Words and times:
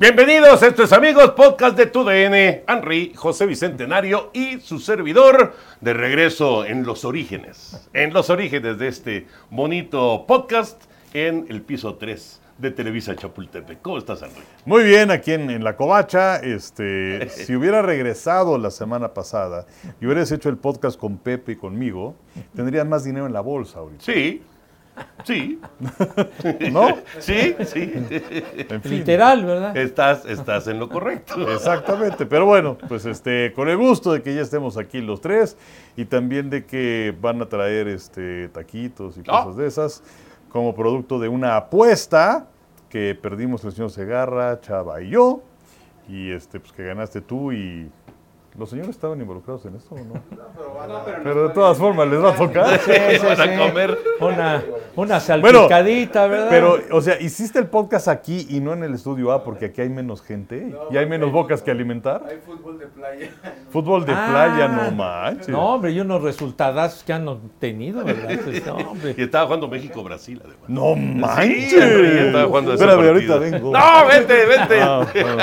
Bienvenidos, 0.00 0.62
esto 0.62 0.84
es 0.84 0.92
amigos, 0.92 1.32
podcast 1.32 1.76
de 1.76 1.86
TUDN, 1.86 2.62
Henry, 2.68 3.12
José 3.16 3.46
Bicentenario 3.46 4.30
y 4.32 4.60
su 4.60 4.78
servidor 4.78 5.56
de 5.80 5.92
regreso 5.92 6.64
en 6.64 6.86
los 6.86 7.04
orígenes, 7.04 7.88
en 7.92 8.12
los 8.12 8.30
orígenes 8.30 8.78
de 8.78 8.86
este 8.86 9.26
bonito 9.50 10.24
podcast 10.28 10.80
en 11.14 11.46
el 11.48 11.62
piso 11.62 11.96
3 11.96 12.40
de 12.58 12.70
Televisa 12.70 13.16
Chapultepec. 13.16 13.82
¿Cómo 13.82 13.98
estás, 13.98 14.22
Henry? 14.22 14.40
Muy 14.64 14.84
bien, 14.84 15.10
aquí 15.10 15.32
en, 15.32 15.50
en 15.50 15.64
la 15.64 15.74
covacha. 15.74 16.36
Este, 16.36 17.28
si 17.30 17.56
hubiera 17.56 17.82
regresado 17.82 18.56
la 18.56 18.70
semana 18.70 19.12
pasada 19.12 19.66
y 20.00 20.06
hubieras 20.06 20.30
hecho 20.30 20.48
el 20.48 20.58
podcast 20.58 20.96
con 20.96 21.18
Pepe 21.18 21.52
y 21.52 21.56
conmigo, 21.56 22.14
tendrías 22.54 22.86
más 22.86 23.02
dinero 23.02 23.26
en 23.26 23.32
la 23.32 23.40
bolsa 23.40 23.80
ahorita. 23.80 24.04
Sí, 24.04 24.42
sí, 25.24 25.60
¿No? 26.72 26.96
sí, 27.18 27.54
sí. 27.64 27.92
En 27.94 28.82
fin. 28.82 28.90
Literal, 28.92 29.44
¿verdad? 29.44 29.76
Estás, 29.76 30.24
estás 30.26 30.66
en 30.68 30.78
lo 30.78 30.88
correcto. 30.88 31.50
Exactamente, 31.52 32.26
pero 32.26 32.46
bueno, 32.46 32.76
pues 32.88 33.04
este, 33.06 33.52
con 33.54 33.68
el 33.68 33.76
gusto 33.76 34.12
de 34.12 34.22
que 34.22 34.34
ya 34.34 34.42
estemos 34.42 34.76
aquí 34.76 35.00
los 35.00 35.20
tres 35.20 35.56
y 35.96 36.04
también 36.04 36.50
de 36.50 36.64
que 36.64 37.14
van 37.20 37.40
a 37.42 37.46
traer 37.48 37.88
este 37.88 38.48
taquitos 38.48 39.16
y 39.18 39.20
Ah. 39.28 39.42
cosas 39.44 39.56
de 39.56 39.66
esas 39.66 40.02
como 40.50 40.74
producto 40.74 41.18
de 41.18 41.28
una 41.28 41.56
apuesta 41.56 42.46
que 42.88 43.14
perdimos 43.20 43.64
el 43.64 43.72
señor 43.72 43.90
Segarra, 43.90 44.60
Chava 44.60 45.02
y 45.02 45.10
yo 45.10 45.42
y 46.08 46.30
este 46.30 46.58
pues 46.58 46.72
que 46.72 46.84
ganaste 46.84 47.20
tú 47.20 47.52
y 47.52 47.90
los 48.58 48.68
señores 48.70 48.90
estaban 48.90 49.20
involucrados 49.20 49.64
en 49.66 49.76
esto 49.76 49.94
o 49.94 49.98
no? 49.98 50.14
pero 51.22 51.48
de 51.48 51.54
todas 51.54 51.78
formas 51.78 52.08
les 52.08 52.22
va 52.22 52.30
a 52.30 52.34
tocar. 52.34 52.78
Sí, 52.80 52.92
sí, 52.92 53.18
Para 53.26 53.44
sí. 53.44 53.58
comer. 53.58 53.98
Una, 54.20 54.34
una 54.36 54.62
Bueno, 54.96 55.20
salpicadita, 55.20 56.26
¿verdad? 56.26 56.48
Pero, 56.50 56.78
o 56.90 57.00
sea, 57.00 57.20
hiciste 57.20 57.58
el 57.58 57.66
podcast 57.68 58.08
aquí 58.08 58.46
y 58.50 58.60
no 58.60 58.72
en 58.72 58.82
el 58.84 58.94
estudio 58.94 59.30
A 59.32 59.44
porque 59.44 59.66
aquí 59.66 59.80
hay 59.80 59.88
menos 59.88 60.22
gente 60.22 60.74
y 60.90 60.96
hay 60.96 61.06
menos 61.06 61.30
bocas 61.30 61.62
que 61.62 61.70
alimentar. 61.70 62.22
Hay 62.28 62.38
fútbol 62.44 62.78
de 62.78 62.86
playa. 62.86 63.30
Fútbol 63.70 64.04
de 64.04 64.12
Ah. 64.12 64.26
playa, 64.30 64.68
no 64.68 64.90
manches. 64.90 65.48
No, 65.48 65.74
hombre, 65.74 65.92
y 65.92 66.00
unos 66.00 66.22
resultados 66.22 67.02
que 67.04 67.12
han 67.12 67.28
tenido, 67.60 68.04
¿verdad? 68.04 68.28
No, 68.66 68.74
hombre. 68.90 69.14
Y 69.16 69.22
estaba 69.22 69.44
jugando 69.46 69.68
México-Brasil, 69.68 70.40
además. 70.44 70.68
No 70.68 70.94
manches. 70.96 71.72
Henry, 71.74 72.26
estaba 72.26 72.44
jugando 72.46 72.74
ese 72.74 72.84
Espérame, 72.84 73.06
partido. 73.06 73.34
ahorita 73.34 73.56
vengo. 73.58 73.72
No, 73.72 74.06
vente, 74.08 74.46
vente. 74.46 74.80
Ah, 74.82 75.06
bueno. 75.12 75.36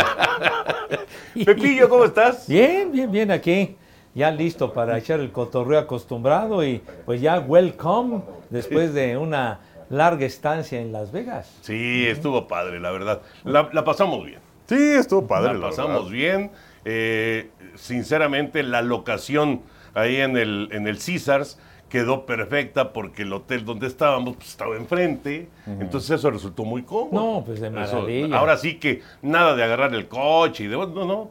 Pepillo, 1.44 1.90
¿cómo 1.90 2.06
estás? 2.06 2.48
Bien, 2.48 2.92
bien, 2.92 3.12
bien 3.12 3.32
aquí. 3.32 3.76
Ya 4.14 4.32
listo 4.32 4.72
para 4.72 4.98
echar 4.98 5.20
el 5.20 5.32
cotorreo 5.32 5.80
acostumbrado 5.80 6.64
y 6.64 6.82
pues 7.06 7.20
ya 7.20 7.40
welcome 7.40 8.22
después 8.50 8.94
de 8.94 9.18
una 9.18 9.60
larga 9.90 10.26
estancia 10.26 10.80
en 10.80 10.94
Las 10.94 11.12
Vegas. 11.12 11.52
Sí, 11.62 12.08
estuvo 12.08 12.48
padre, 12.48 12.80
la 12.80 12.92
verdad. 12.92 13.22
La, 13.44 13.70
la 13.74 13.84
pasamos 13.84 14.26
bien. 14.26 14.40
Sí, 14.68 14.78
estuvo 14.78 15.28
padre. 15.28 15.54
la 15.54 15.60
la 15.60 15.70
pasamos 15.70 16.10
verdad. 16.10 16.12
bien. 16.12 16.52
Eh, 16.86 17.50
sinceramente, 17.76 18.64
la 18.64 18.82
locación 18.82 19.62
ahí 19.94 20.18
en 20.18 20.38
el, 20.38 20.70
en 20.72 20.88
el 20.88 20.98
Caesars 20.98 21.60
quedó 21.90 22.26
perfecta 22.26 22.92
porque 22.94 23.22
el 23.24 23.32
hotel 23.34 23.64
donde 23.66 23.88
estábamos 23.88 24.36
pues, 24.38 24.50
estaba 24.50 24.76
enfrente. 24.76 25.50
Entonces 25.66 26.12
eso 26.12 26.30
resultó 26.32 26.64
muy 26.66 26.84
cómodo. 26.84 27.38
No, 27.40 27.44
pues 27.46 27.60
de 27.62 27.68
Eso- 27.68 27.76
maravilla. 27.76 28.38
ahora 28.38 28.58
sí 28.58 28.78
que 28.80 29.02
nada 29.22 29.56
de 29.56 29.64
agarrar 29.64 29.94
el 29.94 30.08
coche 30.08 30.64
y 30.66 30.68
de... 30.68 30.76
No, 30.78 30.88
no. 31.06 31.30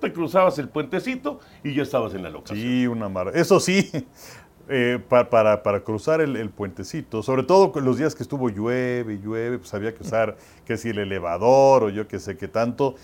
Te 0.00 0.12
cruzabas 0.12 0.58
el 0.58 0.68
puentecito 0.68 1.38
y 1.62 1.74
ya 1.74 1.82
estabas 1.82 2.12
en 2.14 2.22
la 2.24 2.30
locación. 2.30 2.58
Sí, 2.58 2.86
una 2.88 3.08
maravilla. 3.08 3.40
Eso 3.40 3.60
sí, 3.60 3.88
eh, 4.68 4.98
pa- 5.08 5.30
para, 5.30 5.62
para 5.62 5.80
cruzar 5.84 6.20
el, 6.20 6.36
el 6.36 6.50
puentecito, 6.50 7.22
sobre 7.22 7.42
todo 7.44 7.72
los 7.80 7.98
días 7.98 8.14
que 8.16 8.22
estuvo 8.24 8.48
llueve 8.50 9.14
y 9.14 9.18
llueve, 9.18 9.58
pues 9.58 9.72
había 9.74 9.94
que 9.94 10.02
usar 10.02 10.36
que 10.64 10.76
si 10.76 10.88
el 10.90 10.98
elevador 10.98 11.84
o 11.84 11.88
yo 11.90 12.08
que 12.08 12.18
sé 12.18 12.36
qué 12.36 12.48
tanto. 12.48 12.96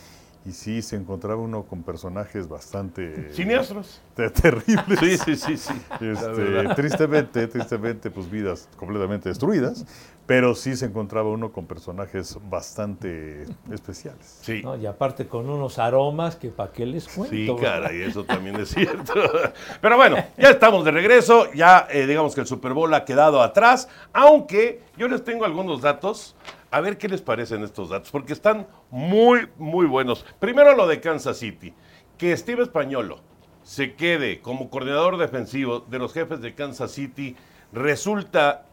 Y 0.48 0.52
sí, 0.52 0.80
se 0.80 0.96
encontraba 0.96 1.42
uno 1.42 1.64
con 1.64 1.82
personajes 1.82 2.48
bastante 2.48 3.30
Siniestros. 3.34 4.00
te- 4.14 4.30
terribles. 4.30 4.98
Sí, 4.98 5.18
sí, 5.18 5.36
sí, 5.36 5.56
sí. 5.58 5.74
Este, 6.00 6.74
tristemente, 6.74 7.46
tristemente, 7.48 8.10
pues 8.10 8.30
vidas 8.30 8.66
completamente 8.78 9.28
destruidas, 9.28 9.84
pero 10.24 10.54
sí 10.54 10.74
se 10.74 10.86
encontraba 10.86 11.28
uno 11.28 11.52
con 11.52 11.66
personajes 11.66 12.38
bastante 12.48 13.44
especiales. 13.70 14.38
Sí. 14.40 14.62
¿no? 14.62 14.74
Y 14.76 14.86
aparte 14.86 15.26
con 15.26 15.50
unos 15.50 15.78
aromas 15.78 16.36
que 16.36 16.48
para 16.48 16.72
qué 16.72 16.86
les 16.86 17.06
cuento. 17.08 17.34
Sí, 17.36 17.46
¿verdad? 17.46 17.82
caray, 17.82 18.02
eso 18.02 18.24
también 18.24 18.56
es 18.56 18.70
cierto. 18.70 19.12
Pero 19.82 19.96
bueno, 19.96 20.16
ya 20.38 20.48
estamos 20.48 20.82
de 20.86 20.92
regreso, 20.92 21.52
ya 21.52 21.86
eh, 21.90 22.06
digamos 22.06 22.34
que 22.34 22.40
el 22.40 22.46
Super 22.46 22.72
Bowl 22.72 22.92
ha 22.94 23.04
quedado 23.04 23.42
atrás, 23.42 23.86
aunque 24.14 24.80
yo 24.96 25.08
les 25.08 25.22
tengo 25.24 25.44
algunos 25.44 25.82
datos, 25.82 26.34
a 26.70 26.80
ver 26.80 26.98
qué 26.98 27.08
les 27.08 27.22
parecen 27.22 27.62
estos 27.62 27.90
datos, 27.90 28.10
porque 28.10 28.32
están 28.32 28.66
muy, 28.90 29.48
muy 29.56 29.86
buenos. 29.86 30.24
Primero 30.38 30.74
lo 30.76 30.86
de 30.86 31.00
Kansas 31.00 31.38
City, 31.38 31.74
que 32.16 32.36
Steve 32.36 32.62
Españolo 32.62 33.20
se 33.62 33.94
quede 33.94 34.40
como 34.40 34.70
coordinador 34.70 35.18
defensivo 35.18 35.80
de 35.80 35.98
los 35.98 36.12
jefes 36.12 36.40
de 36.40 36.54
Kansas 36.54 36.90
City, 36.90 37.36
resulta, 37.72 38.66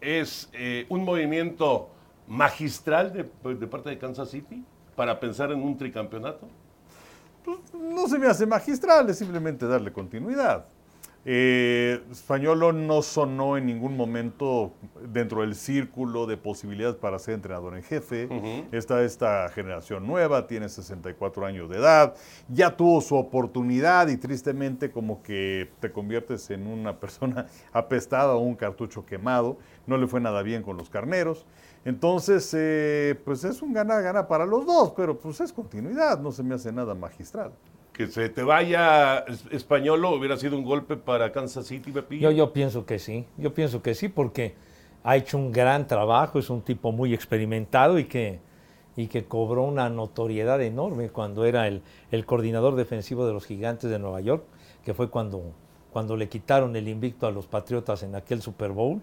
es 0.00 0.48
eh, 0.52 0.86
un 0.88 1.04
movimiento 1.04 1.90
magistral 2.26 3.12
de, 3.12 3.54
de 3.54 3.66
parte 3.66 3.90
de 3.90 3.98
Kansas 3.98 4.30
City 4.30 4.64
para 4.94 5.18
pensar 5.18 5.50
en 5.52 5.62
un 5.62 5.76
tricampeonato. 5.76 6.48
No 7.72 8.06
se 8.08 8.18
me 8.18 8.26
hace 8.26 8.44
magistral, 8.46 9.08
es 9.08 9.18
simplemente 9.18 9.66
darle 9.66 9.92
continuidad. 9.92 10.66
Eh, 11.30 12.02
Españolo 12.10 12.72
no 12.72 13.02
sonó 13.02 13.58
en 13.58 13.66
ningún 13.66 13.98
momento 13.98 14.72
dentro 15.12 15.42
del 15.42 15.56
círculo 15.56 16.24
de 16.24 16.38
posibilidades 16.38 16.96
para 16.96 17.18
ser 17.18 17.34
entrenador 17.34 17.76
en 17.76 17.82
jefe. 17.82 18.30
Está 18.72 19.02
esta 19.02 19.46
generación 19.50 20.06
nueva, 20.06 20.46
tiene 20.46 20.70
64 20.70 21.44
años 21.44 21.68
de 21.68 21.76
edad, 21.76 22.14
ya 22.48 22.74
tuvo 22.74 23.02
su 23.02 23.14
oportunidad 23.14 24.08
y 24.08 24.16
tristemente 24.16 24.90
como 24.90 25.22
que 25.22 25.70
te 25.80 25.92
conviertes 25.92 26.48
en 26.48 26.66
una 26.66 26.98
persona 26.98 27.44
apestada 27.74 28.34
o 28.34 28.38
un 28.38 28.56
cartucho 28.56 29.04
quemado. 29.04 29.58
No 29.86 29.98
le 29.98 30.06
fue 30.06 30.20
nada 30.20 30.40
bien 30.42 30.62
con 30.62 30.78
los 30.78 30.88
carneros. 30.88 31.44
Entonces, 31.84 32.54
eh, 32.56 33.20
pues 33.26 33.44
es 33.44 33.60
un 33.60 33.74
gana-gana 33.74 34.28
para 34.28 34.46
los 34.46 34.64
dos, 34.64 34.94
pero 34.96 35.18
pues 35.18 35.42
es 35.42 35.52
continuidad, 35.52 36.18
no 36.20 36.32
se 36.32 36.42
me 36.42 36.54
hace 36.54 36.72
nada 36.72 36.94
magistral. 36.94 37.52
Que 37.98 38.06
se 38.06 38.28
te 38.28 38.44
vaya 38.44 39.18
es- 39.26 39.44
Españolo 39.50 40.10
hubiera 40.12 40.36
sido 40.36 40.56
un 40.56 40.64
golpe 40.64 40.96
para 40.96 41.32
Kansas 41.32 41.66
City, 41.66 41.90
Pepillo. 41.90 42.30
Yo, 42.30 42.36
yo 42.36 42.52
pienso 42.52 42.86
que 42.86 43.00
sí, 43.00 43.26
yo 43.36 43.52
pienso 43.52 43.82
que 43.82 43.94
sí, 43.96 44.08
porque 44.08 44.54
ha 45.02 45.16
hecho 45.16 45.36
un 45.36 45.50
gran 45.50 45.86
trabajo, 45.88 46.38
es 46.38 46.48
un 46.48 46.62
tipo 46.62 46.92
muy 46.92 47.12
experimentado 47.12 47.98
y 47.98 48.04
que, 48.04 48.38
y 48.96 49.08
que 49.08 49.24
cobró 49.24 49.64
una 49.64 49.90
notoriedad 49.90 50.62
enorme 50.62 51.08
cuando 51.10 51.44
era 51.44 51.66
el, 51.66 51.82
el 52.12 52.24
coordinador 52.24 52.76
defensivo 52.76 53.26
de 53.26 53.32
los 53.32 53.44
gigantes 53.46 53.90
de 53.90 53.98
Nueva 53.98 54.20
York, 54.20 54.44
que 54.84 54.94
fue 54.94 55.10
cuando, 55.10 55.42
cuando 55.92 56.16
le 56.16 56.28
quitaron 56.28 56.76
el 56.76 56.86
invicto 56.88 57.26
a 57.26 57.32
los 57.32 57.48
Patriotas 57.48 58.04
en 58.04 58.14
aquel 58.14 58.42
Super 58.42 58.70
Bowl. 58.70 59.00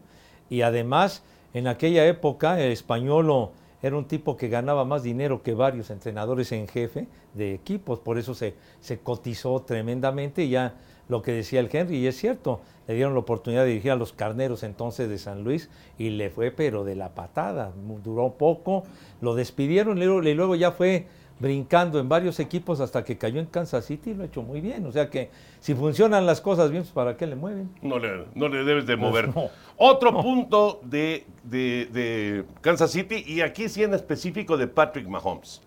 Y 0.49 0.61
además, 0.61 1.21
en 1.53 1.67
aquella 1.67 2.05
época, 2.07 2.61
el 2.61 2.71
españolo 2.71 3.51
era 3.81 3.97
un 3.97 4.05
tipo 4.05 4.37
que 4.37 4.47
ganaba 4.47 4.85
más 4.85 5.03
dinero 5.03 5.43
que 5.43 5.53
varios 5.53 5.89
entrenadores 5.89 6.51
en 6.51 6.67
jefe 6.67 7.07
de 7.33 7.53
equipos, 7.53 7.99
por 7.99 8.17
eso 8.17 8.33
se, 8.33 8.55
se 8.79 8.99
cotizó 8.99 9.61
tremendamente 9.61 10.43
y 10.43 10.49
ya 10.49 10.75
lo 11.07 11.21
que 11.21 11.31
decía 11.31 11.59
el 11.59 11.69
Henry, 11.71 11.97
y 11.97 12.07
es 12.07 12.17
cierto, 12.17 12.61
le 12.87 12.95
dieron 12.95 13.13
la 13.13 13.19
oportunidad 13.19 13.63
de 13.63 13.69
dirigir 13.69 13.91
a 13.91 13.95
los 13.95 14.13
carneros 14.13 14.63
entonces 14.63 15.07
de 15.07 15.17
San 15.17 15.43
Luis 15.43 15.69
y 15.97 16.09
le 16.09 16.29
fue 16.29 16.51
pero 16.51 16.83
de 16.83 16.95
la 16.95 17.13
patada, 17.13 17.73
duró 18.03 18.33
poco, 18.33 18.83
lo 19.21 19.35
despidieron 19.35 19.99
y 19.99 20.33
luego 20.33 20.55
ya 20.55 20.71
fue 20.71 21.07
brincando 21.37 21.99
en 21.99 22.07
varios 22.07 22.39
equipos 22.39 22.79
hasta 22.79 23.03
que 23.03 23.17
cayó 23.17 23.39
en 23.41 23.45
Kansas 23.47 23.85
City 23.85 24.11
y 24.11 24.13
lo 24.13 24.23
ha 24.23 24.25
hecho 24.27 24.41
muy 24.41 24.61
bien, 24.61 24.85
o 24.85 24.91
sea 24.91 25.09
que 25.09 25.29
si 25.59 25.73
funcionan 25.75 26.25
las 26.25 26.39
cosas 26.39 26.71
bien, 26.71 26.83
pues 26.83 26.93
¿para 26.93 27.17
qué 27.17 27.27
le 27.27 27.35
mueven? 27.35 27.69
No 27.81 27.99
le, 27.99 28.25
no 28.35 28.47
le 28.47 28.63
debes 28.63 28.85
de 28.85 28.95
mover. 28.95 29.35
no. 29.35 29.49
Otro 29.77 30.21
punto 30.21 30.79
de, 30.83 31.25
de- 31.43 31.89
de 31.91 32.45
Kansas 32.61 32.91
City, 32.91 33.23
y 33.27 33.41
aquí 33.41 33.67
sí 33.67 33.83
en 33.83 33.93
específico 33.93 34.55
de 34.55 34.67
Patrick 34.67 35.07
Mahomes. 35.07 35.61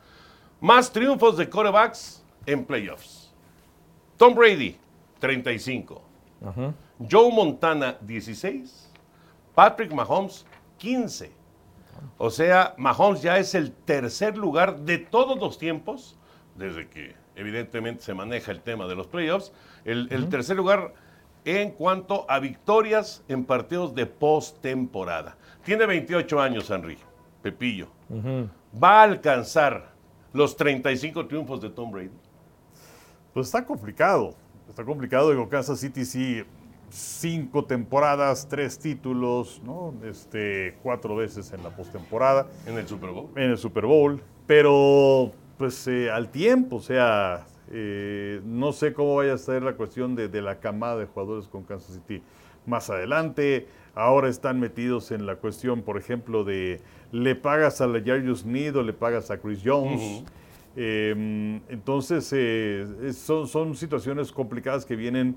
Más 0.61 0.91
triunfos 0.91 1.37
de 1.37 1.49
quarterbacks 1.51 2.25
en 2.47 2.65
playoffs. 2.65 3.33
Tom 4.17 4.35
Brady, 4.35 4.77
35. 5.21 6.03
Joe 7.11 7.31
Montana, 7.31 7.97
16. 8.01 8.91
Patrick 9.55 9.93
Mahomes, 9.93 10.47
15. 10.79 11.31
O 12.17 12.31
sea, 12.31 12.75
Mahomes 12.79 13.23
ya 13.23 13.39
es 13.39 13.55
el 13.55 13.73
tercer 13.73 14.37
lugar 14.37 14.81
de 14.81 14.99
todos 14.99 15.39
los 15.39 15.59
tiempos, 15.59 16.17
desde 16.57 16.89
que 16.89 17.15
evidentemente 17.37 18.03
se 18.03 18.15
maneja 18.15 18.51
el 18.51 18.61
tema 18.61 18.87
de 18.87 18.95
los 18.95 19.07
playoffs, 19.07 19.53
el, 19.85 20.09
el 20.11 20.29
tercer 20.29 20.57
lugar 20.57 20.93
en 21.45 21.71
cuanto 21.71 22.27
a 22.29 22.41
victorias 22.41 23.23
en 23.29 23.45
partidos 23.45 23.95
de 23.95 24.07
postemporada. 24.07 25.37
Tiene 25.65 25.87
28 25.87 26.41
años, 26.41 26.71
Henry, 26.71 26.99
Pepillo. 27.43 27.89
Va 28.83 29.01
a 29.01 29.03
alcanzar 29.05 29.93
los 30.33 30.57
35 30.57 31.27
triunfos 31.27 31.61
de 31.61 31.71
Tom 31.71 31.91
Brady. 31.91 32.11
Pues 33.33 33.47
está 33.47 33.65
complicado. 33.65 34.35
Está 34.69 34.85
complicado. 34.85 35.31
Digo, 35.31 35.49
Kansas 35.49 35.81
City 35.81 36.05
sí, 36.05 36.45
cinco 36.91 37.65
temporadas, 37.65 38.49
tres 38.49 38.79
títulos, 38.79 39.61
¿no? 39.65 39.95
Este, 40.05 40.77
cuatro 40.83 41.17
veces 41.17 41.53
en 41.53 41.63
la 41.63 41.71
postemporada, 41.71 42.47
En 42.67 42.79
el 42.79 42.87
Super 42.87 43.11
Bowl. 43.11 43.29
en 43.37 43.51
el 43.51 43.59
Super 43.59 43.87
Bowl. 43.87 44.23
Pero, 44.47 45.33
pues 45.59 45.87
eh, 45.89 46.11
al 46.11 46.31
tiempo, 46.31 46.77
o 46.77 46.81
sea, 46.81 47.47
eh, 47.71 48.41
no 48.45 48.73
sé 48.73 48.93
cómo 48.95 49.17
vaya 49.17 49.33
a 49.33 49.37
estar 49.37 49.63
la 49.63 49.75
cuestión 49.75 50.15
de, 50.17 50.29
de 50.29 50.41
la 50.41 50.59
camada 50.61 50.97
de 50.97 51.07
jugadores 51.07 51.49
con 51.49 51.65
Kansas 51.65 51.95
City 51.95 52.23
más 52.67 52.89
adelante. 52.91 53.67
Ahora 53.95 54.29
están 54.29 54.61
metidos 54.61 55.11
en 55.11 55.27
la 55.27 55.37
cuestión, 55.37 55.83
por 55.83 55.99
ejemplo, 55.99 56.45
de 56.45 56.81
le 57.11 57.35
pagas 57.35 57.81
a 57.81 57.87
la 57.87 58.01
Jarius 58.01 58.45
Need 58.45 58.77
o 58.77 58.83
le 58.83 58.93
pagas 58.93 59.31
a 59.31 59.39
Chris 59.39 59.61
Jones. 59.65 60.23
Eh, 60.77 61.61
entonces, 61.69 62.31
eh, 62.33 62.87
son, 63.13 63.49
son 63.49 63.75
situaciones 63.75 64.31
complicadas 64.31 64.85
que 64.85 64.95
vienen 64.95 65.37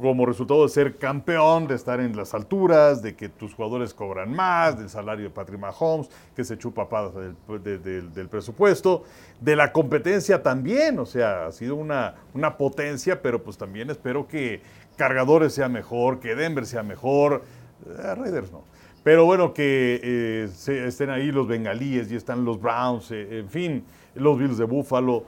como 0.00 0.26
resultado 0.26 0.62
de 0.62 0.68
ser 0.68 0.96
campeón, 0.96 1.66
de 1.66 1.74
estar 1.74 2.00
en 2.00 2.16
las 2.16 2.34
alturas, 2.34 3.02
de 3.02 3.14
que 3.16 3.28
tus 3.28 3.54
jugadores 3.54 3.94
cobran 3.94 4.34
más, 4.34 4.78
del 4.78 4.88
salario 4.90 5.24
de 5.24 5.30
Patrick 5.30 5.58
Mahomes, 5.58 6.08
que 6.34 6.44
se 6.44 6.58
chupa 6.58 6.88
padas 6.88 7.14
del, 7.14 7.62
de- 7.62 7.78
del- 7.78 8.12
del 8.12 8.28
presupuesto, 8.28 9.04
de 9.40 9.56
la 9.56 9.72
competencia 9.72 10.42
también, 10.42 10.98
o 10.98 11.06
sea, 11.06 11.46
ha 11.46 11.52
sido 11.52 11.76
una, 11.76 12.14
una 12.34 12.56
potencia, 12.56 13.22
pero 13.22 13.42
pues 13.42 13.56
también 13.56 13.88
espero 13.90 14.28
que 14.28 14.60
Cargadores 14.96 15.52
sea 15.52 15.68
mejor, 15.68 16.20
que 16.20 16.34
Denver 16.34 16.64
sea 16.66 16.82
mejor, 16.82 17.42
eh, 17.86 18.14
Raiders 18.14 18.50
no. 18.52 18.64
Pero 19.02 19.24
bueno, 19.24 19.54
que 19.54 20.00
eh, 20.02 20.48
estén 20.86 21.10
ahí 21.10 21.30
los 21.30 21.46
bengalíes 21.46 22.10
y 22.10 22.16
están 22.16 22.44
los 22.44 22.60
Browns, 22.60 23.10
eh, 23.12 23.38
en 23.40 23.48
fin, 23.48 23.84
los 24.14 24.38
Bills 24.38 24.58
de 24.58 24.64
Buffalo. 24.64 25.24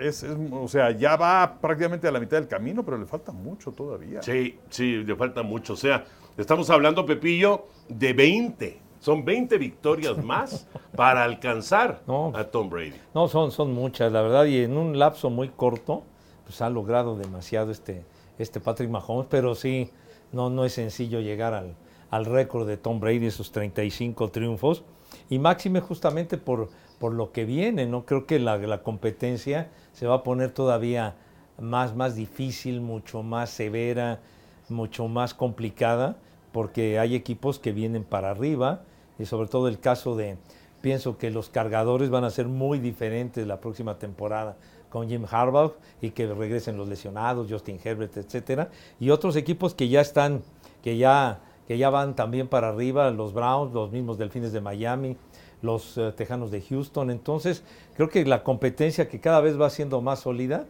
Es, 0.00 0.22
es- 0.22 0.36
o 0.52 0.68
sea, 0.68 0.90
ya 0.90 1.16
va 1.16 1.58
prácticamente 1.60 2.08
a 2.08 2.12
la 2.12 2.20
mitad 2.20 2.36
del 2.38 2.48
camino, 2.48 2.84
pero 2.84 2.98
le 2.98 3.06
falta 3.06 3.32
mucho 3.32 3.72
todavía. 3.72 4.22
Sí, 4.22 4.58
sí, 4.70 4.96
le 5.04 5.14
falta 5.16 5.42
mucho. 5.42 5.74
O 5.74 5.76
sea, 5.76 6.04
estamos 6.36 6.68
hablando, 6.70 7.04
Pepillo, 7.06 7.66
de 7.88 8.12
20. 8.12 8.80
Son 9.00 9.24
20 9.24 9.56
victorias 9.58 10.16
más 10.24 10.66
para 10.96 11.24
alcanzar 11.24 12.02
No. 12.06 12.32
a 12.34 12.44
Tom 12.44 12.68
Brady. 12.68 12.94
No, 13.14 13.28
son, 13.28 13.50
son 13.50 13.72
muchas, 13.72 14.12
la 14.12 14.22
verdad, 14.22 14.44
y 14.44 14.58
en 14.58 14.76
un 14.76 14.98
lapso 14.98 15.30
muy 15.30 15.48
corto, 15.48 16.02
pues 16.44 16.60
ha 16.62 16.68
logrado 16.70 17.16
demasiado 17.16 17.70
este, 17.70 18.04
este 18.38 18.60
Patrick 18.60 18.90
Mahomes, 18.90 19.26
pero 19.30 19.54
sí, 19.54 19.90
no, 20.32 20.50
no 20.50 20.64
es 20.64 20.74
sencillo 20.74 21.20
llegar 21.20 21.54
al, 21.54 21.74
al 22.10 22.24
récord 22.26 22.66
de 22.66 22.76
Tom 22.76 23.00
Brady, 23.00 23.26
esos 23.26 23.52
35 23.52 24.30
triunfos, 24.30 24.84
y 25.28 25.38
máxime 25.38 25.80
justamente 25.80 26.36
por, 26.36 26.68
por 27.00 27.14
lo 27.14 27.32
que 27.32 27.46
viene, 27.46 27.86
¿no? 27.86 28.04
Creo 28.04 28.26
que 28.26 28.38
la, 28.38 28.82
competencia 28.82 29.70
se 29.94 30.06
va 30.06 30.16
a 30.16 30.22
poner 30.22 30.50
todavía 30.50 31.16
más, 31.58 31.96
más 31.96 32.14
difícil, 32.14 32.82
mucho 32.82 33.22
más 33.22 33.48
severa, 33.48 34.20
mucho 34.68 35.08
más 35.08 35.32
complicada, 35.32 36.16
porque 36.52 36.98
hay 36.98 37.14
equipos 37.14 37.58
que 37.58 37.72
vienen 37.72 38.04
para 38.04 38.30
arriba, 38.30 38.82
y 39.18 39.24
sobre 39.24 39.48
todo 39.48 39.66
el 39.66 39.80
caso 39.80 40.14
de, 40.14 40.36
pienso 40.82 41.16
que 41.16 41.30
los 41.30 41.48
cargadores 41.48 42.10
van 42.10 42.24
a 42.24 42.30
ser 42.30 42.48
muy 42.48 42.78
diferentes 42.78 43.46
la 43.46 43.60
próxima 43.60 43.98
temporada 43.98 44.56
con 44.90 45.08
Jim 45.08 45.24
Harbaugh 45.30 45.72
y 46.02 46.10
que 46.10 46.26
regresen 46.26 46.76
los 46.76 46.86
lesionados, 46.86 47.50
Justin 47.50 47.80
Herbert, 47.82 48.14
etcétera, 48.18 48.68
y 48.98 49.08
otros 49.08 49.36
equipos 49.36 49.74
que 49.74 49.88
ya 49.88 50.02
están, 50.02 50.42
que 50.82 50.98
ya, 50.98 51.40
que 51.66 51.78
ya 51.78 51.88
van 51.88 52.14
también 52.14 52.46
para 52.46 52.68
arriba, 52.68 53.10
los 53.10 53.32
Browns, 53.32 53.72
los 53.72 53.90
mismos 53.90 54.18
Delfines 54.18 54.52
de 54.52 54.60
Miami, 54.60 55.16
los 55.62 55.96
eh, 55.98 56.12
Tejanos 56.16 56.50
de 56.50 56.60
Houston. 56.62 57.10
Entonces, 57.10 57.62
creo 57.96 58.08
que 58.08 58.24
la 58.24 58.42
competencia 58.42 59.08
que 59.08 59.20
cada 59.20 59.40
vez 59.40 59.60
va 59.60 59.68
siendo 59.70 60.00
más 60.00 60.20
sólida, 60.20 60.64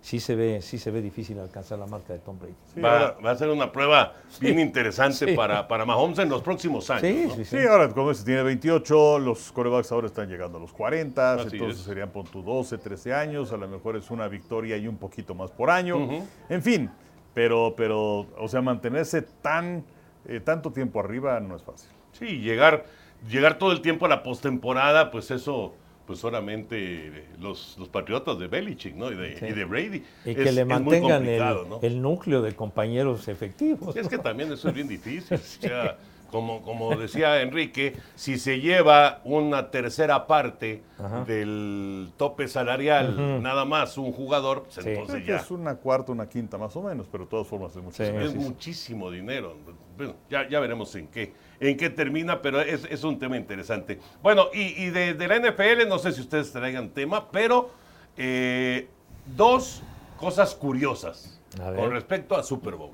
sí 0.00 0.20
se 0.20 0.34
ve, 0.34 0.60
sí 0.60 0.76
se 0.76 0.90
ve 0.90 1.00
difícil 1.00 1.38
alcanzar 1.38 1.78
la 1.78 1.86
marca 1.86 2.12
de 2.12 2.18
Tom 2.18 2.38
Brady. 2.38 2.52
Sí, 2.74 2.80
va, 2.80 2.92
ahora- 2.92 3.16
va 3.24 3.30
a 3.30 3.36
ser 3.36 3.48
una 3.48 3.72
prueba 3.72 4.12
bien 4.38 4.58
interesante 4.60 5.26
Sí. 5.28 5.34
para, 5.34 5.66
para 5.66 5.86
Mahomes 5.86 6.18
en 6.18 6.28
los 6.28 6.42
próximos 6.42 6.90
años. 6.90 7.02
Sí, 7.02 7.24
¿no? 7.28 7.34
sí, 7.36 7.44
sí. 7.46 7.56
Sí, 7.58 7.66
ahora 7.66 7.88
como 7.88 8.12
se 8.12 8.22
tiene 8.24 8.42
28, 8.42 9.18
los 9.18 9.50
corebacks 9.52 9.90
ahora 9.92 10.06
están 10.08 10.28
llegando 10.28 10.58
a 10.58 10.60
los 10.60 10.74
40, 10.74 11.34
Así 11.34 11.48
entonces 11.56 11.78
es. 11.80 11.86
serían 11.86 12.10
por 12.10 12.28
tu 12.28 12.42
12, 12.42 12.76
13 12.76 13.14
años, 13.14 13.50
a 13.52 13.56
lo 13.56 13.66
mejor 13.66 13.96
es 13.96 14.10
una 14.10 14.28
victoria 14.28 14.76
y 14.76 14.86
un 14.88 14.98
poquito 14.98 15.34
más 15.34 15.50
por 15.50 15.70
año. 15.70 16.06
En 16.50 16.62
fin, 16.62 16.90
pero, 17.32 17.72
pero, 17.74 18.26
o 18.38 18.46
sea, 18.48 18.60
mantenerse 18.60 19.22
tan, 19.22 19.84
eh, 20.26 20.38
tanto 20.40 20.70
tiempo 20.70 21.00
arriba 21.00 21.40
no 21.40 21.56
es 21.56 21.62
fácil. 21.62 21.88
Sí, 22.12 22.40
llegar, 22.40 22.84
llegar 23.28 23.58
todo 23.58 23.72
el 23.72 23.80
tiempo 23.80 24.06
a 24.06 24.08
la 24.08 24.22
postemporada, 24.22 25.10
pues 25.10 25.30
eso, 25.30 25.74
pues 26.06 26.18
solamente 26.18 27.26
los, 27.40 27.76
los 27.78 27.88
patriotas 27.88 28.38
de 28.38 28.46
Belichick, 28.46 28.94
¿no? 28.94 29.10
Y 29.10 29.14
de, 29.14 29.38
Sí. 29.38 29.46
y 29.46 29.52
de 29.52 29.64
Brady. 29.64 30.02
Y 30.24 30.30
Es- 30.30 30.36
que 30.36 30.52
le 30.52 30.64
mantengan 30.64 31.26
el, 31.26 31.38
complicado, 31.40 31.66
¿no? 31.68 31.78
el 31.82 32.02
núcleo 32.02 32.42
de 32.42 32.54
compañeros 32.54 33.28
efectivos. 33.28 33.94
Sí, 33.94 34.00
Es 34.00 34.08
que 34.08 34.18
también 34.18 34.52
eso 34.52 34.68
es 34.68 34.74
bien 34.74 34.88
difícil. 34.88 35.36
O 35.36 35.40
sea, 35.42 35.96
como, 36.30 36.62
como 36.62 36.96
decía 36.96 37.40
Enrique, 37.42 37.94
si 38.16 38.38
se 38.38 38.58
lleva 38.60 39.20
una 39.24 39.70
tercera 39.70 40.26
parte 40.26 40.82
Ajá. 40.98 41.24
del 41.24 42.10
tope 42.16 42.48
salarial, 42.48 43.40
nada 43.40 43.64
más 43.64 43.96
un 43.98 44.10
jugador, 44.12 44.64
pues 44.64 44.74
Sí. 44.74 44.80
entonces 44.90 45.14
Creo 45.14 45.26
que 45.26 45.32
ya. 45.32 45.36
es 45.38 45.50
una 45.52 45.76
cuarta, 45.76 46.10
una 46.10 46.28
quinta 46.28 46.58
más 46.58 46.74
o 46.74 46.82
menos, 46.82 47.06
pero 47.10 47.24
de 47.24 47.30
todas 47.30 47.46
formas 47.46 47.74
es 47.76 47.82
muchísimo. 47.82 48.18
Es 48.20 48.32
sí, 48.32 48.38
sí. 48.38 48.44
muchísimo 48.44 49.10
dinero. 49.12 49.54
Bueno, 49.96 50.14
ya, 50.28 50.48
ya 50.48 50.58
veremos 50.58 50.92
en 50.96 51.06
qué, 51.06 51.32
en 51.70 51.76
qué 51.76 51.90
termina, 51.90 52.42
pero 52.42 52.60
es, 52.60 52.84
es 52.90 53.04
un 53.04 53.18
tema 53.18 53.36
interesante. 53.36 53.98
Bueno, 54.22 54.46
y, 54.52 54.84
y 54.84 54.90
de, 54.90 55.14
de 55.14 55.28
la 55.28 55.38
NFL, 55.38 55.88
no 55.88 55.98
sé 55.98 56.12
si 56.12 56.20
ustedes 56.20 56.52
traigan 56.52 56.90
tema, 56.90 57.30
pero 57.30 57.70
eh, 58.16 58.88
dos 59.36 59.82
cosas 60.18 60.54
curiosas 60.54 61.40
con 61.56 61.90
respecto 61.90 62.36
a 62.36 62.42
Super 62.42 62.74
Bowl. 62.74 62.92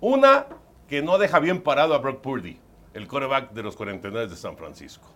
Una 0.00 0.46
que 0.88 1.02
no 1.02 1.18
deja 1.18 1.38
bien 1.38 1.62
parado 1.62 1.94
a 1.94 1.98
Brock 1.98 2.20
Purdy, 2.20 2.58
el 2.94 3.06
quarterback 3.06 3.52
de 3.52 3.62
los 3.62 3.76
49 3.76 4.28
de 4.28 4.36
San 4.36 4.56
Francisco. 4.56 5.08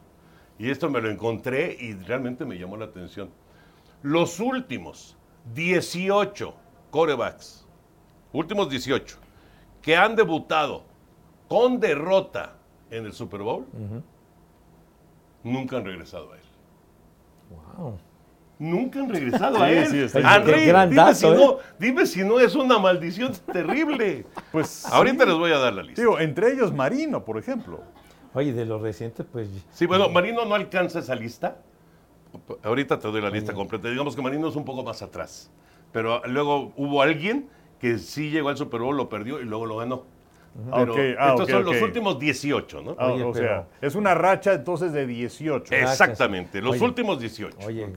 Y 0.59 0.71
esto 0.71 0.89
me 0.89 1.01
lo 1.01 1.11
encontré 1.11 1.77
y 1.79 1.95
realmente 1.95 2.45
me 2.45 2.59
llamó 2.59 2.77
la 2.77 2.87
atención. 2.87 3.31
Los 4.03 4.41
últimos 4.41 5.17
18 5.55 6.55
quarterbacks, 6.91 7.67
últimos 8.33 8.71
18, 8.71 9.19
que 9.83 9.97
han 9.97 10.17
debutado 10.17 10.85
con 11.49 11.81
derrota 11.81 12.55
en 12.91 13.07
el 13.07 13.13
Super 13.13 13.41
Bowl, 13.43 13.67
nunca 15.43 15.77
han 15.77 15.85
regresado 15.85 16.33
a 16.33 16.37
él. 16.37 16.43
Wow. 17.77 17.99
Nunca 18.59 19.01
han 19.01 19.09
regresado 19.11 19.59
a 19.63 19.71
él. 19.71 19.87
sí, 19.87 19.99
está 19.99 20.37
Henry, 20.37 20.55
bien. 20.55 20.69
Gran 20.69 20.91
dime, 20.91 21.03
dato, 21.03 21.15
si 21.15 21.27
¿eh? 21.27 21.35
no, 21.35 21.57
dime 21.79 22.07
si 22.07 22.25
no 22.25 22.41
es 22.41 22.55
una 22.55 22.79
maldición 22.79 23.33
terrible. 23.53 24.25
Pues 24.51 24.87
Ahorita 24.87 25.25
sí. 25.25 25.31
les 25.31 25.39
voy 25.39 25.53
a 25.53 25.59
dar 25.59 25.75
la 25.75 25.83
lista. 25.83 26.01
Digo, 26.01 26.19
entre 26.19 26.53
ellos 26.53 26.73
Marino, 26.73 27.25
por 27.25 27.39
ejemplo. 27.39 27.81
Oye, 28.35 28.53
de 28.53 28.67
los 28.67 28.81
recientes, 28.83 29.25
pues 29.31 29.49
Sí, 29.71 29.87
bueno, 29.87 30.09
Marino 30.09 30.45
no 30.45 30.55
alcanza 30.55 30.99
esa 30.99 31.15
lista. 31.15 31.59
Ahorita 32.63 32.99
te 32.99 33.09
doy 33.09 33.23
la 33.23 33.31
lista 33.31 33.55
completa. 33.55 33.89
Digamos 33.89 34.15
que 34.15 34.21
Marino 34.23 34.49
es 34.49 34.57
un 34.57 34.65
poco 34.65 34.83
más 34.83 35.01
atrás. 35.03 35.51
Pero 35.93 36.21
luego 36.27 36.73
hubo 36.77 37.01
alguien 37.01 37.49
que 37.79 37.99
sí 37.99 38.31
llegó 38.31 38.51
al 38.51 38.57
Super 38.57 38.81
Bowl, 38.81 38.97
lo 38.97 39.09
perdió 39.09 39.41
y 39.41 39.45
luego 39.45 39.65
lo 39.65 39.77
ganó. 39.77 40.05
Pero 40.75 40.95
ah, 41.19 41.29
estos 41.31 41.49
son 41.51 41.65
los 41.65 41.83
últimos 41.83 42.19
18, 42.19 42.83
¿no? 42.83 42.97
Ah, 42.99 43.13
Oye, 43.13 43.23
o 43.25 43.33
pero- 43.33 43.45
sea, 43.47 43.67
es 43.81 43.95
una 43.95 44.15
racha 44.15 44.55
entonces 44.55 44.93
de 44.93 45.07
18. 45.07 45.75
Eh, 45.75 45.83
Exactamente, 45.83 46.61
los 46.63 46.77
Oye. 46.77 46.85
últimos 46.85 47.21
18. 47.21 47.57
Oye, 47.67 47.85
el 47.85 47.93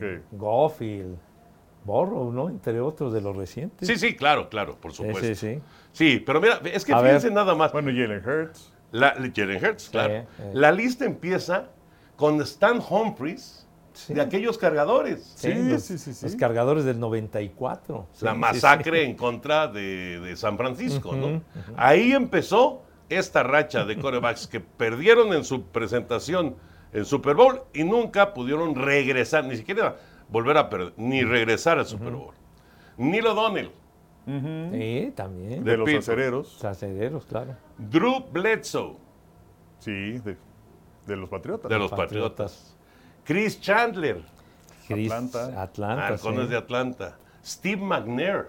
Borrow, 1.85 2.31
¿no? 2.31 2.49
Entre 2.49 2.79
otros 2.81 3.13
de 3.13 3.21
los 3.21 3.35
recientes. 3.35 3.87
Sí, 3.87 3.95
sí, 3.97 4.15
claro, 4.15 4.49
claro, 4.49 4.75
por 4.79 4.91
supuesto. 4.93 5.23
sí, 5.23 5.35
sí. 5.35 5.59
Sí, 5.91 6.23
pero 6.25 6.39
mira, 6.41 6.59
es 6.65 6.85
que 6.85 6.93
A 6.93 6.99
fíjense 6.99 7.27
ver. 7.27 7.35
nada 7.35 7.55
más. 7.55 7.71
Bueno, 7.71 7.89
Jalen 7.89 8.23
Hurts. 8.25 8.73
La, 8.91 9.13
Jalen 9.35 9.63
Hurts, 9.63 9.89
claro. 9.89 10.25
sí. 10.37 10.43
La 10.53 10.71
lista 10.71 11.05
empieza 11.05 11.69
con 12.15 12.41
Stan 12.41 12.79
Humphries 12.87 13.58
Sí. 14.07 14.13
de 14.13 14.21
aquellos 14.21 14.57
cargadores. 14.57 15.33
Sí, 15.35 15.53
los, 15.53 15.83
sí, 15.83 15.97
sí, 15.97 16.13
sí. 16.13 16.25
Los 16.25 16.35
cargadores 16.35 16.85
del 16.85 16.99
94. 16.99 18.07
Sí, 18.13 18.25
la 18.25 18.33
sí, 18.33 18.37
masacre 18.37 19.03
en 19.03 19.15
contra 19.15 19.67
de, 19.67 20.19
de 20.19 20.35
San 20.35 20.57
Francisco, 20.57 21.13
¿no? 21.15 21.41
Ahí 21.75 22.11
empezó 22.13 22.83
esta 23.09 23.43
racha 23.43 23.85
de 23.85 23.97
corebacks 23.97 24.47
que 24.47 24.59
perdieron 24.59 25.33
en 25.33 25.43
su 25.43 25.63
presentación 25.63 26.55
en 26.93 27.05
Super 27.05 27.35
Bowl 27.35 27.61
y 27.73 27.83
nunca 27.83 28.33
pudieron 28.33 28.75
regresar, 28.75 29.45
ni 29.45 29.57
siquiera 29.57 29.95
volver 30.29 30.57
a 30.57 30.69
perder, 30.69 30.93
ni 30.97 31.23
regresar 31.23 31.77
al 31.79 31.85
Super 31.85 32.11
Bowl. 32.13 32.33
Neil 32.97 33.25
O'Donnell, 33.27 33.71
Sí, 34.25 34.69
Sí, 34.73 35.13
también. 35.15 35.63
De 35.63 35.75
los 35.77 35.89
acereros. 35.93 37.25
Claro. 37.27 37.55
Drew 37.77 38.25
Bledsoe, 38.31 38.95
Sí, 39.79 40.19
de, 40.19 40.37
de 41.07 41.15
los 41.15 41.29
Patriotas. 41.29 41.69
de 41.69 41.79
los 41.79 41.89
Patriotas. 41.91 42.75
Chris 43.29 43.61
Chandler, 43.61 44.23
Chris- 44.87 45.11
Atlanta. 45.11 45.61
Atlanta, 45.61 46.07
halcones 46.07 46.45
sí. 46.45 46.47
de 46.49 46.57
Atlanta. 46.57 47.17
Steve 47.45 47.79
McNair, 47.81 48.47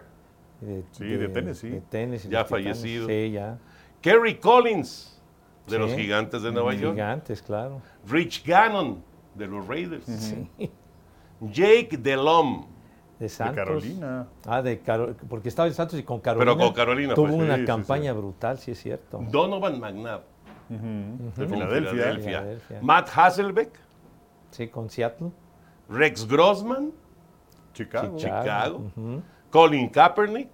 De, 0.63 0.83
Sí, 0.93 1.05
de 1.05 1.29
Tennessee. 1.29 1.69
de 1.71 1.81
Tennessee, 1.83 2.31
Ya 2.31 2.47
fallecido. 2.47 3.07
Sí, 3.07 3.31
ya. 3.33 3.59
Kerry 4.01 4.37
Collins, 4.39 5.21
de 5.67 5.73
Sí. 5.77 5.79
los 5.79 5.93
Gigantes 5.93 6.41
de 6.43 6.51
Nueva 6.51 6.73
York. 6.73 6.95
Gigantes, 6.95 7.43
claro. 7.43 7.83
Rich 8.09 8.43
Gannon, 8.47 9.05
de 9.35 9.47
los 9.47 9.67
Raiders. 9.69 10.07
Jake 11.43 11.99
Delhomme, 11.99 12.67
De 13.19 13.25
De 13.27 13.29
Santos. 13.29 13.57
Carolina. 13.57 14.27
Ah, 14.47 14.63
de 14.63 14.81
Caro- 14.81 15.15
porque 15.29 15.51
estaba 15.51 15.69
en 15.69 15.75
Santos 15.75 15.99
y 15.99 16.03
con 16.05 16.21
Carolina. 16.21 16.57
con 16.57 16.73
Carolina, 16.73 17.13
Tuvo 17.15 17.27
pues, 17.27 17.39
una 17.39 17.55
sí, 17.57 17.61
sí, 17.61 17.67
campaña 17.67 18.13
brutal, 18.15 18.59
sí 18.59 18.71
es 18.71 18.81
cierto. 18.81 19.23
Donovan 19.31 19.79
McNabb, 19.79 20.23
De 20.71 20.79
con 20.79 21.33
Filadelfia. 21.51 22.15
Filadelfia. 22.17 22.79
Matt 22.81 23.11
Hasselbeck, 23.15 23.71
Sí, 24.51 24.69
con 24.69 24.89
Seattle. 24.91 25.31
Rex 25.89 26.27
Grossman, 26.27 26.93
Chicago. 27.75 28.17
Chicago. 28.19 28.91
Colin 29.51 29.89
Kaepernick, 29.89 30.49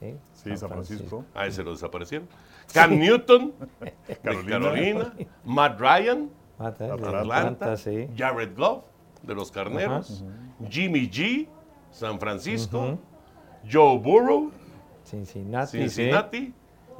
Sí, 0.00 0.14
Sí, 0.32 0.56
San 0.56 0.68
Francisco. 0.68 1.24
a 1.34 1.46
ese 1.46 1.62
lo 1.64 1.72
desaparecieron. 1.72 2.28
Cam 2.72 2.98
Newton, 2.98 3.52
Carolina. 4.22 4.48
Carolina. 4.60 5.12
Matt 5.44 5.80
Ryan, 5.80 6.30
Ah, 6.60 6.66
Atlanta. 6.68 7.18
Atlanta, 7.20 7.76
sí. 7.76 8.08
Jared 8.16 8.56
Goff, 8.56 8.84
de 9.22 9.34
los 9.34 9.50
Carneros. 9.50 10.24
Jimmy 10.68 11.08
G, 11.08 11.48
San 11.90 12.18
Francisco. 12.20 12.98
Joe 13.70 13.98
Burrow, 13.98 14.50
Cincinnati, 15.04 15.78
Cincinnati. 15.78 16.52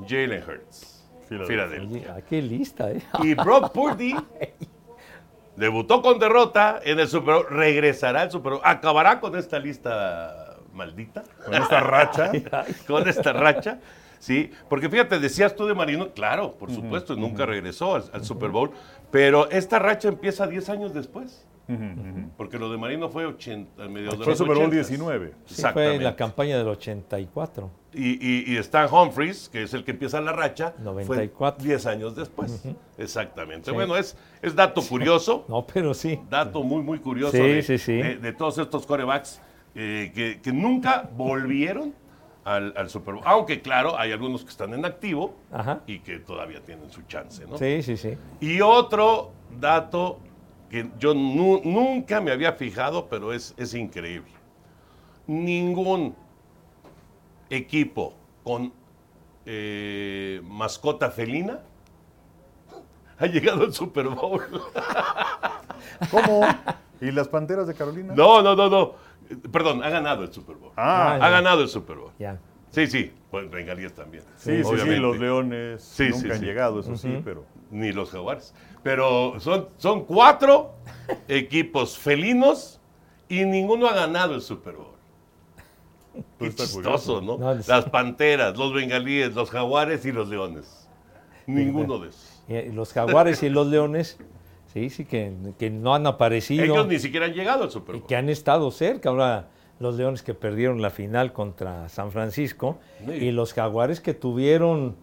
Jalen 0.07 0.43
Hurts, 0.43 1.09
Filadelfia. 1.29 1.89
Oye, 1.89 2.07
ah, 2.09 2.21
qué 2.29 2.41
lista, 2.43 2.91
¿eh? 2.93 3.03
Y 3.23 3.35
Brock 3.35 3.73
Purdy 3.75 4.15
debutó 5.59 6.03
con 6.03 6.19
derrota 6.19 6.81
en 6.85 7.01
el 7.01 7.09
Super 7.09 7.35
Bowl, 7.35 7.47
regresará 7.51 8.23
al 8.23 8.31
Super 8.31 8.53
Bowl, 8.53 8.63
acabará 8.65 9.21
con 9.21 9.37
esta 9.37 9.59
lista 9.59 10.57
maldita, 10.73 11.25
Con 11.45 11.55
esta 11.55 11.81
racha. 11.81 12.31
con 12.87 13.09
esta 13.09 13.33
racha. 13.33 13.81
Sí, 14.21 14.51
porque 14.69 14.89
fíjate, 14.89 15.19
decías 15.19 15.55
tú 15.55 15.67
de 15.67 15.75
Marino, 15.75 16.11
claro, 16.13 16.55
por 16.55 16.71
supuesto, 16.71 17.15
nunca 17.17 17.45
regresó 17.47 17.97
al, 17.97 18.05
al 18.13 18.25
Super 18.25 18.51
Bowl, 18.51 18.71
pero 19.11 19.51
esta 19.51 19.79
racha 19.79 20.09
empieza 20.09 20.47
10 20.47 20.69
años 20.71 20.95
después, 20.95 21.47
porque 22.37 22.59
lo 22.59 22.71
de 22.71 22.79
Marino 22.79 23.09
fue 23.11 23.27
80, 23.27 23.89
mediados 23.89 24.19
de 24.19 24.25
Fue 24.25 24.33
los 24.33 24.39
Super 24.39 24.57
Bowl 24.57 24.67
80s. 24.69 24.71
19. 24.71 25.33
Sí, 25.45 25.63
fue 25.73 25.95
en 25.97 26.05
la 26.05 26.17
campaña 26.17 26.57
del 26.57 26.69
84. 26.69 27.71
Y, 27.95 28.13
y, 28.27 28.55
y 28.55 28.57
Stan 28.59 28.89
Humphries, 28.93 29.49
que 29.49 29.63
es 29.65 29.75
el 29.75 29.85
que 29.85 29.91
empieza 29.93 30.21
la 30.21 30.33
racha, 30.33 30.75
94. 30.83 31.57
fue 31.59 31.67
10 31.69 31.87
años 31.87 32.17
después. 32.17 32.65
Exactamente. 32.97 33.71
Bueno, 33.71 33.97
es, 33.97 34.17
es 34.43 34.55
dato 34.55 34.83
curioso. 34.83 35.45
No, 35.49 35.67
pero 35.67 35.95
sí. 35.95 36.21
dato 36.31 36.63
muy, 36.63 36.83
muy 36.83 36.99
curioso 36.99 37.33
Sí, 37.33 37.39
de, 37.39 37.63
sí, 37.63 37.79
sí. 37.79 37.93
de- 37.95 38.17
de 38.17 38.33
todos 38.33 38.59
estos 38.59 38.87
corebacks 38.87 39.41
eh, 39.75 40.13
que, 40.15 40.41
que 40.43 40.53
nunca 40.53 41.09
volvieron 41.17 41.95
al, 42.45 42.73
al 42.77 42.89
Super 42.91 43.15
Bowl. 43.15 43.23
Aunque, 43.27 43.61
claro, 43.61 43.99
hay 43.99 44.13
algunos 44.13 44.43
que 44.45 44.51
están 44.51 44.73
en 44.75 44.85
activo 44.85 45.35
Ajá. 45.53 45.81
y 45.87 46.01
que 46.01 46.19
todavía 46.19 46.61
tienen 46.63 46.91
su 46.91 47.03
chance, 47.03 47.47
¿no? 47.47 47.59
Sí, 47.59 47.83
sí, 47.83 47.97
sí. 47.97 48.17
Y 48.41 48.61
otro 48.61 49.33
dato 49.61 50.19
que 50.71 50.89
yo 50.99 51.15
nu- 51.15 51.61
nunca 51.65 52.21
me 52.21 52.31
había 52.31 52.53
fijado, 52.53 53.07
pero 53.09 53.33
es, 53.33 53.55
es 53.57 53.75
increíble. 53.75 54.31
Ningún 55.27 56.15
equipo 57.51 58.15
con 58.45 58.73
eh, 59.47 60.41
mascota 60.45 61.11
felina 61.11 61.61
ha 63.19 63.27
llegado 63.27 63.65
al 63.65 63.73
Super 63.73 64.09
Bowl. 64.09 64.43
¿Cómo? 66.11 66.47
¿Y 67.01 67.11
las 67.11 67.29
Panteras 67.29 67.67
de 67.67 67.75
Carolina? 67.75 68.15
No, 68.17 68.43
no, 68.43 68.55
no, 68.55 68.69
no. 68.69 68.93
Perdón, 69.51 69.83
ha 69.83 69.91
ganado 69.91 70.23
el 70.25 70.33
Super 70.33 70.57
Bowl. 70.57 70.73
Ah, 70.77 71.19
ha 71.21 71.29
ganado 71.31 71.63
el 71.63 71.69
Super 71.69 71.97
Bowl. 71.97 72.13
Ya. 72.19 72.39
Sí, 72.71 72.87
sí. 72.87 73.13
Pues 73.31 73.51
bengalíes 73.51 73.93
también. 73.95 74.25
sí, 74.37 74.63
sí, 74.65 74.79
sí, 74.79 74.97
los 74.97 75.19
Leones 75.19 75.83
Sí, 75.83 76.05
nunca 76.05 76.19
sí, 76.21 76.31
han 76.31 76.39
sí. 76.41 76.45
llegado, 76.47 76.81
eso 76.81 76.97
sí, 76.97 77.21
pero... 77.25 77.45
Ni 77.71 77.93
los 77.93 78.11
jaguares. 78.11 78.55
Pero 78.83 79.39
son, 79.41 79.69
son 79.77 80.05
cuatro 80.05 80.73
equipos 81.29 81.99
felinos 81.99 82.81
y 83.29 83.45
ninguno 83.45 83.87
ha 83.89 83.95
ganado 83.95 84.35
el 84.35 84.41
Super 84.43 84.75
Bowl. 84.75 84.87
Qué 86.15 86.23
Pues 86.39 86.57
chistoso, 86.57 86.75
curioso. 86.75 87.21
¿no? 87.21 87.39
No, 87.39 87.55
Las 87.67 87.85
panteras, 87.91 88.57
los 88.57 88.73
bengalíes, 88.73 89.35
los 89.35 89.51
jaguares 89.51 90.05
y 90.07 90.13
los 90.13 90.29
leones. 90.29 90.89
Ninguno 91.47 91.99
de 91.99 92.09
esos. 92.11 92.43
Y 92.49 92.73
los 92.73 92.93
jaguares 92.93 93.43
y 93.43 93.49
los 93.51 93.67
leones, 93.67 94.19
sí, 94.73 94.91
sí, 94.91 95.05
que, 95.05 95.33
que 95.59 95.71
no 95.71 95.95
han 95.95 96.07
aparecido. 96.07 96.65
Ellos 96.65 96.87
ni 96.89 96.99
siquiera 96.99 97.27
han 97.27 97.33
llegado 97.35 97.65
al 97.65 97.71
Super 97.71 97.97
y 97.97 97.99
Bowl. 98.01 98.09
que 98.09 98.17
han 98.17 98.29
estado 98.29 98.71
cerca. 98.71 99.11
Ahora, 99.11 99.49
los 99.79 99.95
Leones 99.97 100.23
que 100.23 100.35
perdieron 100.35 100.83
la 100.83 100.91
final 100.91 101.33
contra 101.33 101.89
San 101.89 102.11
Francisco 102.11 102.79
Sí. 103.07 103.13
y 103.13 103.31
los 103.31 103.53
Jaguares 103.55 104.01
que 104.01 104.13
tuvieron 104.13 104.97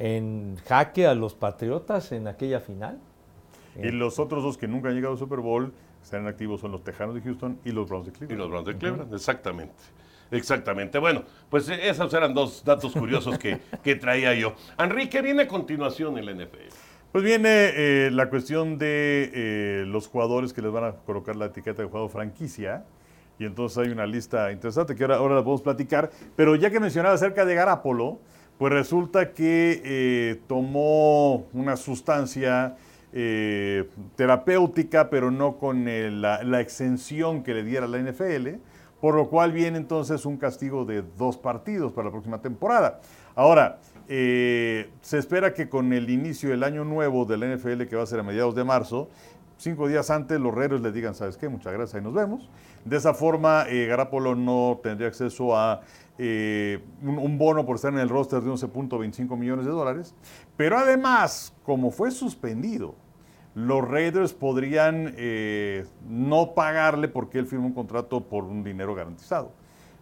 en 0.00 0.56
jaque 0.66 1.06
a 1.06 1.14
los 1.14 1.34
Patriotas 1.34 2.10
en 2.12 2.26
aquella 2.26 2.58
final. 2.60 2.98
Y 3.76 3.90
los 3.90 4.18
otros 4.18 4.42
dos 4.42 4.56
que 4.56 4.66
nunca 4.66 4.88
han 4.88 4.94
llegado 4.94 5.12
al 5.12 5.18
Super 5.18 5.40
Bowl, 5.40 5.72
están 6.02 6.26
activos, 6.26 6.62
son 6.62 6.72
los 6.72 6.82
Tejanos 6.82 7.14
de 7.14 7.20
Houston 7.20 7.58
y 7.64 7.70
los 7.70 7.88
Browns 7.88 8.06
de 8.06 8.12
Y 8.12 8.14
Cleveland. 8.14 8.40
los 8.40 8.50
Browns 8.50 8.66
de 8.66 8.76
Cleveland, 8.76 9.14
exactamente. 9.14 9.74
Exactamente. 10.30 10.98
Bueno, 10.98 11.24
pues 11.50 11.68
eh, 11.68 11.88
esos 11.88 12.12
eran 12.14 12.32
dos 12.32 12.64
datos 12.64 12.92
curiosos 12.94 13.38
que, 13.38 13.60
que 13.84 13.94
traía 13.94 14.34
yo. 14.34 14.54
Enrique, 14.78 15.20
viene 15.20 15.42
a 15.42 15.48
continuación 15.48 16.16
el 16.16 16.34
NFL. 16.34 16.56
Pues 17.12 17.22
viene 17.24 17.48
eh, 17.74 18.10
la 18.10 18.30
cuestión 18.30 18.78
de 18.78 19.30
eh, 19.34 19.84
los 19.86 20.06
jugadores 20.06 20.52
que 20.54 20.62
les 20.62 20.72
van 20.72 20.84
a 20.84 20.92
colocar 20.92 21.36
la 21.36 21.46
etiqueta 21.46 21.82
de 21.82 21.88
jugador 21.88 22.08
franquicia. 22.08 22.84
Y 23.38 23.44
entonces 23.44 23.76
hay 23.78 23.88
una 23.88 24.06
lista 24.06 24.50
interesante 24.52 24.94
que 24.94 25.02
ahora, 25.02 25.16
ahora 25.16 25.34
la 25.34 25.42
podemos 25.42 25.62
platicar. 25.62 26.10
Pero 26.36 26.54
ya 26.56 26.70
que 26.70 26.80
mencionaba 26.80 27.14
acerca 27.14 27.44
de 27.44 27.54
Garapolo, 27.54 28.20
pues 28.60 28.74
resulta 28.74 29.32
que 29.32 29.80
eh, 29.82 30.40
tomó 30.46 31.46
una 31.54 31.78
sustancia 31.78 32.76
eh, 33.10 33.88
terapéutica, 34.16 35.08
pero 35.08 35.30
no 35.30 35.56
con 35.56 35.86
la, 36.20 36.60
exención 36.60 37.42
que 37.42 37.54
le 37.54 37.64
diera 37.64 37.88
la 37.88 37.96
NFL, 37.96 38.58
por 39.00 39.14
lo 39.14 39.30
cual 39.30 39.52
viene 39.52 39.78
entonces 39.78 40.26
un 40.26 40.36
castigo 40.36 40.84
de 40.84 41.02
dos 41.16 41.38
partidos 41.38 41.92
para 41.92 42.08
la 42.08 42.10
próxima 42.10 42.42
temporada. 42.42 43.00
Ahora, 43.34 43.78
eh, 44.08 44.90
se 45.00 45.16
espera 45.16 45.54
que 45.54 45.70
con 45.70 45.94
el 45.94 46.10
inicio 46.10 46.50
del 46.50 46.62
año 46.62 46.84
nuevo 46.84 47.24
de 47.24 47.38
la 47.38 47.46
NFL, 47.46 47.84
que 47.84 47.96
va 47.96 48.02
a 48.02 48.06
ser 48.06 48.20
a 48.20 48.24
mediados 48.24 48.54
de 48.54 48.64
marzo, 48.64 49.08
cinco 49.56 49.88
días 49.88 50.10
antes 50.10 50.38
los 50.38 50.54
Raiders 50.54 50.82
le 50.82 50.92
digan, 50.92 51.14
¿sabes 51.14 51.38
qué? 51.38 51.48
Muchas 51.48 51.72
gracias, 51.72 51.94
ahí 51.94 52.02
nos 52.02 52.12
vemos. 52.12 52.50
De 52.84 52.98
esa 52.98 53.14
forma, 53.14 53.64
Garapolo 53.64 54.34
no 54.34 54.80
tendría 54.82 55.08
acceso 55.08 55.56
a 55.56 55.80
eh, 56.22 56.80
un, 57.00 57.38
bono 57.38 57.64
por 57.64 57.76
estar 57.76 57.90
en 57.94 57.98
el 57.98 58.10
roster 58.10 58.42
de 58.42 58.50
11.25 58.50 59.38
millones 59.38 59.64
de 59.64 59.70
dólares. 59.70 60.14
Pero 60.54 60.76
además, 60.76 61.54
como 61.64 61.90
fue 61.90 62.10
suspendido, 62.10 62.94
los 63.54 63.88
Raiders 63.88 64.34
podrían 64.34 65.14
eh, 65.16 65.86
no 66.06 66.52
pagarle 66.52 67.08
porque 67.08 67.38
él 67.38 67.46
firmó 67.46 67.68
un 67.68 67.72
contrato 67.72 68.28
por 68.28 68.44
un 68.44 68.62
dinero 68.62 68.94
garantizado. 68.94 69.52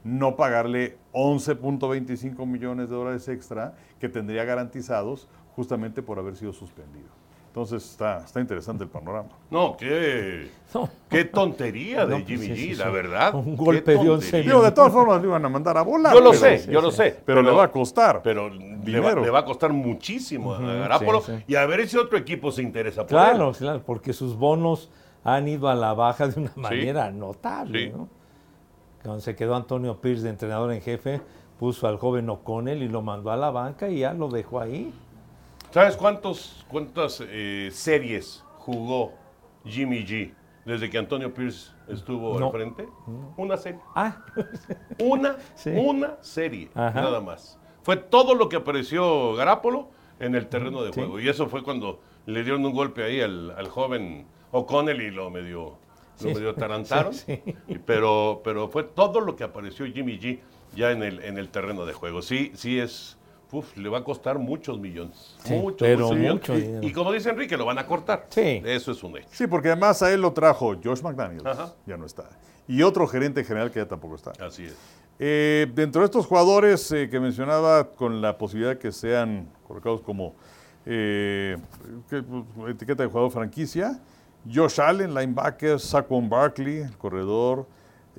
No 0.03 0.35
pagarle 0.35 0.99
11.25 1.13 2.45
millones 2.49 2.91
de 2.91 2.97
dólares 2.97 3.29
extra 3.29 3.77
que 4.01 4.09
tendría 4.09 4.45
garantizados 4.45 5.29
justamente 5.55 6.03
por 6.03 6.19
haber 6.19 6.35
sido 6.35 6.53
suspendido. 6.53 7.18
Entonces 7.49 7.83
está, 7.91 8.19
está 8.19 8.41
interesante 8.41 8.85
el 8.85 8.91
panorama. 8.91 9.31
No, 9.51 9.77
qué, 9.77 10.49
No. 10.75 10.89
qué 11.09 11.25
tontería 11.25 12.05
de 12.07 12.19
No, 12.19 12.25
pues, 12.25 12.41
Jimmy 12.41 12.55
sí, 12.57 12.71
G, 12.73 12.77
la 12.77 12.91
verdad. 12.91 13.35
Un 13.35 13.57
golpe 13.57 13.93
de 13.93 13.99
once 14.11 14.27
tontería. 14.31 14.51
Digo, 14.53 14.63
de 14.63 14.71
todas 14.73 14.93
formas 14.93 15.21
lo 15.21 15.29
iban 15.29 15.45
a 15.45 15.49
mandar 15.49 15.77
a 15.79 15.83
volar. 15.83 16.13
Yo 16.15 16.21
lo 16.21 16.31
pero- 16.31 16.41
sé, 16.41 16.59
sí, 16.59 16.71
yo 16.71 16.81
lo 16.81 16.91
sí. 16.91 16.99
sé. 16.99 17.21
Pero, 17.25 17.43
le 17.43 17.51
va 17.51 17.65
a 17.65 17.71
costar. 17.71 18.21
Pero 18.23 18.49
le 18.51 18.59
va, 18.69 18.77
Dinero. 18.85 19.23
le 19.25 19.31
va 19.31 19.41
a 19.41 19.45
costar 19.45 19.73
muchísimo 19.73 20.55
a 20.55 20.61
Garapolo. 20.61 21.21
sí, 21.23 21.33
sí. 21.39 21.45
Y 21.49 21.55
a 21.57 21.67
ver 21.67 21.89
si 21.89 21.97
otro 21.97 22.17
equipo 22.19 22.53
se 22.53 22.63
interesa 22.63 23.01
por 23.03 23.09
Claro, 23.09 23.51
él. 23.51 23.57
claro, 23.57 23.83
porque 23.85 24.13
sus 24.13 24.37
bonos 24.37 24.91
han 25.25 25.49
ido 25.49 25.69
a 25.69 25.75
la 25.75 25.95
baja 25.95 26.29
de 26.29 26.39
una 26.41 26.53
manera 26.55 27.11
notable. 27.11 27.87
Sí. 27.87 27.93
¿no? 27.97 28.09
Cuando 29.03 29.21
se 29.21 29.35
quedó 29.35 29.57
Antonio 29.57 30.01
Pierce 30.01 30.23
de 30.23 30.31
entrenador 30.31 30.71
en 30.73 30.81
jefe, 30.83 31.21
puso 31.59 31.89
al 31.89 31.97
joven 31.97 32.29
O'Connell 32.31 32.83
y 32.83 32.89
lo 32.89 33.01
mandó 33.03 33.31
a 33.33 33.37
la 33.37 33.51
banca 33.51 33.89
y 33.89 34.01
ya 34.01 34.13
lo 34.13 34.29
dejó 34.29 34.61
ahí. 34.61 34.93
¿Sabes 35.71 35.97
cuántos, 35.97 36.65
cuántas 36.69 37.23
eh, 37.27 37.69
series 37.73 38.45
jugó 38.59 39.13
Jimmy 39.65 40.05
G 40.05 40.33
desde 40.65 40.89
que 40.91 40.99
Antonio 40.99 41.33
Pierce 41.33 41.73
estuvo 41.89 42.39
No. 42.39 42.47
al 42.47 42.53
frente? 42.53 42.89
Una 43.37 43.57
serie. 43.57 43.81
Ah, 43.95 44.25
Una, 44.99 45.37
Sí. 45.55 45.71
una 45.71 46.17
serie, 46.23 46.71
Ajá. 46.75 47.01
nada 47.03 47.21
más. 47.21 47.59
Fue 47.83 47.97
todo 47.97 48.35
lo 48.35 48.49
que 48.49 48.57
apareció 48.57 49.35
Garapolo 49.35 49.89
en 50.21 50.35
el 50.35 50.49
terreno 50.49 50.83
de 50.83 50.93
Sí. 50.93 51.01
juego. 51.01 51.21
Y 51.21 51.29
eso 51.29 51.49
fue 51.49 51.63
cuando 51.63 52.01
le 52.27 52.43
dieron 52.43 52.65
un 52.65 52.73
golpe 52.73 53.03
ahí 53.05 53.21
al, 53.21 53.51
al 53.53 53.69
joven 53.69 54.27
O'Connell 54.53 55.01
y 55.03 55.11
lo 55.11 55.31
medio, 55.31 55.61
lo 55.61 55.79
Sí. 56.17 56.27
medio 56.29 56.51
atarantaron. 56.57 57.13
Sí, 57.13 57.41
sí. 57.45 57.55
Y- 57.69 57.79
Pero, 57.79 58.41
pero 58.43 58.69
fue 58.69 58.85
todo 58.85 59.21
lo 59.21 59.37
que 59.37 59.45
apareció 59.45 59.87
Jimmy 59.87 60.19
G 60.19 60.41
ya 60.75 60.91
en 60.93 61.03
el, 61.03 61.23
en 61.25 61.37
el 61.39 61.51
terreno 61.51 61.85
de 61.87 61.93
juego. 61.93 62.21
Sí, 62.23 62.53
sí 62.55 62.79
es 62.79 63.18
uf, 63.53 63.77
le 63.77 63.89
va 63.89 63.99
a 63.99 64.05
costar 64.05 64.39
muchos 64.39 64.79
millones. 64.79 65.37
Sí, 65.45 65.55
muchos, 65.55 65.77
pero 65.79 66.09
muchos 66.09 66.17
millones. 66.19 66.49
mucho 66.49 66.87
Y- 66.87 66.93
como 66.93 67.13
dice 67.13 67.31
Enrique, 67.31 67.57
lo 67.57 67.65
van 67.65 67.79
a 67.79 67.87
cortar. 67.87 68.27
Sí. 68.31 68.63
Eso 68.65 68.93
es 68.93 69.03
un 69.03 69.17
hecho. 69.19 69.29
Sí, 69.33 69.47
porque 69.47 69.69
además 69.69 70.03
a 70.03 70.13
él 70.13 70.21
lo 70.21 70.33
trajo 70.33 70.75
Josh 70.83 71.03
McDaniels, 71.03 71.47
Ajá. 71.47 71.75
ya 71.87 71.97
no 71.97 72.07
está. 72.07 72.25
Y 72.67 72.83
otro 72.83 73.07
gerente 73.07 73.45
general 73.45 73.71
que 73.71 73.81
ya 73.81 73.87
tampoco 73.89 74.17
está. 74.17 74.33
Así 74.45 74.65
es. 74.65 74.77
Eh, 75.19 75.67
dentro 75.75 76.03
de 76.03 76.05
estos 76.07 76.27
jugadores 76.27 76.93
eh, 76.93 77.09
que 77.11 77.19
mencionaba, 77.19 77.91
con 77.91 78.21
la 78.21 78.39
posibilidad 78.39 78.73
de 78.75 78.79
que 78.79 78.93
sean 78.93 79.49
colocados 79.67 80.01
como 80.03 80.35
eh, 80.87 81.57
que, 82.09 82.23
etiqueta 82.69 83.03
de 83.03 83.09
jugador 83.09 83.31
franquicia, 83.31 84.01
Josh 84.53 84.81
Allen, 84.81 85.13
linebacker, 85.15 85.81
Saquon 85.81 86.29
Barkley, 86.29 86.79
el 86.79 86.97
corredor, 86.97 87.67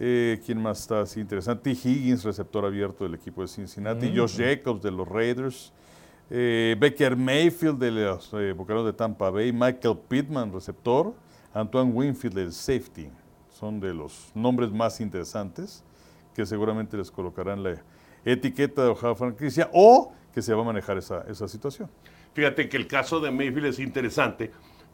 eh, 0.01 0.39
¿quién 0.45 0.61
más 0.61 0.79
está 0.79 1.01
así 1.01 1.19
interesante? 1.19 1.75
T. 1.75 1.89
Higgins, 1.89 2.23
receptor 2.23 2.65
abierto 2.65 3.03
del 3.03 3.15
equipo 3.15 3.41
de 3.41 3.49
Cincinnati, 3.49 4.15
Josh 4.15 4.37
Jacobs 4.37 4.81
de 4.81 4.91
los 4.91 5.05
Raiders, 5.05 5.73
eh, 6.29 6.77
Becker 6.79 7.17
Mayfield 7.17 7.77
de 7.79 7.91
los 7.91 8.33
eh, 8.33 8.53
Bucaneros 8.53 8.85
de 8.85 8.93
Tampa 8.93 9.29
Bay, 9.29 9.51
Michael 9.51 9.97
Pittman, 10.07 10.53
receptor, 10.53 11.13
Antoine 11.53 11.91
Winfield, 11.91 12.37
el 12.37 12.53
safety. 12.53 13.09
Son 13.49 13.81
de 13.81 13.93
los 13.93 14.31
nombres 14.33 14.71
más 14.71 15.01
interesantes 15.01 15.83
que 16.33 16.45
seguramente 16.45 16.95
les 16.95 17.11
colocarán 17.11 17.61
la 17.61 17.83
etiqueta 18.23 18.83
de 18.83 18.89
hoja 18.91 19.13
franquicia 19.15 19.69
o 19.73 20.13
que 20.33 20.41
se 20.41 20.53
va 20.53 20.61
a 20.61 20.65
manejar 20.65 20.97
esa, 20.97 21.25
esa 21.27 21.45
situación. 21.49 21.89
Fíjate 22.33 22.69
que 22.69 22.77
el 22.77 22.87
caso 22.87 23.19
de 23.19 23.31
Mayfield 23.31 23.65
es 23.65 23.79
interesante 23.79 24.51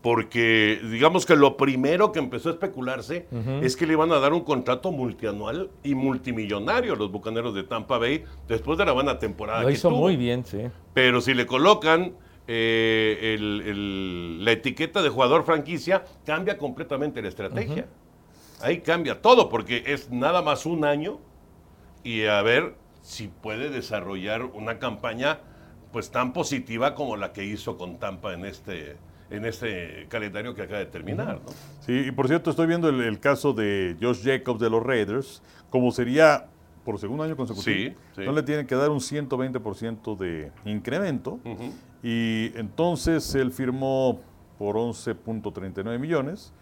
porque 0.10 0.80
digamos 0.92 1.26
que 1.26 1.36
lo 1.36 1.58
primero 1.58 2.12
que 2.12 2.20
empezó 2.20 2.50
a 2.50 2.52
especularse 2.52 3.26
es 3.64 3.76
que 3.76 3.88
le 3.88 3.94
iban 3.94 4.12
a 4.12 4.20
dar 4.20 4.34
un 4.34 4.42
contrato 4.42 4.92
multianual 4.92 5.72
y 5.84 5.96
multimillonario 5.96 6.94
a 6.94 6.96
los 6.96 7.12
Bucaneros 7.12 7.56
de 7.56 7.64
Tampa 7.64 7.98
Bay 7.98 8.24
después 8.48 8.78
de 8.78 8.86
la 8.86 8.92
buena 8.92 9.18
temporada 9.18 9.64
Lo 9.64 9.68
que 9.70 9.74
hizo 9.74 9.90
tuvo. 9.90 10.02
muy 10.02 10.16
bien, 10.16 10.46
sí. 10.46 10.60
Pero 10.94 11.22
si 11.22 11.34
le 11.34 11.48
colocan 11.48 12.14
eh, 12.48 13.34
el- 13.36 13.64
el- 13.66 14.46
la 14.46 14.52
etiqueta 14.52 15.02
de 15.02 15.10
jugador 15.10 15.44
franquicia, 15.44 16.04
cambia 16.24 16.60
completamente 16.60 17.20
la 17.24 17.30
estrategia. 17.30 17.88
Ahí 18.62 18.82
cambia 18.82 19.20
todo, 19.24 19.50
porque 19.50 19.82
es 19.88 20.12
nada 20.12 20.44
más 20.44 20.68
un 20.68 20.86
año 20.86 21.18
y 22.04 22.26
a 22.26 22.44
ver 22.44 22.76
si 23.02 23.28
puede 23.30 23.72
desarrollar 23.72 24.44
una 24.44 24.78
campaña 24.78 25.40
pues 25.92 26.12
tan 26.12 26.32
positiva 26.32 26.94
como 26.94 27.18
la 27.18 27.34
que 27.34 27.44
hizo 27.44 27.76
con 27.80 27.98
Tampa 27.98 28.34
en 28.36 28.46
este, 28.46 28.98
en 29.29 29.46
este 29.46 30.08
calendario 30.10 30.53
que 30.53 30.62
acaba 30.62 30.79
de 30.79 30.86
terminar. 30.86 31.41
¿no? 31.46 31.51
Sí, 31.82 32.05
y 32.08 32.12
por 32.12 32.27
cierto, 32.27 32.50
estoy 32.50 32.67
viendo 32.67 32.89
el, 32.89 33.01
el 33.01 33.20
caso 33.20 33.53
de 33.53 33.96
Josh 34.01 34.24
Jacobs 34.24 34.60
de 34.60 34.70
los 34.70 34.84
Raiders, 34.84 35.41
como 35.70 35.91
sería 35.91 36.48
por 36.86 37.00
segundo 37.00 37.24
año 37.24 37.36
consecutivo. 37.36 37.75
Sí, 37.75 37.96
sí. 38.15 38.22
No 38.24 38.32
le 38.32 38.44
tienen 38.44 38.67
que 38.67 38.75
dar 38.75 38.91
un 38.91 39.00
120% 39.00 40.15
de 40.17 40.51
incremento. 40.65 41.39
Y 42.03 42.51
entonces 42.55 43.34
él 43.34 43.51
firmó 43.51 44.22
por 44.60 44.75
11.39 44.75 46.00
millones 46.00 46.53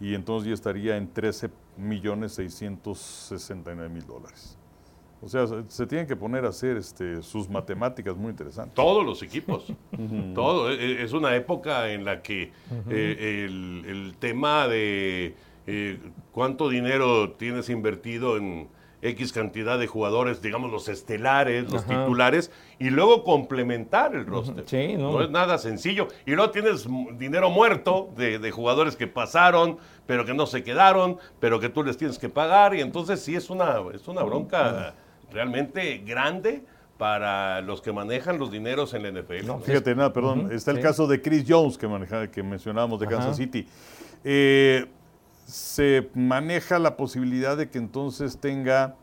y 0.00 0.14
entonces 0.14 0.48
ya 0.48 0.54
estaría 0.54 0.96
en 0.96 1.12
13 1.12 1.50
millones 1.76 2.32
669 2.34 3.88
mil 3.88 4.06
dólares. 4.06 4.56
O 5.24 5.28
sea, 5.28 5.46
se, 5.68 5.86
tienen 5.86 6.06
que 6.08 6.16
poner 6.16 6.44
a 6.44 6.48
hacer 6.48 6.76
este, 6.76 7.22
sus 7.22 7.48
matemáticas 7.48 8.16
muy 8.16 8.30
interesantes. 8.30 8.74
Todos 8.74 9.04
los 9.06 9.22
equipos. 9.22 9.72
Todo. 10.34 10.70
E- 10.70 10.74
e- 10.74 11.02
Es 11.04 11.12
una 11.12 11.34
época 11.36 11.90
en 11.92 12.04
la 12.04 12.22
que 12.22 12.50
eh, 12.90 13.44
el, 13.46 13.84
el 13.86 14.14
tema 14.18 14.66
de 14.66 15.36
eh, 15.66 16.00
cuánto 16.32 16.68
dinero 16.68 17.32
tienes 17.32 17.70
invertido 17.70 18.36
en 18.36 18.68
X 19.04 19.32
cantidad 19.32 19.78
de 19.80 19.88
jugadores, 19.88 20.42
digamos 20.42 20.70
los 20.70 20.88
estelares, 20.88 21.70
los 21.70 21.82
Ajá. 21.82 22.00
titulares, 22.04 22.52
y 22.78 22.90
luego 22.90 23.24
complementar 23.24 24.14
el 24.14 24.26
roster. 24.26 24.62
Sí, 24.66 24.94
no. 24.96 25.20
es 25.22 25.30
nada 25.30 25.58
sencillo. 25.58 26.06
Y 26.24 26.32
luego 26.32 26.50
tienes 26.52 26.86
dinero 27.18 27.50
muerto 27.50 28.10
de, 28.16 28.38
de 28.38 28.50
jugadores 28.52 28.94
que 28.96 29.08
pasaron, 29.08 29.78
pero 30.06 30.24
que 30.24 30.34
no 30.34 30.46
se 30.46 30.62
quedaron, 30.62 31.18
pero 31.40 31.58
que 31.58 31.68
tú 31.68 31.82
les 31.82 31.96
tienes 31.96 32.16
que 32.18 32.28
pagar. 32.28 32.74
Y 32.76 32.80
entonces 32.80 33.20
sí 33.20 33.34
es 33.34 33.50
una, 33.50 33.76
es 33.92 34.06
una 34.06 34.22
bronca 34.22 34.94
realmente 35.32 35.98
grande 35.98 36.64
para 36.98 37.60
los 37.62 37.82
que 37.82 37.92
manejan 37.92 38.38
los 38.38 38.50
dineros 38.52 38.94
en 38.94 39.02
la 39.02 39.10
NFL. 39.10 39.46
No, 39.46 39.58
Fíjate, 39.58 39.94
nada, 39.94 40.12
perdón. 40.12 40.52
Está 40.52 40.70
el 40.70 40.76
sí. 40.76 40.82
caso 40.82 41.06
de 41.06 41.20
Chris 41.20 41.44
Jones 41.48 41.76
que, 41.76 41.88
maneja, 41.88 42.30
que 42.30 42.42
mencionábamos 42.42 43.00
de 43.00 43.06
Kansas 43.06 43.26
Ajá. 43.26 43.34
City. 43.34 43.66
Eh, 44.22 44.86
se 45.44 46.08
maneja 46.14 46.78
la 46.78 46.96
posibilidad 46.96 47.56
de 47.56 47.68
que 47.68 47.78
entonces 47.78 48.38
tenga 48.38 48.94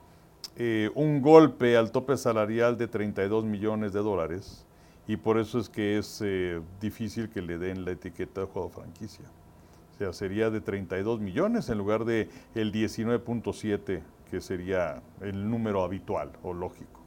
eh, 0.55 0.89
un 0.95 1.21
golpe 1.21 1.77
al 1.77 1.91
tope 1.91 2.17
salarial 2.17 2.77
de 2.77 2.87
32 2.87 3.45
millones 3.45 3.93
de 3.93 3.99
dólares 3.99 4.65
y 5.07 5.17
por 5.17 5.37
eso 5.37 5.59
es 5.59 5.69
que 5.69 5.97
es 5.97 6.21
eh, 6.23 6.61
difícil 6.79 7.29
que 7.29 7.41
le 7.41 7.57
den 7.57 7.83
la 7.83 7.91
etiqueta 7.91 8.41
de 8.41 8.47
juego 8.47 8.69
franquicia. 8.69 9.25
O 9.95 9.97
sea, 9.97 10.13
sería 10.13 10.49
de 10.49 10.61
32 10.61 11.19
millones 11.19 11.67
en 11.69 11.77
lugar 11.77 12.05
de 12.05 12.29
el 12.55 12.71
19.7 12.71 14.01
que 14.29 14.41
sería 14.41 15.01
el 15.21 15.49
número 15.49 15.83
habitual 15.83 16.31
o 16.43 16.53
lógico. 16.53 17.01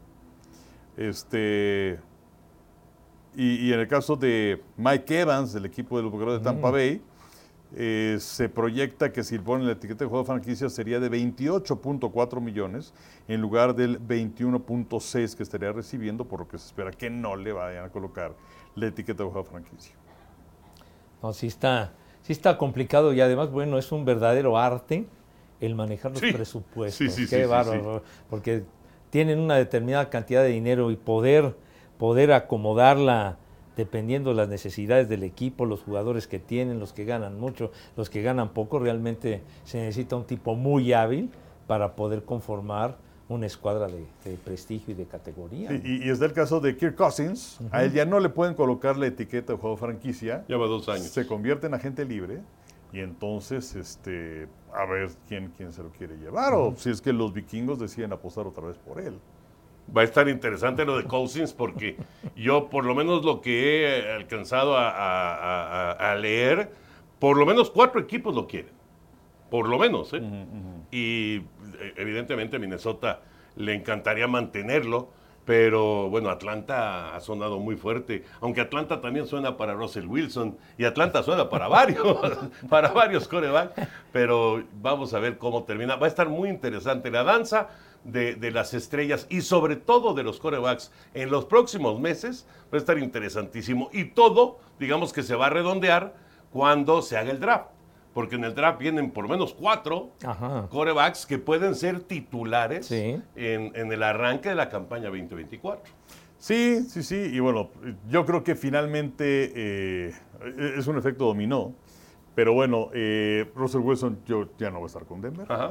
Este, 0.96 1.98
y, 3.34 3.68
y 3.68 3.72
en 3.72 3.80
el 3.80 3.88
caso 3.88 4.16
de 4.16 4.62
Mike 4.76 5.20
Evans, 5.20 5.52
del 5.52 5.64
equipo 5.64 5.96
de 5.96 6.02
los 6.02 6.12
Bucaneros 6.12 6.40
de 6.40 6.44
Tampa 6.44 6.70
Bay, 6.70 7.02
eh, 7.74 8.18
se 8.20 8.50
proyecta 8.50 9.12
que 9.12 9.24
si 9.24 9.38
ponen 9.38 9.66
la 9.66 9.72
etiqueta 9.72 10.04
de 10.04 10.08
juego 10.08 10.24
de 10.24 10.26
franquicia 10.26 10.68
sería 10.68 11.00
de 11.00 11.10
28.4 11.10 12.40
millones 12.40 12.92
en 13.28 13.40
lugar 13.40 13.74
del 13.74 13.98
21.6 13.98 15.34
que 15.34 15.42
estaría 15.42 15.72
recibiendo, 15.72 16.26
por 16.26 16.40
lo 16.40 16.48
que 16.48 16.58
se 16.58 16.66
espera 16.66 16.90
que 16.90 17.08
no 17.08 17.34
le 17.34 17.52
vayan 17.52 17.86
a 17.86 17.88
colocar 17.88 18.34
la 18.74 18.88
etiqueta 18.88 19.22
de 19.22 19.30
juego 19.30 19.44
de 19.44 19.50
franquicia. 19.50 19.94
No, 21.22 21.32
sí 21.32 21.46
está, 21.46 21.94
sí 22.20 22.34
está 22.34 22.58
complicado 22.58 23.14
y 23.14 23.22
además, 23.22 23.50
bueno, 23.50 23.78
es 23.78 23.90
un 23.90 24.04
verdadero 24.04 24.58
arte 24.58 25.06
el 25.62 25.74
manejar 25.74 26.10
los 26.12 26.20
Sí. 26.20 26.32
presupuestos. 26.32 26.96
Sí, 26.98 27.08
sí, 27.08 27.22
Qué 27.30 27.36
sí, 27.36 27.42
sí, 27.42 27.48
bárbaro, 27.48 28.02
porque 28.28 28.64
tienen 29.10 29.38
una 29.38 29.56
determinada 29.56 30.10
cantidad 30.10 30.42
de 30.42 30.48
dinero 30.50 30.90
y 30.90 30.96
poder, 30.96 31.54
poder 31.98 32.32
acomodarla 32.32 33.38
dependiendo 33.76 34.30
de 34.30 34.36
las 34.36 34.48
necesidades 34.48 35.08
del 35.08 35.22
equipo, 35.22 35.64
los 35.64 35.82
jugadores 35.82 36.26
que 36.26 36.38
tienen, 36.38 36.78
los 36.78 36.92
que 36.92 37.04
ganan 37.06 37.40
mucho, 37.40 37.72
los 37.96 38.10
que 38.10 38.20
ganan 38.22 38.50
poco, 38.50 38.78
realmente 38.78 39.40
se 39.64 39.78
necesita 39.78 40.14
un 40.16 40.24
tipo 40.24 40.54
muy 40.54 40.92
hábil 40.92 41.30
para 41.66 41.94
poder 41.96 42.22
conformar 42.24 42.96
una 43.28 43.46
escuadra 43.46 43.86
de, 43.86 44.04
de 44.24 44.36
prestigio 44.36 44.92
y 44.92 44.96
de 44.96 45.06
categoría. 45.06 45.70
Sí, 45.70 45.80
y, 45.84 46.06
y 46.06 46.10
está 46.10 46.26
el 46.26 46.34
caso 46.34 46.60
de 46.60 46.76
Kirk 46.76 46.96
Cousins, 46.96 47.60
a 47.70 47.82
él 47.82 47.92
ya 47.92 48.04
no 48.04 48.20
le 48.20 48.28
pueden 48.28 48.52
colocar 48.54 48.98
la 48.98 49.06
etiqueta 49.06 49.54
de 49.54 49.58
juego 49.58 49.76
de 49.76 49.80
franquicia, 49.80 50.44
Lleva 50.48 50.66
dos 50.66 50.86
años. 50.90 51.06
se 51.06 51.26
convierte 51.26 51.66
en 51.66 51.72
agente 51.72 52.04
libre 52.04 52.40
y 52.92 53.00
entonces 53.00 53.74
este 53.74 54.48
a 54.74 54.84
ver 54.86 55.10
quién, 55.28 55.52
quién 55.56 55.72
se 55.72 55.82
lo 55.82 55.90
quiere 55.90 56.16
llevar 56.16 56.54
o 56.54 56.74
si 56.76 56.90
es 56.90 57.00
que 57.00 57.12
los 57.12 57.32
vikingos 57.32 57.78
deciden 57.78 58.12
apostar 58.12 58.46
otra 58.46 58.66
vez 58.66 58.78
por 58.78 59.00
él. 59.00 59.18
Va 59.94 60.02
a 60.02 60.04
estar 60.04 60.28
interesante 60.28 60.84
lo 60.84 60.96
de 60.96 61.04
Cousins 61.04 61.52
porque 61.52 61.96
yo 62.36 62.68
por 62.70 62.84
lo 62.84 62.94
menos 62.94 63.24
lo 63.24 63.40
que 63.40 63.82
he 63.82 64.12
alcanzado 64.12 64.76
a, 64.76 64.88
a- 64.88 65.34
a- 65.34 65.90
a- 65.92 66.12
a 66.12 66.14
leer, 66.16 66.70
por 67.18 67.36
lo 67.36 67.44
menos 67.44 67.70
cuatro 67.70 68.00
equipos 68.00 68.34
lo 68.34 68.46
quieren. 68.46 68.72
Por 69.50 69.68
lo 69.68 69.78
menos, 69.78 70.12
¿eh? 70.14 70.22
Y 70.90 71.36
eh, 71.80 71.94
evidentemente 71.96 72.56
a 72.56 72.58
Minnesota 72.58 73.20
le 73.56 73.74
encantaría 73.74 74.26
mantenerlo, 74.26 75.08
pero 75.44 76.08
bueno, 76.08 76.30
Atlanta 76.30 77.16
ha 77.16 77.20
sonado 77.20 77.58
muy 77.58 77.76
fuerte, 77.76 78.24
aunque 78.40 78.60
Atlanta 78.60 79.00
también 79.00 79.26
suena 79.26 79.56
para 79.56 79.74
Russell 79.74 80.06
Wilson 80.06 80.56
y 80.78 80.84
Atlanta 80.84 81.22
suena 81.22 81.48
para 81.48 81.68
varios, 81.68 82.18
para 82.68 82.92
varios 82.92 83.26
coreback, 83.26 83.88
pero 84.12 84.62
vamos 84.80 85.14
a 85.14 85.18
ver 85.18 85.38
cómo 85.38 85.64
termina. 85.64 85.96
Va 85.96 86.06
a 86.06 86.08
estar 86.08 86.28
muy 86.28 86.48
interesante 86.48 87.10
la 87.10 87.24
danza 87.24 87.68
de, 88.04 88.34
de 88.36 88.50
las 88.50 88.74
estrellas 88.74 89.26
y 89.30 89.40
sobre 89.40 89.76
todo 89.76 90.14
de 90.14 90.22
los 90.22 90.38
corebacks 90.38 90.92
en 91.14 91.30
los 91.30 91.44
próximos 91.44 91.98
meses, 91.98 92.46
va 92.72 92.76
a 92.76 92.80
estar 92.80 92.98
interesantísimo 92.98 93.90
y 93.92 94.06
todo, 94.06 94.58
digamos 94.78 95.12
que 95.12 95.22
se 95.22 95.34
va 95.34 95.46
a 95.46 95.50
redondear 95.50 96.14
cuando 96.52 97.02
se 97.02 97.16
haga 97.16 97.32
el 97.32 97.40
draft. 97.40 97.66
Porque 98.14 98.36
en 98.36 98.44
el 98.44 98.54
draft 98.54 98.78
vienen 98.78 99.10
por 99.10 99.24
lo 99.24 99.30
menos 99.30 99.54
cuatro 99.54 100.10
Ajá. 100.24 100.68
corebacks 100.70 101.24
que 101.26 101.38
pueden 101.38 101.74
ser 101.74 102.00
titulares 102.00 102.86
Sí. 102.86 103.20
en, 103.36 103.72
en 103.74 103.90
el 103.92 104.02
arranque 104.02 104.50
de 104.50 104.54
la 104.54 104.68
campaña 104.68 105.04
2024. 105.08 105.92
Sí, 106.38 106.82
sí, 106.88 107.02
sí, 107.02 107.16
y 107.32 107.38
bueno, 107.40 107.70
yo 108.10 108.26
creo 108.26 108.42
que 108.42 108.56
finalmente 108.56 109.52
eh, 109.54 110.12
es 110.76 110.86
un 110.88 110.98
efecto 110.98 111.24
dominó, 111.26 111.72
pero 112.34 112.52
bueno, 112.52 112.90
eh, 112.92 113.48
Russell 113.54 113.80
Wilson 113.80 114.18
yo, 114.26 114.48
ya 114.58 114.70
no 114.70 114.78
va 114.80 114.84
a 114.84 114.86
estar 114.88 115.04
con 115.04 115.20
Denver. 115.20 115.46
Ajá. 115.50 115.70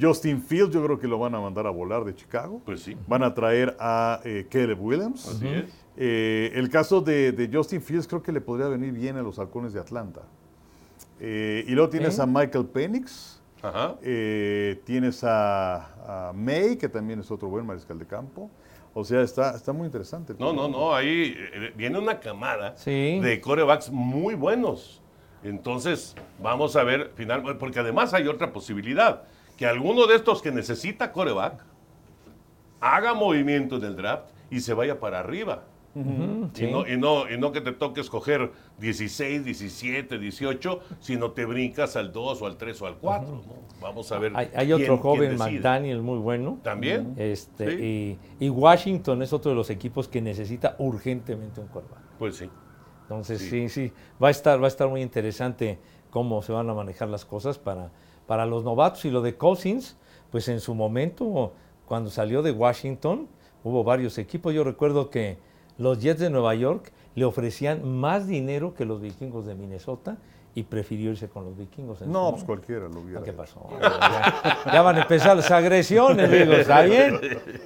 Justin 0.00 0.42
Fields 0.42 0.72
yo 0.74 0.84
creo 0.84 0.98
que 0.98 1.08
lo 1.08 1.18
van 1.18 1.34
a 1.34 1.40
mandar 1.40 1.66
a 1.66 1.70
volar 1.70 2.04
de 2.04 2.14
Chicago. 2.14 2.60
Pues 2.64 2.82
sí. 2.82 2.96
Van 3.06 3.22
a 3.22 3.32
traer 3.32 3.76
a 3.80 4.20
eh, 4.24 4.46
Caleb 4.50 4.80
Williams. 4.80 5.26
Así 5.26 5.48
es. 5.48 5.86
Eh, 5.96 6.52
el 6.54 6.68
caso 6.68 7.00
de, 7.00 7.32
de 7.32 7.48
Justin 7.52 7.80
Fields 7.80 8.06
creo 8.06 8.22
que 8.22 8.30
le 8.30 8.40
podría 8.40 8.68
venir 8.68 8.92
bien 8.92 9.16
a 9.16 9.22
los 9.22 9.38
halcones 9.38 9.72
de 9.72 9.80
Atlanta. 9.80 10.22
Eh, 11.20 11.64
y 11.66 11.72
luego 11.72 11.88
tienes 11.90 12.18
a 12.20 12.26
Michael 12.26 12.66
Penix, 12.66 13.40
Ajá. 13.62 13.96
eh, 14.02 14.80
tienes 14.84 15.24
a, 15.24 16.28
a 16.28 16.32
May, 16.32 16.76
que 16.76 16.88
también 16.88 17.20
es 17.20 17.30
otro 17.30 17.48
buen 17.48 17.66
mariscal 17.66 17.98
de 17.98 18.06
campo. 18.06 18.50
O 18.94 19.04
sea, 19.04 19.22
está, 19.22 19.54
está 19.54 19.72
muy 19.72 19.86
interesante. 19.86 20.34
No, 20.38 20.52
no, 20.52 20.68
no, 20.68 20.94
ahí 20.94 21.34
eh, 21.36 21.72
viene 21.76 21.98
una 21.98 22.18
camada 22.20 22.76
Sí. 22.76 23.20
de 23.20 23.40
corebacks 23.40 23.90
muy 23.90 24.34
buenos. 24.34 25.00
Entonces, 25.44 26.16
vamos 26.42 26.74
a 26.74 26.82
ver, 26.82 27.12
final, 27.14 27.42
porque 27.58 27.78
además 27.80 28.12
hay 28.14 28.26
otra 28.26 28.52
posibilidad, 28.52 29.22
que 29.56 29.66
alguno 29.66 30.06
de 30.06 30.16
estos 30.16 30.42
que 30.42 30.50
necesita 30.50 31.12
coreback 31.12 31.62
haga 32.80 33.14
movimiento 33.14 33.76
en 33.76 33.84
el 33.84 33.96
draft 33.96 34.30
y 34.50 34.60
se 34.60 34.72
vaya 34.74 34.98
para 34.98 35.20
arriba. 35.20 35.64
Y, 36.56 36.66
no, 36.70 36.86
y, 36.86 36.96
no, 36.96 37.28
y 37.30 37.38
no 37.38 37.52
que 37.52 37.60
te 37.60 37.72
toque 37.72 38.00
escoger 38.00 38.52
16, 38.78 39.44
17, 39.44 40.18
18, 40.18 40.80
sino 41.00 41.32
te 41.32 41.44
brincas 41.44 41.96
al 41.96 42.12
2 42.12 42.42
o 42.42 42.46
al 42.46 42.56
3 42.56 42.82
o 42.82 42.86
al 42.86 42.96
4. 42.98 43.28
¿no? 43.28 43.42
Vamos 43.80 44.10
a 44.12 44.18
ver. 44.18 44.32
Hay, 44.36 44.48
hay 44.54 44.66
quién- 44.66 44.82
otro 44.82 44.98
joven. 44.98 45.36
McDaniel, 45.36 46.02
muy 46.02 46.18
bueno. 46.18 46.58
También. 46.62 47.14
Este, 47.16 47.76
Sí. 47.76 48.18
y, 48.40 48.46
y 48.46 48.48
Washington 48.50 49.22
es 49.22 49.32
otro 49.32 49.50
de 49.50 49.56
los 49.56 49.70
equipos 49.70 50.08
que 50.08 50.20
necesita 50.22 50.76
urgentemente 50.78 51.60
un 51.60 51.66
quarterback. 51.68 52.02
Pues 52.18 52.36
sí. 52.36 52.48
Entonces, 53.02 53.40
Sí. 53.40 53.48
sí, 53.48 53.68
sí, 53.68 53.92
va 54.22 54.28
a 54.28 54.30
estar, 54.30 54.60
va 54.60 54.66
a 54.66 54.68
estar 54.68 54.88
muy 54.88 55.00
interesante 55.02 55.78
cómo 56.10 56.42
se 56.42 56.52
van 56.52 56.68
a 56.70 56.74
manejar 56.74 57.08
las 57.08 57.24
cosas 57.24 57.58
para, 57.58 57.90
para 58.26 58.46
los 58.46 58.64
novatos. 58.64 59.04
Y 59.04 59.10
lo 59.10 59.22
de 59.22 59.36
Cousins, 59.36 59.96
pues 60.30 60.48
en 60.48 60.60
su 60.60 60.74
momento, 60.74 61.52
cuando 61.86 62.10
salió 62.10 62.42
de 62.42 62.50
Washington, 62.52 63.26
hubo 63.64 63.82
varios 63.82 64.18
equipos. 64.18 64.52
Yo 64.54 64.62
recuerdo 64.62 65.08
que 65.10 65.38
los 65.78 65.98
Jets 66.00 66.20
de 66.20 66.30
Nueva 66.30 66.54
York 66.54 66.92
le 67.14 67.24
ofrecían 67.24 67.88
más 67.98 68.26
dinero 68.26 68.74
que 68.74 68.84
los 68.84 69.00
vikingos 69.00 69.46
de 69.46 69.54
Minnesota 69.54 70.18
y 70.54 70.64
prefirió 70.64 71.10
irse 71.10 71.28
con 71.28 71.44
los 71.44 71.56
vikingos. 71.56 72.02
en 72.02 72.10
No, 72.12 72.32
pues 72.32 72.44
cualquiera 72.44 72.88
lo 72.88 73.00
hubiera. 73.00 73.22
¿Qué 73.22 73.30
hecho. 73.30 73.36
pasó? 73.38 73.68
Ya, 73.80 74.58
ya 74.72 74.82
van 74.82 74.96
a 74.96 75.02
empezar 75.02 75.36
las 75.36 75.50
agresiones, 75.50 76.30
digo, 76.30 76.52
¿está 76.54 76.82
bien? 76.82 77.18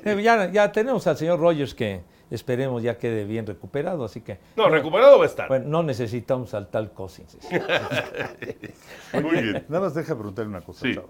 Eh, 0.04 0.20
Ya, 0.22 0.50
ya 0.50 0.72
tenemos 0.72 1.06
al 1.06 1.16
señor 1.16 1.40
Rogers 1.40 1.74
que 1.74 2.02
esperemos 2.30 2.82
ya 2.82 2.96
quede 2.98 3.24
bien 3.24 3.46
recuperado, 3.46 4.04
así 4.04 4.20
que 4.22 4.38
No, 4.56 4.68
recuperado 4.68 5.18
va 5.18 5.24
a 5.24 5.28
estar. 5.28 5.48
bueno, 5.48 5.68
no 5.68 5.82
necesitamos 5.82 6.52
al 6.54 6.68
tal 6.68 6.92
Cousins. 6.92 7.38
Muy 9.12 9.42
bien. 9.42 9.64
Nada 9.68 9.84
más 9.84 9.94
deja 9.94 10.14
preguntarle 10.14 10.50
una 10.50 10.60
cosa, 10.62 10.80
Sí. 10.86 10.94
Chava. 10.94 11.08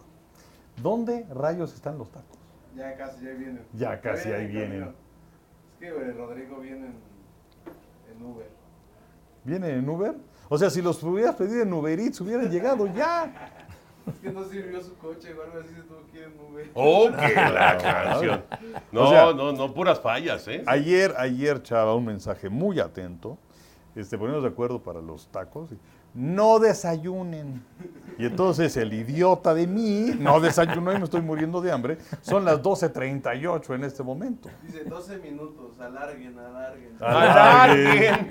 ¿Dónde 0.82 1.26
rayos 1.34 1.74
están 1.74 1.98
los 1.98 2.10
tacos? 2.10 2.38
Ya 2.76 2.96
casi, 2.96 3.24
ya 3.24 3.30
vienen. 3.32 3.60
Ya 3.74 4.00
casi 4.00 4.28
ahí 4.30 4.46
en 4.46 4.52
vienen. 4.52 4.94
Que 5.82 6.12
Rodrigo 6.12 6.60
viene 6.60 6.86
en, 6.86 8.16
en 8.16 8.24
Uber. 8.24 8.46
¿Vienen 9.44 9.78
en 9.80 9.88
Uber? 9.88 10.14
O 10.48 10.56
sea, 10.56 10.70
si 10.70 10.80
los 10.80 11.02
hubieras 11.02 11.34
pedido 11.34 11.62
en 11.62 11.72
Uber 11.72 11.98
Eats, 11.98 12.20
hubieran 12.20 12.48
llegado 12.50 12.86
ya. 12.94 13.58
Es 14.04 14.14
que 14.18 14.32
no 14.32 14.44
sirvió 14.46 14.80
su 14.82 14.96
coche 14.96 15.32
o 15.32 15.42
algo 15.44 15.60
así, 15.60 15.74
se 15.76 15.82
tuvo 15.82 16.00
que 16.10 16.18
ir 16.18 16.24
en 16.24 16.32
Uber. 16.52 16.70
Oh, 16.74 17.06
que 17.08 17.34
la 17.34 17.78
canción. 17.80 18.42
No, 18.90 19.02
O 19.04 19.10
sea- 19.10 19.32
no, 19.32 19.52
no, 19.52 19.72
puras 19.72 20.00
fallas, 20.00 20.46
¿eh? 20.48 20.64
Ayer, 20.66 21.14
ayer, 21.18 21.62
Chava, 21.62 21.94
un 21.94 22.06
mensaje 22.06 22.48
muy 22.48 22.80
atento. 22.80 23.38
Este, 23.94 24.18
ponernos 24.18 24.42
de 24.42 24.48
acuerdo 24.48 24.82
para 24.82 25.00
los 25.00 25.28
tacos. 25.28 25.70
No 26.14 26.58
desayunen. 26.58 27.62
Y 28.18 28.26
entonces 28.26 28.76
el 28.76 28.92
idiota 28.92 29.54
de 29.54 29.66
mí 29.66 30.14
no 30.18 30.40
desayunó 30.40 30.92
y 30.92 30.98
me 30.98 31.04
estoy 31.04 31.22
muriendo 31.22 31.60
de 31.60 31.72
hambre. 31.72 31.98
Son 32.20 32.44
las 32.44 32.62
12.38 32.62 33.74
en 33.74 33.84
este 33.84 34.02
momento. 34.02 34.50
Dice 34.62 34.84
12 34.84 35.18
minutos, 35.18 35.80
alarguen, 35.80 36.38
alarguen. 36.38 36.96
¡Alarguen! 37.00 38.28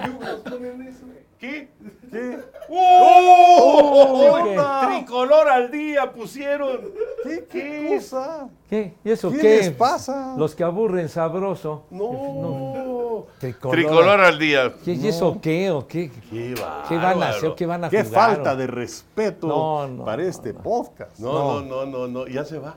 ¿Qué? 1.41 1.69
¿Qué? 2.12 2.12
¿Qué? 2.12 2.39
¡Oh! 2.69 4.38
¿Qué? 4.43 4.95
Tricolor 4.99 5.49
al 5.49 5.71
día 5.71 6.12
pusieron. 6.13 6.80
¿Qué, 7.23 7.45
qué 7.49 7.95
cosa? 7.97 8.47
¿Qué? 8.69 8.93
¿Y 9.04 9.10
eso 9.12 9.32
¿Qué 9.32 9.38
qué? 9.39 9.58
les 9.58 9.71
pasa? 9.71 10.36
Los 10.38 10.54
que 10.54 10.63
aburren 10.63 11.10
sabroso. 11.10 11.86
No. 11.89 13.25
Tricolor. 13.39 13.75
Tricolor 13.75 14.19
al 14.21 14.38
día. 14.38 14.71
¿Qué, 14.86 14.93
¿Y 14.93 15.08
eso 15.08 15.39
qué? 15.41 15.71
¿O 15.71 15.88
qué? 15.88 16.12
Qué, 16.30 16.54
¿Qué 16.88 16.95
van 16.97 17.23
a 17.23 17.30
hacer? 17.30 17.56
¿Qué 17.56 17.65
van 17.65 17.84
a 17.86 17.89
Qué 17.89 18.04
jugar? 18.04 18.36
falta 18.36 18.51
o- 18.54 18.56
de 18.58 18.67
respeto 18.67 19.47
No, 19.47 19.88
no, 19.88 20.06
para 20.06 20.21
no, 20.21 20.30
este 20.30 20.54
no. 20.54 20.62
podcast. 20.62 21.17
No, 21.19 21.62
no, 21.62 21.86
no, 21.86 21.86
no, 21.88 22.08
no. 22.08 22.27
Ya 22.27 22.45
se 22.45 22.60
va. 22.60 22.75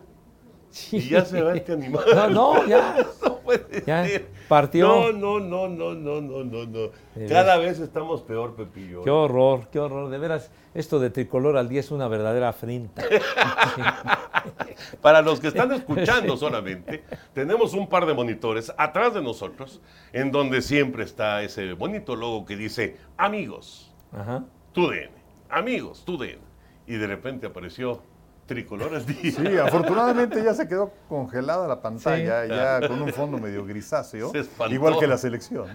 Sí. 0.74 0.96
Y 0.96 1.08
ya 1.10 1.24
se 1.24 1.40
va 1.40 1.54
este 1.54 1.72
animal. 1.72 2.04
No, 2.14 2.28
no, 2.30 2.66
ya. 2.66 2.96
No 3.22 3.36
puede 3.38 3.84
Ya, 3.86 4.04
ser. 4.06 4.26
partió. 4.48 4.88
No, 5.12 5.12
no, 5.12 5.38
no, 5.38 5.68
no, 5.68 6.20
no, 6.20 6.20
no, 6.44 6.64
no, 6.66 6.90
Cada 7.28 7.58
vez 7.58 7.78
estamos 7.78 8.22
peor, 8.22 8.56
Pepillo. 8.56 9.04
Qué 9.04 9.10
horror, 9.10 9.68
qué 9.70 9.78
horror. 9.78 10.10
De 10.10 10.18
veras, 10.18 10.50
esto 10.74 10.98
de 10.98 11.10
tricolor 11.10 11.56
al 11.58 11.68
día 11.68 11.78
es 11.78 11.92
una 11.92 12.08
verdadera 12.08 12.48
afrenta. 12.48 13.04
Para 15.00 15.22
los 15.22 15.38
que 15.40 15.48
están 15.48 15.70
escuchando 15.72 16.36
solamente, 16.36 17.04
tenemos 17.34 17.72
un 17.74 17.88
par 17.88 18.04
de 18.06 18.14
monitores 18.14 18.72
atrás 18.76 19.14
de 19.14 19.22
nosotros, 19.22 19.80
en 20.12 20.32
donde 20.32 20.60
siempre 20.60 21.04
está 21.04 21.42
ese 21.42 21.74
bonito 21.74 22.16
logo 22.16 22.44
que 22.46 22.56
dice 22.56 22.96
amigos, 23.16 23.92
Ajá. 24.12 24.44
tu 24.72 24.88
DN, 24.88 25.10
amigos, 25.50 26.04
tu 26.04 26.16
DN. 26.18 26.40
Y 26.86 26.96
de 26.96 27.06
repente 27.06 27.46
apareció 27.46 28.02
tricolor 28.46 28.94
al 28.94 29.06
día. 29.06 29.32
Sí, 29.32 29.58
afortunadamente 29.58 30.42
ya 30.42 30.54
se 30.54 30.68
quedó 30.68 30.92
congelada 31.08 31.66
la 31.66 31.80
pantalla, 31.80 32.42
Sí. 32.44 32.48
ya 32.50 32.86
con 32.88 33.00
un 33.02 33.12
fondo 33.12 33.38
medio 33.38 33.64
grisáceo, 33.64 34.30
Se 34.30 34.40
espantó. 34.40 34.74
igual 34.74 34.98
que 34.98 35.06
la 35.06 35.18
selección. 35.18 35.66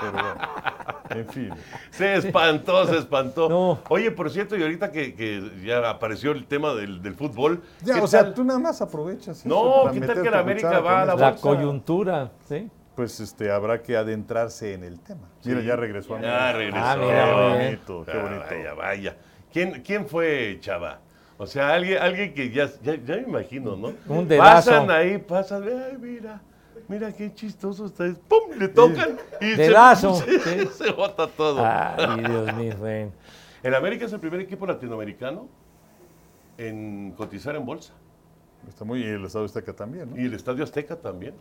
Pero 0.00 0.12
bueno, 0.12 0.36
en 1.10 1.28
fin. 1.28 1.50
Se 1.90 2.14
espantó, 2.16 2.86
se 2.86 2.98
espantó. 2.98 3.48
No. 3.48 3.80
Oye, 3.88 4.10
por 4.10 4.30
cierto, 4.30 4.56
y 4.56 4.62
ahorita 4.62 4.90
que, 4.92 5.14
que 5.14 5.50
ya 5.64 5.88
apareció 5.90 6.32
el 6.32 6.46
tema 6.46 6.74
del, 6.74 7.02
del 7.02 7.14
fútbol. 7.14 7.62
Ya, 7.82 7.94
¿qué 7.94 8.00
o 8.00 8.06
sea, 8.06 8.32
tú 8.34 8.44
nada 8.44 8.58
más 8.58 8.80
aprovechas. 8.80 9.38
eso 9.40 9.48
No, 9.48 9.82
para 9.84 9.94
¿qué 9.94 10.00
tal 10.06 10.22
que 10.22 10.30
la 10.30 10.38
América 10.40 10.80
va 10.80 11.02
a 11.02 11.04
la. 11.06 11.14
La 11.16 11.36
coyuntura, 11.36 12.30
¿sí? 12.48 12.70
Pues 12.94 13.18
este, 13.18 13.50
habrá 13.50 13.82
que 13.82 13.96
adentrarse 13.96 14.72
en 14.74 14.84
el 14.84 15.00
tema. 15.00 15.28
Mira, 15.44 15.60
ya 15.62 15.74
regresó. 15.74 16.16
Ya 16.20 16.50
amigo. 16.50 16.58
regresó. 16.58 16.86
Ah, 16.86 16.96
mira, 16.96 17.24
Qué 17.24 17.32
bonito, 17.64 18.04
qué 18.04 18.12
Ah, 18.12 18.22
bonito. 18.22 18.44
Vaya, 18.50 18.74
vaya. 18.74 19.16
¿Quién, 19.52 19.82
quién 19.82 20.06
fue 20.06 20.58
Chava? 20.60 21.00
O 21.36 21.46
sea, 21.46 21.74
alguien, 21.74 21.98
alguien 21.98 22.32
que 22.32 22.50
ya, 22.50 22.70
ya, 22.82 22.94
ya 22.94 23.16
me 23.16 23.22
imagino, 23.22 23.76
¿no? 23.76 23.92
Un 24.08 24.28
dedazo. 24.28 24.70
Pasan 24.70 24.90
ahí, 24.90 25.18
pasan, 25.18 25.64
ay, 25.64 25.96
mira, 26.00 26.40
mira 26.88 27.12
qué 27.12 27.34
chistoso 27.34 27.86
está. 27.86 28.04
¡Pum! 28.28 28.56
Le 28.58 28.68
tocan 28.68 29.16
y 29.40 29.50
se- 29.50 29.56
Dedazo, 29.56 30.14
se, 30.24 30.38
sí. 30.38 30.68
se 30.72 30.92
bota 30.92 31.26
todo. 31.26 31.60
Ay, 31.64 32.20
Dios 32.24 32.54
mío, 32.54 32.74
bueno. 32.78 33.12
El 33.64 33.74
América 33.74 34.04
es 34.04 34.12
el 34.12 34.20
primer 34.20 34.40
equipo 34.40 34.66
latinoamericano 34.66 35.48
en 36.58 37.12
cotizar 37.16 37.56
en 37.56 37.64
bolsa. 37.64 37.94
Está 38.68 38.84
muy, 38.84 39.00
y 39.02 39.06
el 39.06 39.24
Estado 39.24 39.44
Azteca 39.46 39.72
también, 39.72 40.10
¿no? 40.10 40.20
Y 40.20 40.26
el 40.26 40.34
Estadio 40.34 40.62
Azteca 40.64 40.96
también. 40.96 41.34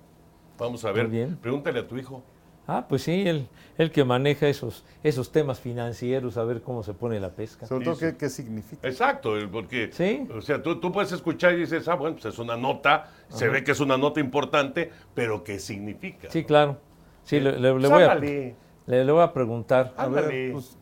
Vamos 0.58 0.84
a 0.86 0.92
ver. 0.92 1.08
Bien. 1.08 1.38
Pregúntale 1.42 1.80
a 1.82 1.88
tu 1.88 1.98
hijo. 1.98 2.24
Ah, 2.66 2.86
pues 2.88 3.04
sí, 3.04 3.28
el, 3.28 3.48
el 3.78 3.92
que 3.92 4.06
maneja 4.06 4.48
esos, 4.48 4.86
esos 5.04 5.32
temas 5.34 5.60
financieros, 5.60 6.38
a 6.38 6.44
ver 6.46 6.62
cómo 6.62 6.82
se 6.84 6.94
pone 6.94 7.20
la 7.20 7.32
pesca. 7.32 7.68
Sobre 7.68 7.84
todo, 7.86 7.96
Sí, 7.96 8.06
sí. 8.06 8.12
¿qué, 8.14 8.18
qué 8.18 8.30
significa? 8.30 8.88
Exacto, 8.88 9.36
el- 9.38 9.50
porque, 9.50 9.90
Sí. 9.92 10.26
o 10.34 10.40
sea, 10.42 10.64
tú, 10.64 10.80
tú 10.80 10.92
puedes 10.92 11.12
escuchar 11.12 11.54
y 11.56 11.58
dices, 11.58 11.88
ah, 11.90 11.96
bueno, 11.96 12.16
pues 12.16 12.34
es 12.34 12.40
una 12.40 12.56
nota, 12.56 13.10
se 13.28 13.50
ve 13.50 13.64
que 13.66 13.72
es 13.74 13.80
una 13.82 13.98
nota 13.98 14.22
importante, 14.22 14.92
pero 15.14 15.44
¿qué 15.44 15.60
significa? 15.60 16.30
Sí, 16.32 16.46
claro. 16.46 16.78
Sí, 17.26 17.40
le, 17.40 17.52
le- 17.54 17.60
le 17.60 17.72
Pues 17.80 17.90
voy 17.90 18.04
a, 18.04 18.16
le, 18.16 18.56
le 18.86 19.12
voy 19.12 19.22
a 19.24 19.34
preguntar. 19.34 19.94
A 19.98 20.08
ver, 20.08 20.52
pues, 20.54 20.78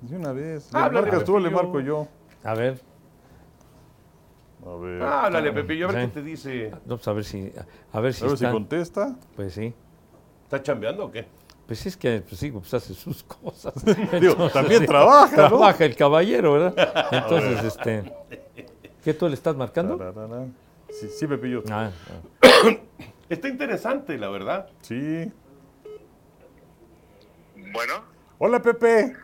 de 0.00 0.16
una 0.16 0.32
vez. 0.32 0.72
Le 0.72 0.78
Háblale, 0.80 1.06
marcas 1.06 1.24
tú, 1.24 1.38
le 1.38 1.50
marco 1.50 1.80
yo. 1.80 2.08
A 2.42 2.54
ver, 2.54 2.80
A 4.66 4.74
ver. 4.76 5.02
Ah, 5.02 5.26
háblale, 5.26 5.52
Pepillo, 5.52 5.88
a 5.88 5.92
ver 5.92 6.02
Sí. 6.06 6.08
qué 6.08 6.20
te 6.20 6.22
dice. 6.26 6.72
a 6.72 7.12
ver 7.12 7.24
si, 7.24 7.52
a 7.92 8.00
ver 8.00 8.12
si 8.12 8.24
a 8.24 8.28
ver 8.28 8.38
si 8.38 8.46
contesta. 8.46 9.16
Pues 9.36 9.54
sí. 9.54 9.72
¿Está 10.46 10.62
chambeando 10.62 11.06
o 11.06 11.10
qué? 11.10 11.26
Pues 11.66 11.84
es 11.86 11.96
que, 11.96 12.22
pues 12.26 12.38
sí, 12.38 12.52
pues 12.52 12.72
hace 12.72 12.94
sus 12.94 13.22
cosas. 13.42 13.74
Digo, 13.84 13.98
Entonces, 14.12 14.52
también 14.52 14.80
sí, 14.82 14.86
trabaja, 14.86 15.36
¿no? 15.36 15.48
Trabaja 15.48 15.84
el 15.84 15.96
caballero, 15.96 16.52
¿verdad? 16.52 17.08
Entonces, 17.12 17.64
este. 17.64 18.12
¿Qué 19.02 19.12
tú 19.12 19.28
le 19.28 19.34
estás 19.34 19.56
marcando? 19.56 19.98
Sí, 20.88 21.08
sí, 21.08 21.26
Pepillo. 21.26 21.64
Ah, 21.68 21.90
ah. 22.42 22.76
Está 23.28 23.48
interesante, 23.48 24.16
la 24.16 24.28
verdad. 24.28 24.68
Sí. 24.82 25.32
Bueno, 27.72 28.04
Hola, 28.38 28.62
Pepe. 28.62 29.16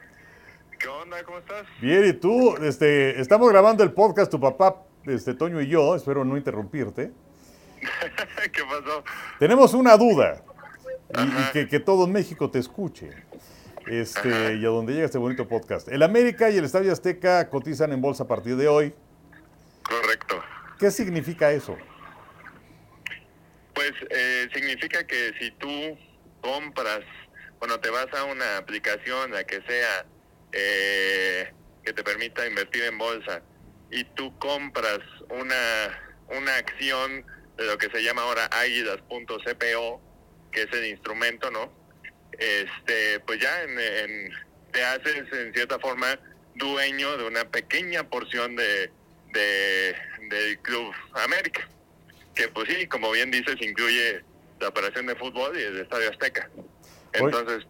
¿qué 0.80 0.88
onda? 0.88 1.22
¿Cómo 1.22 1.38
estás? 1.38 1.64
Bien, 1.80 2.04
¿y 2.04 2.12
tú? 2.14 2.56
Este, 2.56 3.20
estamos 3.20 3.48
grabando 3.48 3.84
el 3.84 3.92
podcast, 3.92 4.28
tu 4.28 4.40
papá, 4.40 4.82
este, 5.04 5.34
Toño 5.34 5.60
y 5.60 5.68
yo. 5.68 5.94
Espero 5.94 6.24
no 6.24 6.36
interrumpirte. 6.36 7.12
¿Qué 8.52 8.62
pasó? 8.64 9.04
Tenemos 9.38 9.72
una 9.74 9.96
duda. 9.96 10.42
Y, 11.18 11.22
y 11.22 11.52
que, 11.52 11.68
que 11.68 11.80
todo 11.80 12.06
México 12.06 12.50
te 12.50 12.58
escuche. 12.58 13.10
Este, 13.86 14.56
y 14.56 14.64
a 14.64 14.68
donde 14.68 14.92
llega 14.94 15.06
este 15.06 15.18
bonito 15.18 15.48
podcast. 15.48 15.88
El 15.88 16.02
América 16.02 16.50
y 16.50 16.56
el 16.56 16.64
Estadio 16.64 16.92
Azteca 16.92 17.48
cotizan 17.50 17.92
en 17.92 18.00
bolsa 18.00 18.24
a 18.24 18.28
partir 18.28 18.56
de 18.56 18.68
hoy. 18.68 18.94
Correcto. 19.82 20.42
¿Qué 20.78 20.90
significa 20.90 21.50
eso? 21.50 21.76
Pues 23.74 23.92
eh, 24.10 24.48
significa 24.54 25.06
que 25.06 25.32
si 25.38 25.50
tú 25.52 25.68
compras, 26.40 27.00
cuando 27.58 27.80
te 27.80 27.90
vas 27.90 28.06
a 28.14 28.24
una 28.24 28.58
aplicación, 28.58 29.32
la 29.32 29.44
que 29.44 29.62
sea, 29.62 30.06
eh, 30.52 31.52
que 31.84 31.92
te 31.92 32.02
permita 32.02 32.46
invertir 32.46 32.84
en 32.84 32.98
bolsa, 32.98 33.42
y 33.90 34.04
tú 34.04 34.36
compras 34.38 35.00
una, 35.30 36.00
una 36.28 36.56
acción 36.56 37.24
de 37.56 37.66
lo 37.66 37.78
que 37.78 37.90
se 37.90 38.02
llama 38.02 38.22
ahora 38.22 38.46
águilas.cpo, 38.46 40.00
que 40.52 40.62
es 40.62 40.72
el 40.72 40.86
instrumento, 40.86 41.50
¿no? 41.50 41.72
Este, 42.38 43.20
pues 43.26 43.40
ya 43.40 43.62
en, 43.62 43.78
en- 43.78 44.32
te 44.72 44.82
haces 44.84 45.24
en 45.32 45.52
cierta 45.52 45.78
forma 45.78 46.18
dueño 46.54 47.16
de 47.18 47.24
una 47.24 47.44
pequeña 47.44 48.08
porción 48.08 48.56
de, 48.56 48.90
de- 49.32 49.94
del 50.30 50.58
Club 50.60 50.92
América, 51.24 51.68
que 52.34 52.48
pues 52.48 52.68
sí, 52.68 52.86
como 52.86 53.10
bien 53.10 53.30
dices, 53.30 53.56
incluye 53.60 54.22
la 54.60 54.68
operación 54.68 55.06
de 55.06 55.16
fútbol 55.16 55.58
y 55.58 55.62
el 55.62 55.78
Estadio 55.80 56.10
Azteca. 56.10 56.48
Entonces, 57.12 57.66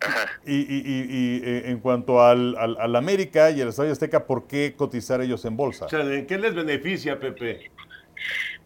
ajá. 0.00 0.30
Y, 0.44 0.56
y- 0.56 0.82
y- 0.84 1.06
y, 1.08 1.42
eh, 1.44 1.62
en 1.70 1.80
cuanto 1.80 2.22
al, 2.22 2.56
al- 2.58 2.76
al 2.78 2.96
América 2.96 3.50
y 3.50 3.60
el 3.62 3.68
Estadio 3.68 3.92
Azteca, 3.92 4.26
¿por 4.26 4.46
qué 4.46 4.74
cotizar 4.76 5.20
ellos 5.22 5.44
en 5.46 5.56
bolsa? 5.56 5.86
O 5.86 5.88
sea, 5.88 6.00
¿en 6.00 6.26
qué 6.26 6.36
les 6.38 6.54
beneficia, 6.54 7.18
Pepe? 7.18 7.70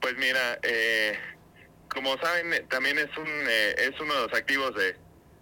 Pues 0.00 0.16
mira, 0.16 0.58
eh, 0.62 1.16
como 1.92 2.16
saben, 2.18 2.52
eh, 2.52 2.64
también 2.68 2.98
es 2.98 3.16
un 3.16 3.28
eh, 3.28 3.74
es 3.78 4.00
uno 4.00 4.14
de 4.14 4.20
los 4.28 4.34
activos 4.34 4.74
de, 4.74 4.96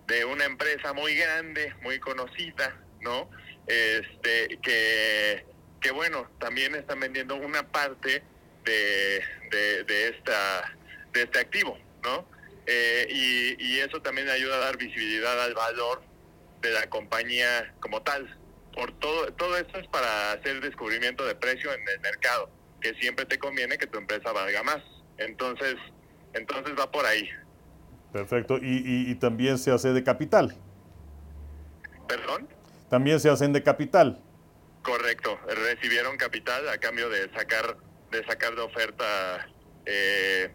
de 0.07 0.25
una 0.25 0.45
empresa 0.45 0.93
muy 0.93 1.15
grande, 1.15 1.75
muy 1.83 1.99
conocida, 1.99 2.77
¿no? 3.01 3.31
Este 3.67 4.59
que 4.63 5.45
que 5.81 5.91
bueno, 5.93 6.31
también 6.39 6.75
están 6.75 7.01
vendiendo 7.01 7.37
una 7.37 7.67
parte 7.67 8.23
de, 8.65 9.25
de, 9.51 10.09
esta 10.09 10.77
de 11.13 11.23
este 11.23 11.39
activo, 11.39 11.79
¿no? 12.03 12.27
Eh, 12.67 13.07
y, 13.09 13.65
y 13.65 13.81
eso 13.81 14.03
también 14.03 14.29
ayuda 14.29 14.57
a 14.57 14.61
dar 14.61 14.77
visibilidad 14.77 15.43
al 15.43 15.55
valor 15.55 16.03
de 16.61 16.71
la 16.71 16.89
compañía 16.91 17.73
como 17.81 18.03
tal. 18.03 18.39
Por 18.75 18.93
todo 18.99 19.33
todo 19.35 19.57
esto 19.57 19.79
es 19.79 19.87
para 19.89 20.33
hacer 20.33 20.61
descubrimiento 20.61 21.25
de 21.25 21.35
precio 21.35 21.73
en 21.73 21.89
el 21.89 22.01
mercado 22.01 22.51
que 22.81 22.95
siempre 22.95 23.25
te 23.27 23.39
conviene 23.39 23.79
que 23.79 23.87
tu 23.87 23.99
empresa 23.99 24.33
valga 24.33 24.63
más. 24.63 24.83
Entonces, 25.19 25.77
entonces 26.35 26.75
va 26.79 26.91
por 26.91 27.05
ahí. 27.07 27.29
Perfecto. 28.13 28.59
Y, 28.59 28.79
y- 28.85 29.11
y 29.11 29.15
también 29.17 29.59
se 29.59 29.71
hace 29.71 29.93
de 29.93 30.03
capital. 30.03 30.57
¿Perdón? 32.09 32.49
También 32.89 33.21
se 33.21 33.31
hacen 33.31 33.53
de 33.53 33.63
capital. 33.63 34.21
Correcto. 34.83 35.39
Recibieron 35.47 36.17
capital 36.17 36.69
a 36.69 36.79
cambio 36.79 37.09
de 37.09 37.31
sacar 37.33 37.77
de 38.11 38.25
sacar 38.27 38.55
de 38.57 38.63
oferta. 38.63 39.47
eh, 39.87 40.51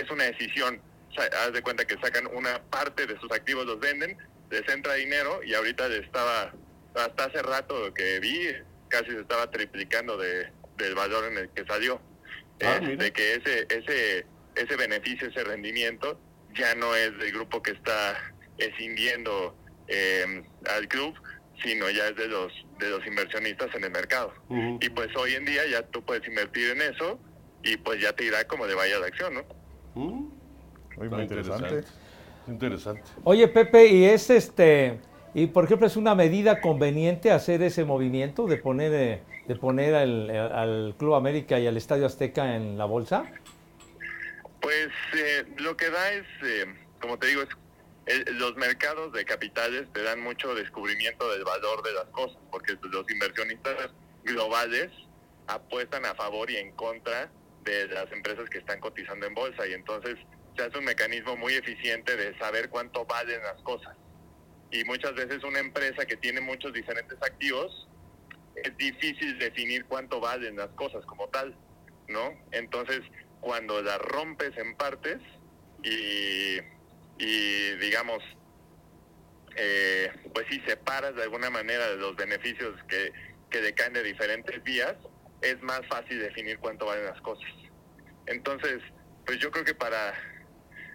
es 0.00 0.10
una 0.10 0.24
decisión. 0.24 0.80
O 1.10 1.14
sea, 1.14 1.24
haz 1.44 1.52
de 1.52 1.62
cuenta 1.62 1.84
que 1.84 1.96
sacan 2.00 2.26
una 2.34 2.62
parte 2.70 3.06
de 3.06 3.18
sus 3.20 3.30
activos, 3.30 3.66
los 3.66 3.78
venden, 3.78 4.16
les 4.50 4.66
entra 4.68 4.94
dinero 4.94 5.42
y 5.44 5.52
ahorita 5.54 5.86
estaba, 5.88 6.52
hasta 6.94 7.24
hace 7.26 7.42
rato 7.42 7.92
que 7.94 8.18
vi, 8.20 8.48
casi 8.88 9.10
se 9.10 9.20
estaba 9.20 9.48
triplicando 9.50 10.16
de, 10.16 10.50
del 10.78 10.94
valor 10.94 11.30
en 11.30 11.38
el 11.38 11.50
que 11.50 11.64
salió. 11.66 12.00
Ah, 12.64 12.80
de 12.80 13.12
que 13.12 13.34
ese, 13.34 13.66
ese, 13.68 14.26
ese 14.56 14.76
beneficio, 14.76 15.28
ese 15.28 15.44
rendimiento, 15.44 16.18
ya 16.54 16.74
no 16.74 16.94
es 16.94 17.16
del 17.18 17.32
grupo 17.32 17.62
que 17.62 17.72
está 17.72 18.16
escindiendo 18.58 19.56
eh, 19.88 20.44
al 20.74 20.88
club, 20.88 21.14
sino 21.62 21.90
ya 21.90 22.08
es 22.08 22.16
de 22.16 22.28
los 22.28 22.52
de 22.78 22.90
los 22.90 23.06
inversionistas 23.06 23.74
en 23.74 23.84
el 23.84 23.90
mercado. 23.90 24.32
Y 24.80 24.88
pues 24.90 25.08
hoy 25.16 25.34
en 25.34 25.44
día 25.44 25.62
ya 25.70 25.82
tú 25.82 26.02
puedes 26.02 26.26
invertir 26.26 26.70
en 26.70 26.82
eso 26.82 27.18
y 27.62 27.76
pues 27.76 28.00
ya 28.00 28.12
te 28.12 28.24
irá 28.24 28.44
como 28.46 28.66
le 28.66 28.74
vaya 28.74 28.98
la 28.98 29.06
acción, 29.06 29.34
¿no? 29.34 29.42
Mm, 29.94 30.28
Muy, 30.96 31.22
interesante. 31.22 31.84
Interesante. 32.46 33.02
Oye, 33.22 33.48
Pepe, 33.48 33.86
y 33.86 34.04
es 34.04 34.28
este, 34.28 34.98
y 35.34 35.46
por 35.46 35.64
ejemplo, 35.64 35.86
es 35.86 35.96
una 35.96 36.14
medida 36.14 36.60
conveniente 36.60 37.30
hacer 37.30 37.62
ese 37.62 37.84
movimiento 37.84 38.46
de 38.46 38.58
poner, 38.58 38.92
eh, 38.92 39.22
de 39.46 39.56
poner 39.56 39.94
al, 39.94 40.30
al 40.30 40.94
Club 40.98 41.14
América 41.14 41.58
y 41.58 41.66
al 41.66 41.76
Estadio 41.76 42.06
Azteca 42.06 42.56
en 42.56 42.76
la 42.76 42.84
bolsa. 42.84 43.24
Pues 44.64 44.88
eh, 45.14 45.44
lo 45.58 45.76
que 45.76 45.90
da 45.90 46.10
es, 46.14 46.24
eh, 46.42 46.64
como 46.98 47.18
te 47.18 47.26
digo, 47.26 47.42
es 47.42 48.32
los 48.32 48.56
mercados 48.56 49.12
de 49.12 49.26
capitales 49.26 49.92
te 49.92 50.02
dan 50.02 50.22
mucho 50.22 50.54
descubrimiento 50.54 51.30
del 51.32 51.44
valor 51.44 51.82
de 51.82 51.92
las 51.92 52.06
cosas, 52.06 52.38
porque 52.50 52.78
los 52.90 53.10
inversionistas 53.10 53.90
globales 54.22 54.90
apuestan 55.48 56.06
a 56.06 56.14
favor 56.14 56.50
y 56.50 56.56
en 56.56 56.72
contra 56.72 57.30
de 57.62 57.88
las 57.88 58.10
empresas 58.10 58.48
que 58.48 58.56
están 58.56 58.80
cotizando 58.80 59.26
en 59.26 59.34
bolsa 59.34 59.66
y 59.66 59.74
entonces 59.74 60.16
se 60.56 60.62
hace 60.64 60.78
un 60.78 60.86
mecanismo 60.86 61.36
muy 61.36 61.52
eficiente 61.52 62.16
de 62.16 62.34
saber 62.38 62.70
cuánto 62.70 63.04
valen 63.04 63.42
las 63.42 63.60
cosas. 63.64 63.94
Y 64.70 64.82
muchas 64.84 65.14
veces 65.14 65.44
una 65.44 65.58
empresa 65.58 66.06
que 66.06 66.16
tiene 66.16 66.40
muchos 66.40 66.72
diferentes 66.72 67.18
activos 67.20 67.86
es 68.56 68.74
difícil 68.78 69.38
definir 69.38 69.84
cuánto 69.84 70.20
valen 70.20 70.56
las 70.56 70.70
cosas 70.70 71.04
como 71.04 71.28
tal, 71.28 71.54
¿no? 72.08 72.32
Entonces, 72.52 73.02
cuando 73.44 73.82
las 73.82 73.98
rompes 73.98 74.56
en 74.56 74.74
partes 74.74 75.18
y, 75.82 76.56
y 77.18 77.76
digamos, 77.76 78.22
eh, 79.56 80.10
pues 80.32 80.46
si 80.50 80.60
separas 80.60 81.14
de 81.14 81.24
alguna 81.24 81.50
manera 81.50 81.90
de 81.90 81.96
los 81.96 82.16
beneficios 82.16 82.74
que, 82.88 83.12
que 83.50 83.60
decaen 83.60 83.92
de 83.92 84.02
diferentes 84.02 84.62
vías, 84.64 84.94
es 85.42 85.60
más 85.62 85.82
fácil 85.90 86.18
definir 86.20 86.58
cuánto 86.58 86.86
valen 86.86 87.04
las 87.04 87.20
cosas. 87.20 87.44
Entonces, 88.26 88.80
pues 89.26 89.38
yo 89.40 89.50
creo 89.50 89.64
que 89.64 89.74
para, 89.74 90.14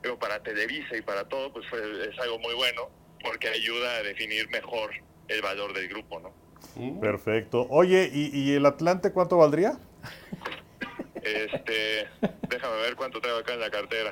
digo, 0.01 0.17
para 0.17 0.41
Televisa 0.41 0.97
y 0.97 1.01
para 1.03 1.27
todo, 1.27 1.53
pues 1.53 1.67
fue- 1.69 2.09
es 2.09 2.17
algo 2.19 2.39
muy 2.39 2.55
bueno, 2.55 2.89
porque 3.21 3.47
ayuda 3.47 3.97
a 3.97 4.03
definir 4.03 4.49
mejor 4.49 4.89
el 5.27 5.41
valor 5.43 5.71
del 5.73 5.87
grupo, 5.87 6.19
¿no? 6.19 6.33
Perfecto. 6.99 7.67
Oye, 7.69 8.09
¿y, 8.11 8.31
y 8.37 8.55
el 8.55 8.65
Atlante 8.65 9.11
cuánto 9.13 9.37
valdría? 9.37 9.77
Este, 11.23 12.07
déjame 12.47 12.75
ver 12.81 12.95
cuánto 12.95 13.19
traigo 13.19 13.39
acá 13.39 13.53
en 13.53 13.59
la 13.59 13.69
cartera. 13.69 14.11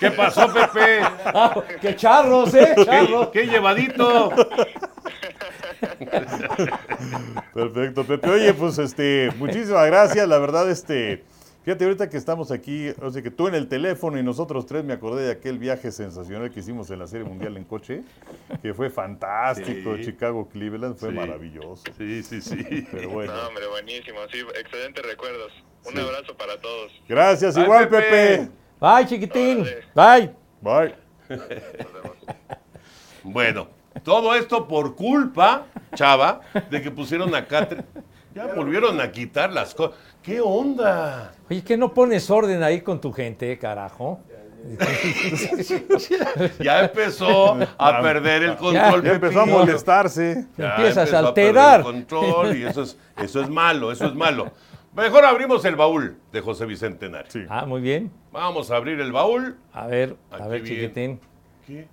¿Qué 0.00 0.10
pasó, 0.10 0.52
Pepe? 0.52 1.00
¡Ah, 1.02 1.62
qué 1.80 1.94
charros, 1.96 2.54
eh! 2.54 2.72
¿Qué, 2.76 2.84
¡Charros! 2.84 3.28
qué 3.28 3.46
llevadito? 3.46 4.30
Perfecto, 7.54 8.04
Pepe. 8.04 8.28
Oye, 8.30 8.54
pues 8.54 8.78
este, 8.78 9.30
muchísimas 9.36 9.86
gracias. 9.86 10.26
La 10.28 10.38
verdad, 10.38 10.70
este, 10.70 11.24
fíjate, 11.64 11.84
ahorita 11.84 12.08
que 12.10 12.16
estamos 12.16 12.50
aquí, 12.50 12.90
o 13.00 13.10
sea, 13.10 13.22
que 13.22 13.30
tú 13.30 13.48
en 13.48 13.54
el 13.54 13.68
teléfono 13.68 14.18
y 14.18 14.22
nosotros 14.22 14.66
tres, 14.66 14.84
me 14.84 14.92
acordé 14.94 15.24
de 15.24 15.32
aquel 15.32 15.58
viaje 15.58 15.92
sensacional 15.92 16.50
que 16.50 16.60
hicimos 16.60 16.90
en 16.90 16.98
la 16.98 17.06
Serie 17.06 17.26
Mundial 17.26 17.56
en 17.56 17.64
coche, 17.64 18.02
que 18.62 18.74
fue 18.74 18.90
fantástico. 18.90 19.96
Sí. 19.96 20.04
Chicago, 20.06 20.48
Cleveland, 20.48 20.96
fue 20.96 21.10
Sí. 21.10 21.14
maravilloso. 21.14 21.82
Sí, 21.96 22.22
sí, 22.22 22.40
sí. 22.40 22.86
Pero 22.90 23.10
bueno. 23.10 23.34
No, 23.34 23.48
hombre, 23.48 23.66
buenísimo, 23.68 24.20
sí, 24.32 24.38
excelentes 24.58 25.04
recuerdos. 25.04 25.52
Un 25.86 25.92
Sí. 25.94 26.00
abrazo 26.00 26.36
para 26.36 26.60
todos. 26.60 26.92
Gracias, 27.08 27.54
Bye, 27.54 27.64
igual, 27.64 27.88
Pepe. 27.88 28.02
Pepe. 28.10 28.48
¡Bye, 28.80 29.06
chiquitín! 29.06 29.60
Órale. 29.94 30.32
¡Bye! 30.60 30.94
Bye. 31.28 31.62
Bueno, 33.22 33.68
todo 34.04 34.34
esto 34.34 34.66
por 34.68 34.94
culpa, 34.94 35.66
Chava, 35.94 36.40
de 36.70 36.82
que 36.82 36.90
pusieron 36.90 37.34
acá. 37.34 37.68
tre- 37.68 37.84
Ya 38.34 38.46
volvieron 38.54 39.00
a 39.00 39.10
quitar 39.10 39.52
las 39.52 39.74
cosas. 39.74 39.96
¿Qué 40.22 40.40
onda? 40.40 41.32
Oye, 41.48 41.62
¿qué 41.64 41.76
no 41.76 41.94
pones 41.94 42.28
orden 42.30 42.62
ahí 42.62 42.82
con 42.82 43.00
tu 43.00 43.12
gente, 43.12 43.56
carajo? 43.58 44.20
Ya 46.60 46.80
empezó 46.84 47.56
a 47.78 48.02
perder 48.02 48.42
el 48.42 48.56
control. 48.56 49.02
Ya 49.04 49.12
empezó 49.12 49.40
a 49.40 49.46
molestarse. 49.46 50.46
Ya 50.58 50.70
Empiezas 50.76 51.12
a 51.12 51.18
alterar. 51.20 51.82
perder 51.82 51.96
el 51.96 52.06
control 52.06 52.56
y 52.56 52.64
eso 52.64 52.82
es, 52.82 52.98
eso 53.22 53.40
es 53.40 53.48
malo, 53.48 53.92
eso 53.92 54.06
es 54.06 54.14
malo. 54.14 54.50
Mejor 54.96 55.24
abrimos 55.26 55.62
el 55.66 55.76
baúl 55.76 56.16
de 56.32 56.40
José 56.40 56.64
Bicentenario. 56.64 57.30
Sí. 57.30 57.40
Ah, 57.50 57.66
muy 57.66 57.82
bien. 57.82 58.10
Vamos 58.32 58.70
a 58.70 58.76
abrir 58.76 58.98
el 59.00 59.12
baúl. 59.12 59.56
A 59.74 59.86
ver, 59.86 60.16
a 60.30 60.48
ver, 60.48 60.62
bien. 60.62 60.74
chiquitín. 60.74 61.20
¿Qué? 61.66 61.86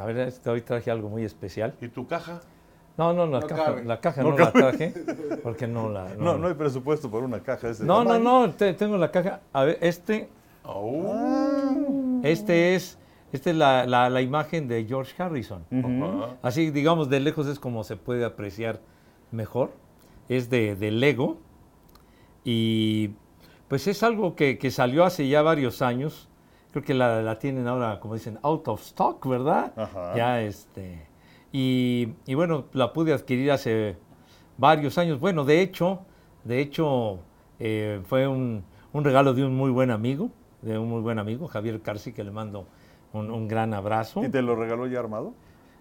A 0.00 0.06
ver, 0.06 0.18
este, 0.20 0.48
hoy 0.48 0.62
traje 0.62 0.90
algo 0.90 1.08
muy 1.10 1.24
especial. 1.24 1.74
¿Y 1.82 1.88
tu 1.88 2.06
caja? 2.06 2.40
No, 2.96 3.12
no, 3.12 3.26
la 3.26 3.40
No 3.40 3.46
caja, 3.46 3.64
cabe. 3.66 3.84
la 3.84 4.00
caja 4.00 4.22
No 4.22 4.30
no, 4.30 4.38
la 4.38 4.52
traje 4.52 4.94
porque 5.42 5.66
no 5.68 5.90
la. 5.90 6.14
No, 6.14 6.38
no 6.38 6.48
hay 6.48 6.54
presupuesto 6.54 7.10
por 7.10 7.22
una 7.22 7.40
caja 7.42 7.66
de 7.68 7.72
ese 7.74 7.84
No, 7.84 8.02
no, 8.04 8.12
tamaño. 8.12 8.46
no, 8.46 8.54
te- 8.54 8.72
tengo 8.74 8.96
la 8.96 9.10
caja. 9.10 9.40
A 9.52 9.64
ver, 9.64 9.78
este, 9.82 10.30
Oh. 10.64 12.20
este 12.24 12.74
es, 12.74 12.98
este 13.32 13.50
es 13.50 13.56
la, 13.56 13.84
la- 13.86 14.08
la 14.08 14.22
imagen 14.22 14.66
de 14.66 14.84
George 14.86 15.20
Harrison. 15.22 15.62
Así, 16.42 16.70
digamos, 16.70 17.10
de 17.10 17.20
lejos 17.20 17.46
es 17.48 17.58
como 17.60 17.84
se 17.84 17.96
puede 17.96 18.24
apreciar 18.24 18.80
mejor. 19.30 19.72
Es 20.30 20.48
de, 20.50 20.74
de 20.74 20.90
Lego. 20.90 21.38
Y 22.50 23.10
pues 23.68 23.86
es 23.88 24.02
algo 24.02 24.34
que, 24.34 24.56
que 24.56 24.70
salió 24.70 25.04
hace 25.04 25.28
ya 25.28 25.42
varios 25.42 25.82
años. 25.82 26.30
Creo 26.70 26.82
que 26.82 26.94
la, 26.94 27.20
la 27.20 27.38
tienen 27.38 27.68
ahora, 27.68 28.00
como 28.00 28.14
dicen, 28.14 28.38
out 28.40 28.66
of 28.68 28.80
stock, 28.80 29.26
¿verdad? 29.26 29.74
Ajá. 29.76 30.16
Ya 30.16 30.40
este. 30.40 31.06
Y, 31.52 32.14
y 32.24 32.32
bueno, 32.32 32.64
la 32.72 32.94
pude 32.94 33.12
adquirir 33.12 33.52
hace 33.52 33.98
varios 34.56 34.96
años. 34.96 35.20
Bueno, 35.20 35.44
de 35.44 35.60
hecho, 35.60 36.06
de 36.44 36.62
hecho, 36.62 37.18
eh, 37.58 38.00
fue 38.06 38.26
un, 38.26 38.64
un 38.94 39.04
regalo 39.04 39.34
de 39.34 39.44
un 39.44 39.54
muy 39.54 39.70
buen 39.70 39.90
amigo, 39.90 40.30
de 40.62 40.78
un 40.78 40.88
muy 40.88 41.02
buen 41.02 41.18
amigo, 41.18 41.48
Javier 41.48 41.82
Carci, 41.82 42.14
que 42.14 42.24
le 42.24 42.30
mando 42.30 42.66
un, 43.12 43.30
un 43.30 43.46
gran 43.46 43.74
abrazo. 43.74 44.24
¿Y 44.24 44.30
te 44.30 44.40
lo 44.40 44.56
regaló 44.56 44.86
ya 44.86 45.00
armado? 45.00 45.34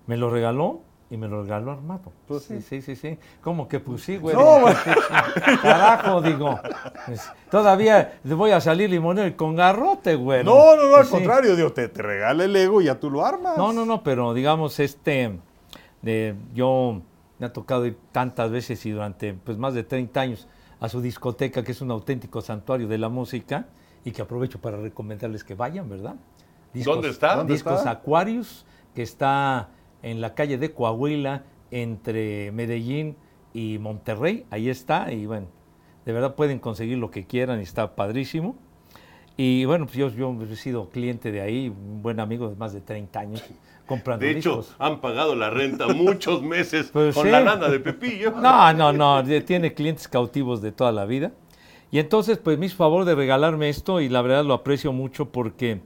Me 0.05 0.17
lo 0.17 0.29
regaló 0.29 0.81
Y 1.09 1.15
me 1.15 1.27
lo 1.29 1.41
regaló 1.43 1.71
armado. 1.71 2.11
Pues 2.27 2.43
sí, 2.43 2.61
sí. 2.61 2.81
sí, 2.81 2.95
sí. 2.95 3.17
¿Cómo 3.41 3.67
que 3.69 3.79
pues 3.79 4.01
sí, 4.03 4.17
güey? 4.17 4.35
No. 4.35 4.65
Carajo, 5.61 6.21
digo. 6.21 6.59
Todavía 7.49 8.19
le 8.23 8.33
voy 8.33 8.51
a 8.51 8.59
salir 8.59 8.89
limonero 8.89 9.35
con 9.37 9.55
garrote, 9.55 10.15
güey. 10.15 10.43
No, 10.43 10.75
no, 10.75 10.89
no, 10.89 10.95
al 10.95 11.05
Sí. 11.05 11.11
contrario, 11.11 11.55
digo, 11.55 11.71
te, 11.71 11.87
te 11.87 12.01
regala 12.01 12.43
el 12.43 12.51
Lego 12.53 12.81
y 12.81 12.85
ya 12.85 12.99
tú 12.99 13.09
lo 13.09 13.25
armas. 13.25 13.57
No, 13.57 13.71
no, 13.71 13.85
no, 13.85 14.03
pero 14.03 14.33
digamos, 14.33 14.79
este, 14.81 15.39
de, 16.01 16.35
yo 16.53 17.01
me 17.39 17.45
ha 17.45 17.53
tocado 17.53 17.85
ir 17.85 17.97
tantas 18.11 18.51
veces 18.51 18.85
y 18.85 18.91
durante 18.91 19.33
pues, 19.33 19.57
más 19.57 19.73
de 19.73 19.83
30 19.83 20.19
años 20.19 20.47
a 20.79 20.89
su 20.89 21.01
discoteca, 21.01 21.63
que 21.63 21.71
es 21.71 21.81
un 21.81 21.89
auténtico 21.91 22.41
santuario 22.41 22.87
de 22.87 22.97
la 22.97 23.07
música, 23.09 23.67
y 24.03 24.11
que 24.11 24.21
aprovecho 24.21 24.59
para 24.59 24.77
recomendarles 24.77 25.43
que 25.43 25.55
vayan, 25.55 25.89
¿verdad? 25.89 26.15
¿Dónde 26.73 27.09
está? 27.09 27.35
¿Dónde 27.37 27.53
Discos 27.53 27.79
está? 27.79 27.91
Aquarius, 27.91 28.65
que 28.93 29.01
está 29.01 29.69
en 30.03 30.21
la 30.21 30.33
calle 30.35 30.57
de 30.57 30.73
Coahuila, 30.73 31.43
entre 31.71 32.51
Medellín 32.51 33.15
y 33.53 33.77
Monterrey, 33.79 34.45
ahí 34.49 34.69
está, 34.69 35.11
y 35.11 35.25
bueno, 35.25 35.47
de 36.05 36.13
verdad 36.13 36.35
pueden 36.35 36.59
conseguir 36.59 36.97
lo 36.97 37.11
que 37.11 37.25
quieran 37.25 37.59
y 37.59 37.63
está 37.63 37.95
padrísimo. 37.95 38.55
Y 39.35 39.65
bueno, 39.65 39.85
pues 39.85 39.97
yo, 39.97 40.09
yo 40.09 40.35
he 40.51 40.55
sido 40.55 40.89
cliente 40.89 41.31
de 41.31 41.41
ahí, 41.41 41.69
un 41.69 42.01
buen 42.01 42.19
amigo 42.19 42.49
de 42.49 42.55
más 42.55 42.73
de 42.73 42.81
30 42.81 43.19
años, 43.19 43.43
comprando 43.85 44.25
De 44.25 44.31
hecho, 44.31 44.57
discos. 44.57 44.75
han 44.79 44.99
pagado 44.99 45.35
la 45.35 45.49
renta 45.51 45.87
muchos 45.89 46.41
meses 46.41 46.89
Pues 46.93 47.13
con 47.13 47.25
sí. 47.25 47.31
la 47.31 47.41
lana 47.41 47.67
de 47.69 47.79
Pepillo. 47.79 48.31
No, 48.31 48.73
no, 48.73 48.91
no, 48.93 49.23
tiene 49.43 49.73
clientes 49.73 50.07
cautivos 50.07 50.61
de 50.61 50.71
toda 50.71 50.91
la 50.91 51.05
vida. 51.05 51.33
Y 51.91 51.99
entonces, 51.99 52.37
pues 52.39 52.57
me 52.57 52.65
hizo 52.65 52.77
favor 52.77 53.05
de 53.05 53.15
regalarme 53.15 53.69
esto 53.69 54.01
y 54.01 54.09
la 54.09 54.21
verdad 54.21 54.43
lo 54.43 54.53
aprecio 54.55 54.91
mucho 54.91 55.31
porque 55.31 55.81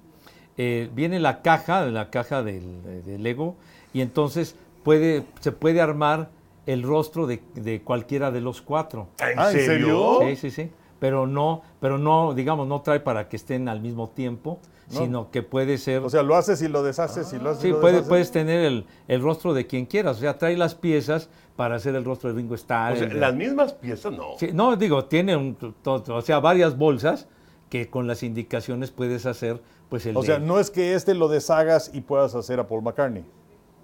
eh, 0.57 0.89
viene 0.93 1.19
la 1.19 1.41
caja, 1.41 1.85
la 1.85 2.09
caja 2.09 2.43
del, 2.43 3.03
del 3.05 3.21
Lego, 3.21 3.57
y 3.93 4.01
entonces 4.01 4.55
puede, 4.83 5.23
se 5.39 5.51
puede 5.51 5.81
armar 5.81 6.29
el 6.65 6.83
rostro 6.83 7.27
de, 7.27 7.41
de 7.55 7.81
cualquiera 7.81 8.31
de 8.31 8.41
los 8.41 8.61
cuatro. 8.61 9.07
¿En 9.19 9.37
Ah, 9.39 9.51
¿en 9.51 9.59
serio? 9.59 10.17
serio? 10.19 10.19
Sí, 10.21 10.35
sí, 10.35 10.51
sí. 10.51 10.71
Pero 10.99 11.25
no, 11.25 11.63
pero 11.79 11.97
no, 11.97 12.33
digamos, 12.35 12.67
no 12.67 12.81
trae 12.81 12.99
para 12.99 13.27
que 13.27 13.35
estén 13.35 13.67
al 13.67 13.81
mismo 13.81 14.09
tiempo, 14.09 14.59
No. 14.91 14.99
sino 14.99 15.31
que 15.31 15.41
puede 15.41 15.79
ser. 15.79 16.03
O 16.03 16.09
sea, 16.11 16.21
lo 16.21 16.35
haces 16.35 16.61
y 16.61 16.67
lo 16.67 16.83
deshaces 16.83 17.33
y 17.33 17.39
lo 17.39 17.49
haces 17.49 17.63
y 17.63 17.67
Sí, 17.67 17.71
lo 17.73 17.81
puede- 17.81 17.93
deshaces. 17.93 18.09
puedes 18.09 18.31
tener 18.31 18.63
el, 18.65 18.85
el 19.07 19.21
rostro 19.21 19.55
de 19.55 19.65
quien 19.65 19.87
quieras. 19.87 20.17
O 20.17 20.19
sea, 20.19 20.37
trae 20.37 20.55
las 20.55 20.75
piezas 20.75 21.29
para 21.55 21.75
hacer 21.75 21.95
el 21.95 22.05
rostro 22.05 22.29
de 22.29 22.35
Ringo 22.35 22.53
Starr. 22.53 22.93
O 22.93 22.95
sea, 22.97 23.07
de- 23.07 23.15
las 23.15 23.33
mismas 23.33 23.73
piezas 23.73 24.13
no. 24.13 24.37
Sí, 24.37 24.49
no, 24.53 24.75
digo, 24.75 25.05
tiene 25.05 25.35
un, 25.35 25.55
to- 25.55 25.73
to- 25.81 26.15
o 26.15 26.21
sea, 26.21 26.39
varias 26.39 26.77
bolsas 26.77 27.27
que 27.69 27.89
con 27.89 28.05
las 28.05 28.21
indicaciones 28.21 28.91
puedes 28.91 29.25
hacer, 29.25 29.59
pues 29.89 30.05
el 30.05 30.15
O 30.15 30.21
de- 30.21 30.27
sea, 30.27 30.37
no 30.39 30.59
es 30.59 30.69
que 30.69 30.93
este 30.93 31.15
lo 31.15 31.29
deshagas 31.29 31.89
y 31.95 32.01
puedas 32.01 32.35
hacer 32.35 32.59
a 32.59 32.67
Paul 32.67 32.83
McCartney, 32.83 33.25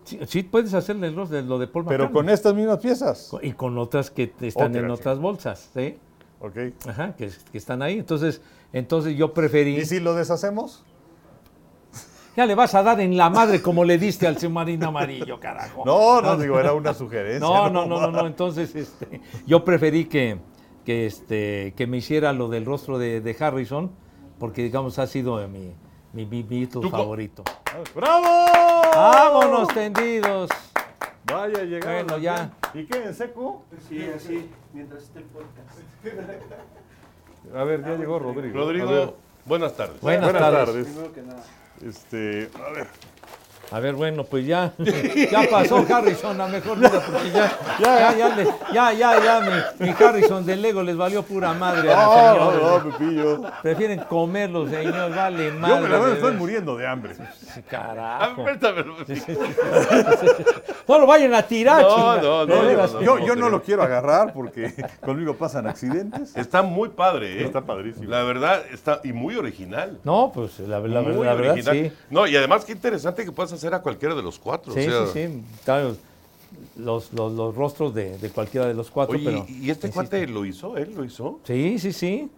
sí, 0.07 0.19
sí 0.25 0.43
puedes 0.43 0.73
hacerle 0.73 1.07
el 1.07 1.15
rostro 1.15 1.37
de 1.37 1.43
lo 1.43 1.59
de 1.59 1.67
Paul 1.67 1.85
pero 1.87 2.11
con 2.11 2.29
estas 2.29 2.53
mismas 2.55 2.79
piezas. 2.79 3.31
y 3.41 3.51
con 3.51 3.77
otras 3.77 4.09
que 4.09 4.33
están 4.41 4.75
en 4.75 4.89
otras 4.89 5.19
bolsas, 5.19 5.69
¿sí? 5.73 5.97
Ok. 6.39 6.57
Ajá, 6.87 7.15
que, 7.15 7.29
que 7.51 7.57
están 7.57 7.81
ahí. 7.81 7.97
Entonces, 7.99 8.41
entonces 8.73 9.15
yo 9.17 9.33
preferí. 9.33 9.77
¿Y 9.77 9.85
si 9.85 9.99
lo 9.99 10.13
deshacemos? 10.13 10.83
Ya 12.35 12.45
le 12.45 12.53
vas 12.53 12.75
a 12.75 12.83
dar 12.83 12.99
en 13.01 13.17
la 13.17 13.31
madre 13.31 13.63
como 13.63 13.83
le 13.83 13.97
diste 13.97 14.27
al 14.27 14.37
submarino 14.37 14.89
amarillo, 14.89 15.39
carajo. 15.39 15.81
No, 15.83 16.21
no, 16.21 16.37
digo, 16.37 16.59
era 16.59 16.73
una 16.73 16.93
sugerencia. 16.93 17.39
No, 17.39 17.69
no, 17.71 17.87
no, 17.87 17.99
no, 17.99 18.11
no. 18.11 18.27
Entonces, 18.27 18.75
este, 18.75 19.21
yo 19.47 19.65
preferí 19.65 20.05
que, 20.05 20.37
que, 20.85 21.07
este, 21.07 21.73
que 21.75 21.87
me 21.87 21.97
hiciera 21.97 22.33
lo 22.33 22.47
del 22.47 22.65
rostro 22.65 22.99
de, 22.99 23.21
de 23.21 23.35
Harrison, 23.39 23.89
porque 24.37 24.61
digamos 24.61 24.99
ha 24.99 25.07
sido 25.07 25.47
mi, 25.47 25.73
mi, 26.13 26.27
mi 26.27 26.43
Beatle 26.43 26.81
¿Tú 26.81 26.91
co- 26.91 26.97
favorito. 26.97 27.43
¡Bravo! 27.95 28.76
¡Vámonos 28.93 29.67
tendidos! 29.69 30.49
Vaya, 31.25 31.63
llegaron. 31.63 32.07
Bueno, 32.07 32.17
ya. 32.23 32.51
¿Y 32.73 32.85
qué, 32.85 33.03
en 33.03 33.13
seco? 33.13 33.63
Sí, 33.87 34.09
así, 34.15 34.49
mientras 34.73 35.03
esté 35.03 35.19
el 35.19 35.25
podcast. 35.25 35.79
A 37.55 37.63
ver, 37.63 37.81
ya 37.81 37.95
llegó 37.95 38.19
Rodrigo. 38.19 38.57
Rodrigo, 38.57 39.17
buenas 39.45 39.75
tardes. 39.75 40.01
Buenas, 40.01 40.31
buenas 40.31 40.41
tardes. 40.41 40.65
tardes. 40.65 40.87
Primero 40.87 41.13
que 41.13 41.21
nada. 41.21 41.43
Este, 41.85 42.49
a 42.65 42.71
ver. 42.71 42.87
A 43.69 43.79
ver, 43.81 43.95
bueno, 43.95 44.23
pues 44.23 44.45
ya, 44.45 44.71
ya 45.31 45.43
pasó 45.51 45.85
Harrison 45.89 46.39
a 46.39 46.47
mejor 46.47 46.77
vida, 46.79 47.03
porque 47.11 47.31
ya, 47.31 47.51
ya, 47.79 48.15
ya, 48.17 48.35
le- 48.35 48.47
ya, 48.73 48.93
ya, 48.93 49.23
ya, 49.23 49.41
mi, 49.79 49.87
mi 49.87 49.93
Harrison 49.99 50.45
del 50.45 50.61
Lego 50.61 50.81
les 50.83 50.95
valió 50.95 51.21
pura 51.23 51.53
madre 51.53 51.91
a 51.91 52.05
los 52.05 52.15
No, 52.15 52.15
señores. 52.51 52.61
no, 52.61 52.79
no, 52.79 52.97
Pepillo. 52.97 53.41
Prefieren 53.61 53.99
comerlos, 54.07 54.69
señor, 54.69 55.13
vale 55.13 55.51
madre. 55.51 55.75
Yo 55.75 55.81
me 55.81 55.89
la 55.89 55.95
verdad 55.99 56.07
de 56.07 56.13
estoy 56.15 56.33
muriendo 56.35 56.77
de 56.77 56.87
hambre. 56.87 57.15
Carajo. 57.69 58.43
ver, 58.43 58.57
préstame. 58.57 58.85
No 60.87 60.99
lo 60.99 61.05
vayan 61.07 61.33
a 61.33 61.41
tirar, 61.43 61.81
No, 61.81 62.21
no, 62.21 62.45
no, 62.45 63.01
Yo, 63.01 63.19
yo 63.19 63.35
no 63.35 63.49
lo 63.49 63.61
quiero 63.61 63.83
agarrar 63.83 64.31
porque 64.33 64.73
conmigo 65.01 65.35
pasan 65.35 65.67
accidentes. 65.67 66.35
Está 66.37 66.61
muy 66.61 66.89
padre, 66.89 67.41
¿eh? 67.41 67.45
Está 67.45 67.61
padrísimo. 67.61 68.09
La 68.09 68.23
verdad, 68.23 68.61
está 68.71 69.01
y 69.03 69.11
muy 69.11 69.35
original. 69.35 69.99
No, 70.05 70.31
pues 70.33 70.59
la, 70.59 70.79
la- 70.79 71.01
muy 71.01 71.25
la 71.25 71.33
verdad 71.33 71.51
original. 71.53 71.75
sí. 71.75 71.91
No, 72.09 72.25
y 72.27 72.35
además 72.37 72.63
qué 72.63 72.71
interesante 72.71 73.25
que 73.25 73.31
puedas 73.31 73.51
hacer 73.57 73.73
a 73.73 73.81
cualquiera 73.81 74.15
de 74.15 74.21
los 74.23 74.39
cuatro. 74.39 74.73
Sí, 74.73 74.87
o 74.87 75.05
sea, 75.05 75.13
sí, 75.13 75.27
sí. 75.27 75.43
Claro, 75.65 75.95
Los, 76.77 77.11
los, 77.11 77.33
los 77.33 77.53
rostros 77.55 77.93
de, 77.93 78.17
de 78.17 78.29
cualquiera 78.29 78.67
de 78.67 78.73
los 78.73 78.89
cuatro, 78.89 79.15
Oye, 79.15 79.25
pero... 79.25 79.45
¿y 79.49 79.69
este 79.69 79.87
insisto. 79.87 79.93
cuate 79.93 80.27
lo 80.27 80.45
hizo? 80.45 80.77
¿Él 80.77 80.93
lo 80.95 81.03
hizo? 81.03 81.39
Sí, 81.45 81.77
sí, 81.79 81.91
sí. 81.91 82.29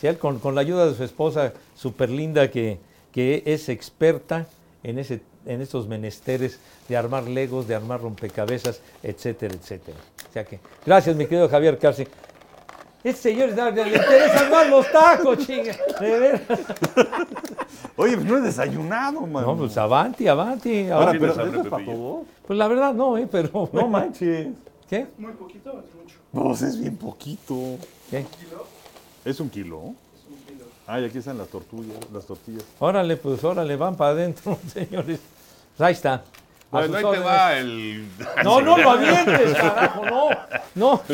Sí, 0.00 0.06
él 0.08 0.18
con, 0.18 0.40
con 0.40 0.54
la 0.56 0.62
ayuda 0.62 0.86
de 0.86 0.94
su 0.96 1.04
esposa 1.04 1.52
súper 1.76 2.10
linda 2.10 2.50
que, 2.50 2.78
que 3.12 3.44
es 3.46 3.68
experta 3.68 4.48
en, 4.82 4.98
ese, 4.98 5.20
en 5.46 5.60
estos 5.60 5.86
menesteres 5.86 6.58
de 6.88 6.96
armar 6.96 7.28
legos, 7.28 7.68
de 7.68 7.76
armar 7.76 8.00
rompecabezas, 8.00 8.80
etcétera, 9.02 9.54
etcétera. 9.54 9.98
O 10.28 10.32
sea 10.32 10.44
que, 10.44 10.58
gracias, 10.84 11.14
mi 11.14 11.26
querido 11.26 11.48
Javier 11.48 11.78
Carci. 11.78 12.04
Este 13.04 13.30
señor 13.30 13.48
le 13.50 13.84
le 13.84 13.96
interesan 13.96 14.50
más 14.50 14.68
los 14.68 14.92
tacos, 14.92 15.38
chinga. 15.38 15.76
De 15.98 16.18
veras. 16.18 16.40
Oye, 17.96 18.16
pues 18.16 18.26
no 18.26 18.36
he 18.38 18.40
desayunado, 18.40 19.22
man. 19.22 19.44
No, 19.44 19.56
pues 19.56 19.76
avanti, 19.76 20.28
avanti. 20.28 20.88
Ahora, 20.88 21.12
pero 21.12 21.32
¿Tienes 21.34 21.38
hambre, 21.38 21.56
¿esto 21.56 21.62
es 21.62 21.70
para 21.70 21.84
todos? 21.84 22.26
Pues 22.46 22.58
la 22.58 22.68
verdad 22.68 22.94
no, 22.94 23.18
¿eh? 23.18 23.28
Pero... 23.30 23.68
No 23.72 23.88
manches. 23.88 24.48
¿Qué? 24.88 25.06
Muy 25.18 25.32
poquito, 25.32 25.70
es 25.70 25.94
mucho. 26.00 26.16
Pues 26.32 26.62
es 26.62 26.78
bien 26.78 26.96
poquito. 26.96 27.76
¿Qué? 28.08 28.24
¿Es 29.24 29.40
un 29.40 29.50
kilo? 29.50 29.94
Ah, 30.86 31.00
y 31.00 31.04
aquí 31.04 31.18
están 31.18 31.38
las 31.38 31.48
tortillas, 31.48 31.96
las 32.12 32.24
tortillas. 32.26 32.64
Órale, 32.78 33.16
pues 33.16 33.42
órale, 33.42 33.76
van 33.76 33.96
para 33.96 34.10
adentro, 34.10 34.58
señores. 34.72 35.20
Pues 35.76 35.86
ahí 35.86 35.94
está. 35.94 36.22
A 36.72 36.78
Bueno, 36.78 36.86
sus 36.86 36.96
ahí 36.96 37.02
te 37.02 37.06
órdenes. 37.08 37.26
va 37.28 37.58
el... 37.58 38.08
No, 38.44 38.60
no 38.62 38.76
lo 38.78 38.90
avientes, 38.90 39.54
carajo, 39.60 40.04
no. 40.06 40.28
No. 40.74 41.02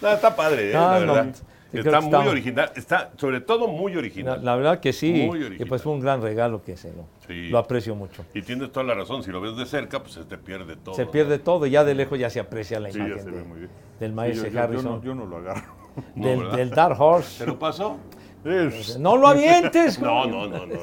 No, 0.00 0.08
está 0.12 0.36
padre, 0.36 0.70
¿eh? 0.70 0.74
No, 0.74 0.80
la 0.92 0.98
verdad. 0.98 1.26
está 1.72 2.00
muy 2.00 2.06
está- 2.14 2.30
original. 2.30 2.72
Está, 2.76 3.10
sobre 3.16 3.40
todo, 3.40 3.66
muy 3.66 3.96
original. 3.96 4.44
la 4.44 4.54
verdad 4.54 4.78
que 4.80 4.92
sí. 4.92 5.10
Muy 5.26 5.40
y 5.40 5.44
original. 5.44 5.68
pues 5.68 5.82
fue 5.82 5.92
un 5.92 5.98
gran 6.00 6.22
regalo 6.22 6.62
que 6.62 6.76
se 6.76 6.92
lo, 6.92 7.06
Sí. 7.26 7.48
lo 7.48 7.58
aprecio 7.58 7.96
mucho. 7.96 8.24
Y 8.32 8.42
tienes 8.42 8.70
toda 8.70 8.86
la 8.86 8.94
razón. 8.94 9.24
Si 9.24 9.30
lo 9.32 9.40
ves 9.40 9.56
de 9.56 9.66
cerca, 9.66 10.00
pues 10.00 10.12
se 10.12 10.24
te 10.24 10.38
pierde 10.38 10.76
todo. 10.76 10.94
Se 10.94 11.04
pierde 11.06 11.38
todo 11.40 11.66
y 11.66 11.70
ya 11.70 11.82
de 11.82 11.94
lejos 11.96 12.16
ya 12.18 12.30
se 12.30 12.38
aprecia 12.38 12.78
la 12.78 12.90
Sí, 12.92 12.98
ya 12.98 13.06
imagen 13.06 13.24
se 13.24 13.30
de- 13.30 13.36
ve 13.38 13.42
muy 13.42 13.58
bien. 13.58 13.70
del 13.98 14.12
maestro 14.12 14.44
yo- 14.46 14.50
yo- 14.50 14.54
yo 14.58 14.62
Harrison. 14.64 14.84
no- 14.98 15.02
Yo 15.02 15.14
no 15.16 15.26
lo 15.26 15.36
agarro. 15.38 15.74
Del, 16.14 16.70
Dark 16.70 17.00
Horse. 17.00 17.44
¿Te 17.44 17.50
lo 17.50 17.58
pasó? 17.58 17.96
Es- 18.44 18.98
No 19.00 19.16
lo 19.16 19.26
avientes. 19.26 19.98
No, 19.98 20.26
no, 20.26 20.46
no, 20.46 20.48
no, 20.48 20.58
no, 20.58 20.66
no, 20.66 20.66
no, 20.66 20.76
no. 20.76 20.82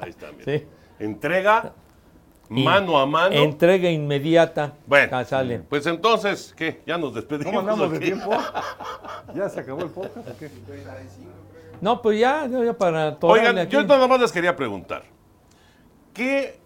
Ahí 0.00 0.08
está, 0.08 0.28
mira. 0.32 0.62
Entrega 0.98 1.72
Y 1.74 1.85
mano 2.48 2.98
a 2.98 3.06
mano. 3.06 3.34
Entrega 3.34 3.90
inmediata. 3.90 4.72
Bueno, 4.86 5.24
sale. 5.24 5.58
pues 5.60 5.86
entonces, 5.86 6.54
¿qué? 6.56 6.80
¿Ya 6.86 6.98
nos 6.98 7.14
despedimos? 7.14 7.46
¿Cómo 7.46 7.60
andamos 7.60 7.92
de 7.92 7.98
tiempo? 8.00 8.30
¿Ya 9.34 9.48
se 9.48 9.60
acabó 9.60 9.82
el 9.82 9.90
podcast 9.90 10.28
o 10.28 10.36
qué? 10.38 10.50
No, 11.80 12.00
pues 12.00 12.18
ya, 12.18 12.46
ya 12.46 12.72
para 12.72 13.08
atorarle 13.08 13.42
Oigan, 13.48 13.58
aquí. 13.58 13.72
yo 13.72 13.82
nada 13.84 14.06
más 14.08 14.20
les 14.20 14.32
quería 14.32 14.56
preguntar. 14.56 15.02
¿Qué, 16.14 16.58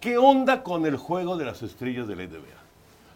¿Qué 0.00 0.18
onda 0.18 0.62
con 0.62 0.84
el 0.86 0.96
juego 0.96 1.36
de 1.36 1.44
las 1.44 1.62
estrellas 1.62 2.08
de 2.08 2.16
la 2.16 2.24
NBA? 2.24 2.38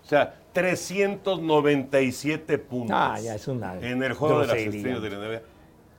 O 0.05 0.09
sea, 0.09 0.35
397 0.53 2.59
puntos 2.59 2.97
Ah, 2.99 3.19
ya 3.21 3.35
es 3.35 3.49
una 3.49 3.75
en 3.81 4.03
el 4.03 4.13
juego 4.15 4.41
de 4.41 4.47
las 4.47 4.57
estrellas 4.57 5.03
de 5.03 5.11
la 5.11 5.19
NBA. 5.19 5.41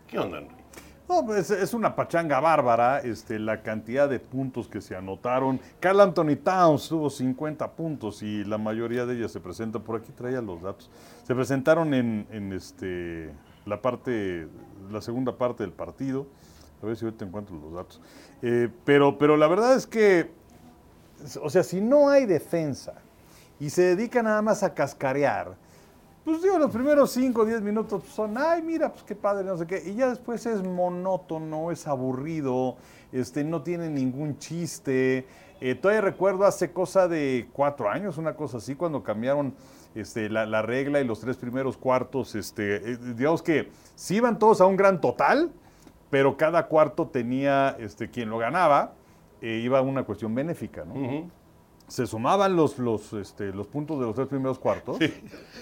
¿Qué 0.07 0.19
onda? 0.19 0.41
No, 1.09 1.33
es 1.33 1.73
una 1.73 1.95
pachanga 1.95 2.39
bárbara 2.39 2.99
este, 2.99 3.39
la 3.39 3.63
cantidad 3.63 4.07
de 4.07 4.19
puntos 4.19 4.67
que 4.67 4.79
se 4.79 4.95
anotaron. 4.95 5.59
Carl 5.79 6.01
Anthony 6.01 6.35
Towns 6.35 6.87
tuvo 6.87 7.09
50 7.09 7.71
puntos 7.71 8.21
y 8.21 8.43
la 8.43 8.59
mayoría 8.59 9.07
de 9.07 9.17
ellas 9.17 9.31
se 9.31 9.39
presentan, 9.39 9.81
por 9.81 9.99
aquí 9.99 10.11
traía 10.11 10.39
los 10.39 10.61
datos, 10.61 10.91
se 11.23 11.33
presentaron 11.33 11.95
en, 11.95 12.27
en, 12.29 12.53
este, 12.53 13.33
la 13.65 13.81
parte, 13.81 14.47
la 14.91 15.01
segunda 15.01 15.35
parte 15.35 15.63
del 15.63 15.73
partido. 15.73 16.27
A 16.83 16.85
ver 16.85 16.95
si 16.95 17.05
ahorita 17.05 17.25
encuentro 17.25 17.55
los 17.55 17.73
datos. 17.73 17.99
Eh, 18.43 18.69
pero, 18.85 19.17
pero 19.17 19.35
la 19.35 19.47
verdad 19.47 19.73
es 19.73 19.87
que, 19.87 20.29
o 21.41 21.49
sea, 21.49 21.63
si 21.63 21.81
no 21.81 22.09
hay 22.09 22.27
defensa 22.27 22.93
y 23.59 23.71
se 23.71 23.95
dedica 23.95 24.21
nada 24.21 24.43
más 24.43 24.61
a 24.61 24.75
cascarear, 24.75 25.57
pues 26.23 26.41
digo, 26.41 26.59
los 26.59 26.71
primeros 26.71 27.11
5 27.11 27.41
o 27.41 27.45
10 27.45 27.61
minutos 27.61 28.03
son, 28.05 28.37
ay, 28.37 28.61
mira, 28.61 28.91
pues 28.91 29.03
qué 29.03 29.15
padre, 29.15 29.45
no 29.45 29.57
sé 29.57 29.65
qué. 29.65 29.81
Y 29.85 29.95
ya 29.95 30.09
después 30.09 30.45
es 30.45 30.63
monótono, 30.63 31.71
es 31.71 31.87
aburrido, 31.87 32.77
este, 33.11 33.43
no 33.43 33.61
tiene 33.63 33.89
ningún 33.89 34.37
chiste. 34.37 35.25
Eh, 35.61 35.75
todavía 35.75 36.01
recuerdo 36.01 36.45
hace 36.45 36.71
cosa 36.71 37.07
de 37.07 37.49
cuatro 37.53 37.89
años, 37.89 38.17
una 38.17 38.35
cosa 38.35 38.57
así, 38.57 38.75
cuando 38.75 39.03
cambiaron 39.03 39.53
este, 39.95 40.29
la, 40.29 40.45
la 40.45 40.61
regla 40.61 41.01
y 41.01 41.03
los 41.05 41.19
tres 41.19 41.37
primeros 41.37 41.77
cuartos, 41.77 42.35
este, 42.35 42.91
eh, 42.93 42.97
digamos 43.15 43.41
que 43.41 43.69
sí 43.95 44.15
iban 44.17 44.39
todos 44.39 44.61
a 44.61 44.65
un 44.65 44.75
gran 44.75 45.01
total, 45.01 45.51
pero 46.09 46.37
cada 46.37 46.67
cuarto 46.67 47.07
tenía, 47.07 47.75
este, 47.79 48.09
quien 48.09 48.29
lo 48.29 48.37
ganaba, 48.37 48.93
eh, 49.41 49.61
iba 49.63 49.79
a 49.79 49.81
una 49.81 50.03
cuestión 50.03 50.33
benéfica, 50.35 50.83
¿no? 50.85 50.93
Ujú. 50.93 51.29
Se 51.89 52.07
sumaban 52.07 52.55
los, 52.55 52.77
los, 52.79 53.11
este, 53.13 53.51
los 53.51 53.67
puntos 53.67 53.99
de 53.99 54.05
los 54.05 54.15
tres 54.15 54.27
primeros 54.27 54.57
cuartos. 54.59 54.97
Sí. 54.99 55.13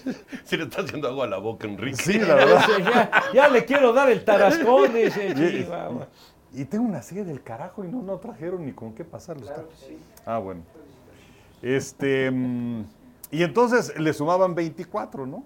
Sí 0.44 0.56
le 0.56 0.64
está 0.64 0.82
haciendo 0.82 1.08
agua 1.08 1.24
a 1.24 1.28
la 1.28 1.38
boca, 1.38 1.66
Enrique. 1.66 1.96
Sí, 2.02 2.18
la 2.18 2.34
verdad. 2.36 2.64
ya, 2.78 3.22
ya 3.34 3.48
le 3.48 3.64
quiero 3.64 3.92
dar 3.92 4.08
el 4.10 4.24
tarascón, 4.24 4.94
dice 4.94 5.28
Y- 5.30 5.62
Chihuahua. 5.64 6.06
Y 6.54 6.64
tengo 6.64 6.84
una 6.84 7.02
serie 7.02 7.24
del 7.24 7.42
carajo 7.42 7.84
y 7.84 7.88
no, 7.88 8.00
no 8.02 8.16
trajeron 8.18 8.64
ni 8.64 8.72
con 8.72 8.94
qué 8.94 9.04
pasarlo. 9.04 9.44
está. 9.44 9.64
Ah, 10.24 10.38
bueno. 10.38 10.62
Este, 11.62 12.30
mm, 12.30 12.84
y 13.30 13.42
entonces 13.42 13.98
le 13.98 14.12
sumaban 14.12 14.54
24, 14.54 15.26
¿no? 15.26 15.42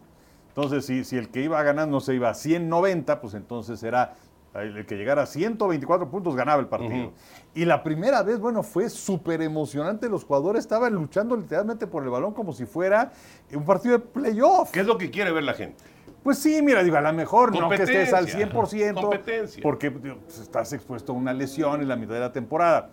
Entonces, 0.48 0.84
si, 0.84 1.04
si 1.04 1.16
el 1.16 1.28
que 1.30 1.42
iba 1.42 1.60
ganando 1.62 1.98
se 2.00 2.14
iba 2.14 2.28
a 2.30 2.34
190, 2.34 3.20
pues 3.20 3.34
entonces 3.34 3.82
era 3.82 4.14
el 4.54 4.84
que 4.86 4.96
llegara 4.96 5.22
a 5.22 5.26
124 5.26 6.10
puntos 6.10 6.36
ganaba 6.36 6.60
el 6.60 6.68
partido. 6.68 7.12
Y 7.54 7.64
la 7.64 7.82
primera 7.82 8.22
vez, 8.22 8.38
bueno, 8.38 8.62
fue 8.62 8.90
súper 8.90 9.40
emocionante. 9.42 10.08
Los 10.08 10.24
jugadores 10.24 10.60
estaban 10.60 10.94
luchando 10.94 11.36
literalmente 11.36 11.86
por 11.86 12.02
el 12.02 12.10
balón 12.10 12.34
como 12.34 12.52
si 12.52 12.66
fuera 12.66 13.12
un 13.54 13.64
partido 13.64 13.98
de 13.98 14.04
playoff. 14.04 14.70
¿Qué 14.70 14.80
es 14.80 14.86
lo 14.86 14.98
que 14.98 15.10
quiere 15.10 15.32
ver 15.32 15.44
la 15.44 15.54
gente? 15.54 15.82
Pues 16.22 16.38
sí, 16.38 16.62
mira, 16.62 16.84
digo, 16.84 16.96
a 16.96 17.00
lo 17.00 17.12
mejor 17.12 17.58
no 17.58 17.68
que 17.68 17.76
estés 17.76 18.12
al 18.12 18.30
Competencia. 18.30 18.92
100%, 18.92 19.00
Competencia. 19.00 19.62
porque 19.62 19.90
digo, 19.90 20.18
pues, 20.24 20.38
estás 20.38 20.72
expuesto 20.72 21.12
a 21.12 21.16
una 21.16 21.32
lesión 21.32 21.80
en 21.80 21.88
la 21.88 21.96
mitad 21.96 22.14
de 22.14 22.20
la 22.20 22.32
temporada. 22.32 22.90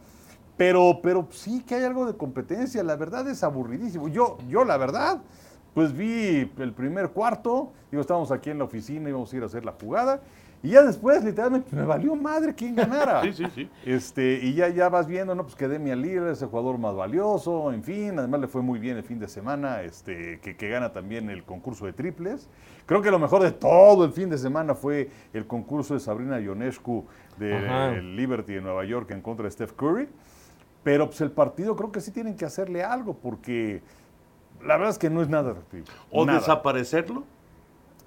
Pero, 0.57 0.99
pero 1.01 1.28
sí 1.30 1.64
que 1.64 1.76
hay 1.76 1.84
algo 1.84 2.05
de 2.05 2.18
competencia, 2.18 2.84
la 2.84 2.95
verdad 2.95 3.28
es 3.30 3.43
aburridísimo. 3.43 4.07
Yo, 4.07 4.38
yo 4.49 4.66
la 4.66 4.78
verdad, 4.78 5.22
pues 5.74 5.95
vi 5.95 6.51
el 6.57 6.74
primer 6.74 7.12
cuarto, 7.12 7.72
digo, 7.91 8.01
estábamos 8.01 8.32
aquí 8.32 8.49
en 8.49 8.57
la 8.57 8.66
oficina, 8.66 9.07
íbamos 9.10 9.32
a 9.32 9.38
ir 9.38 9.43
a 9.43 9.45
hacer 9.45 9.64
la 9.64 9.74
jugada, 9.74 10.22
y 10.62 10.70
ya 10.70 10.84
después, 10.84 11.24
literalmente, 11.24 11.76
me 11.76 11.84
valió 11.84 12.16
madre 12.16 12.53
quién 12.53 12.76
ganara. 12.76 13.22
Sí, 13.30 13.34
sí, 13.34 13.45
sí. 13.53 13.70
Este, 13.86 14.39
y 14.41 14.53
ya, 14.53 14.70
ya 14.70 14.89
vas 14.89 15.07
viendo, 15.07 15.36
¿no? 15.36 15.43
Pues 15.43 15.55
que 15.55 15.68
Demian 15.68 16.01
Lillard 16.01 16.30
es 16.30 16.41
el 16.41 16.49
jugador 16.49 16.78
más 16.78 16.95
valioso, 16.95 17.72
en 17.72 17.84
fin, 17.84 18.18
además 18.18 18.41
le 18.41 18.47
fue 18.47 18.62
muy 18.62 18.80
bien 18.80 18.97
el 18.97 19.03
fin 19.03 19.20
de 19.20 19.28
semana, 19.28 19.82
este, 19.82 20.39
que, 20.39 20.55
que 20.55 20.70
gana 20.70 20.91
también 20.91 21.30
el 21.30 21.43
concurso 21.43 21.86
de 21.86 21.93
triples. 21.93 22.49
Creo 22.86 23.01
que 23.01 23.12
lo 23.12 23.20
mejor 23.20 23.43
de 23.43 23.51
todo 23.51 24.03
el 24.03 24.12
fin 24.12 24.30
de 24.30 24.38
semana 24.38 24.74
fue 24.74 25.12
el 25.34 25.45
concurso 25.45 25.93
de 25.93 25.99
Sabrina 25.99 26.39
Ionescu 26.39 27.05
de 27.38 28.01
Liberty 28.01 28.55
de 28.55 28.62
Nueva 28.62 28.84
York 28.84 29.12
en 29.12 29.22
contra 29.22 29.45
de 29.45 29.51
Steph 29.51 29.74
Curry. 29.74 30.10
Pero 30.84 31.07
pues 31.07 31.22
el 31.22 31.32
partido 31.32 31.76
creo 31.76 31.91
que 31.91 32.01
sí 32.01 32.12
tienen 32.12 32.36
que 32.36 32.45
hacerle 32.45 32.84
algo, 32.84 33.14
porque 33.14 33.82
la 34.62 34.76
verdad 34.78 34.89
es 34.89 34.97
que 34.97 35.10
no 35.10 35.22
es 35.22 35.30
nada 35.30 35.51
atractivo. 35.51 35.86
¿O 36.12 36.26
nada. 36.26 36.39
desaparecerlo? 36.39 37.24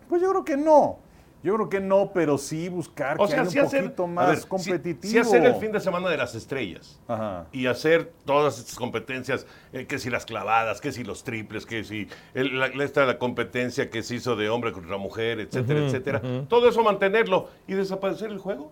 Pues 0.08 0.20
yo 0.20 0.30
creo 0.30 0.44
que 0.44 0.56
no. 0.56 0.98
Yo 1.42 1.54
creo 1.56 1.68
que 1.68 1.80
no, 1.80 2.12
pero 2.14 2.38
sí 2.38 2.68
buscar 2.68 3.16
O 3.20 3.24
que 3.26 3.32
sea, 3.32 3.40
haya 3.42 3.50
sí 3.50 3.58
un 3.58 3.64
hacer, 3.66 3.82
poquito 3.84 4.04
a 4.04 4.06
más 4.06 4.28
ver, 4.28 4.38
sí- 4.38 4.46
competitivo. 4.46 5.10
sí 5.12 5.18
hacer 5.18 5.44
el 5.44 5.54
fin 5.56 5.72
de 5.72 5.80
semana 5.80 6.08
de 6.08 6.16
las 6.16 6.34
estrellas. 6.34 7.00
Ajá. 7.08 7.46
y 7.52 7.66
hacer 7.66 8.12
todas 8.24 8.58
estas 8.58 8.76
competencias, 8.76 9.46
eh, 9.72 9.86
que 9.86 9.98
si 9.98 10.08
las 10.10 10.24
clavadas, 10.24 10.80
que 10.80 10.92
si 10.92 11.02
los 11.04 11.24
triples, 11.24 11.66
que 11.66 11.82
si 11.84 12.06
el- 12.34 12.58
la, 12.60 12.66
esta, 12.84 13.04
la 13.06 13.18
competencia 13.18 13.90
que 13.90 14.02
se 14.02 14.14
hizo 14.16 14.36
de 14.36 14.48
hombre 14.50 14.72
contra 14.72 14.96
mujer, 14.98 15.40
etcétera, 15.40 15.80
etcétera. 15.86 16.22
Todo 16.48 16.68
eso 16.68 16.82
mantenerlo 16.82 17.48
y 17.66 17.74
desaparecer 17.74 18.30
el 18.30 18.38
juego. 18.38 18.70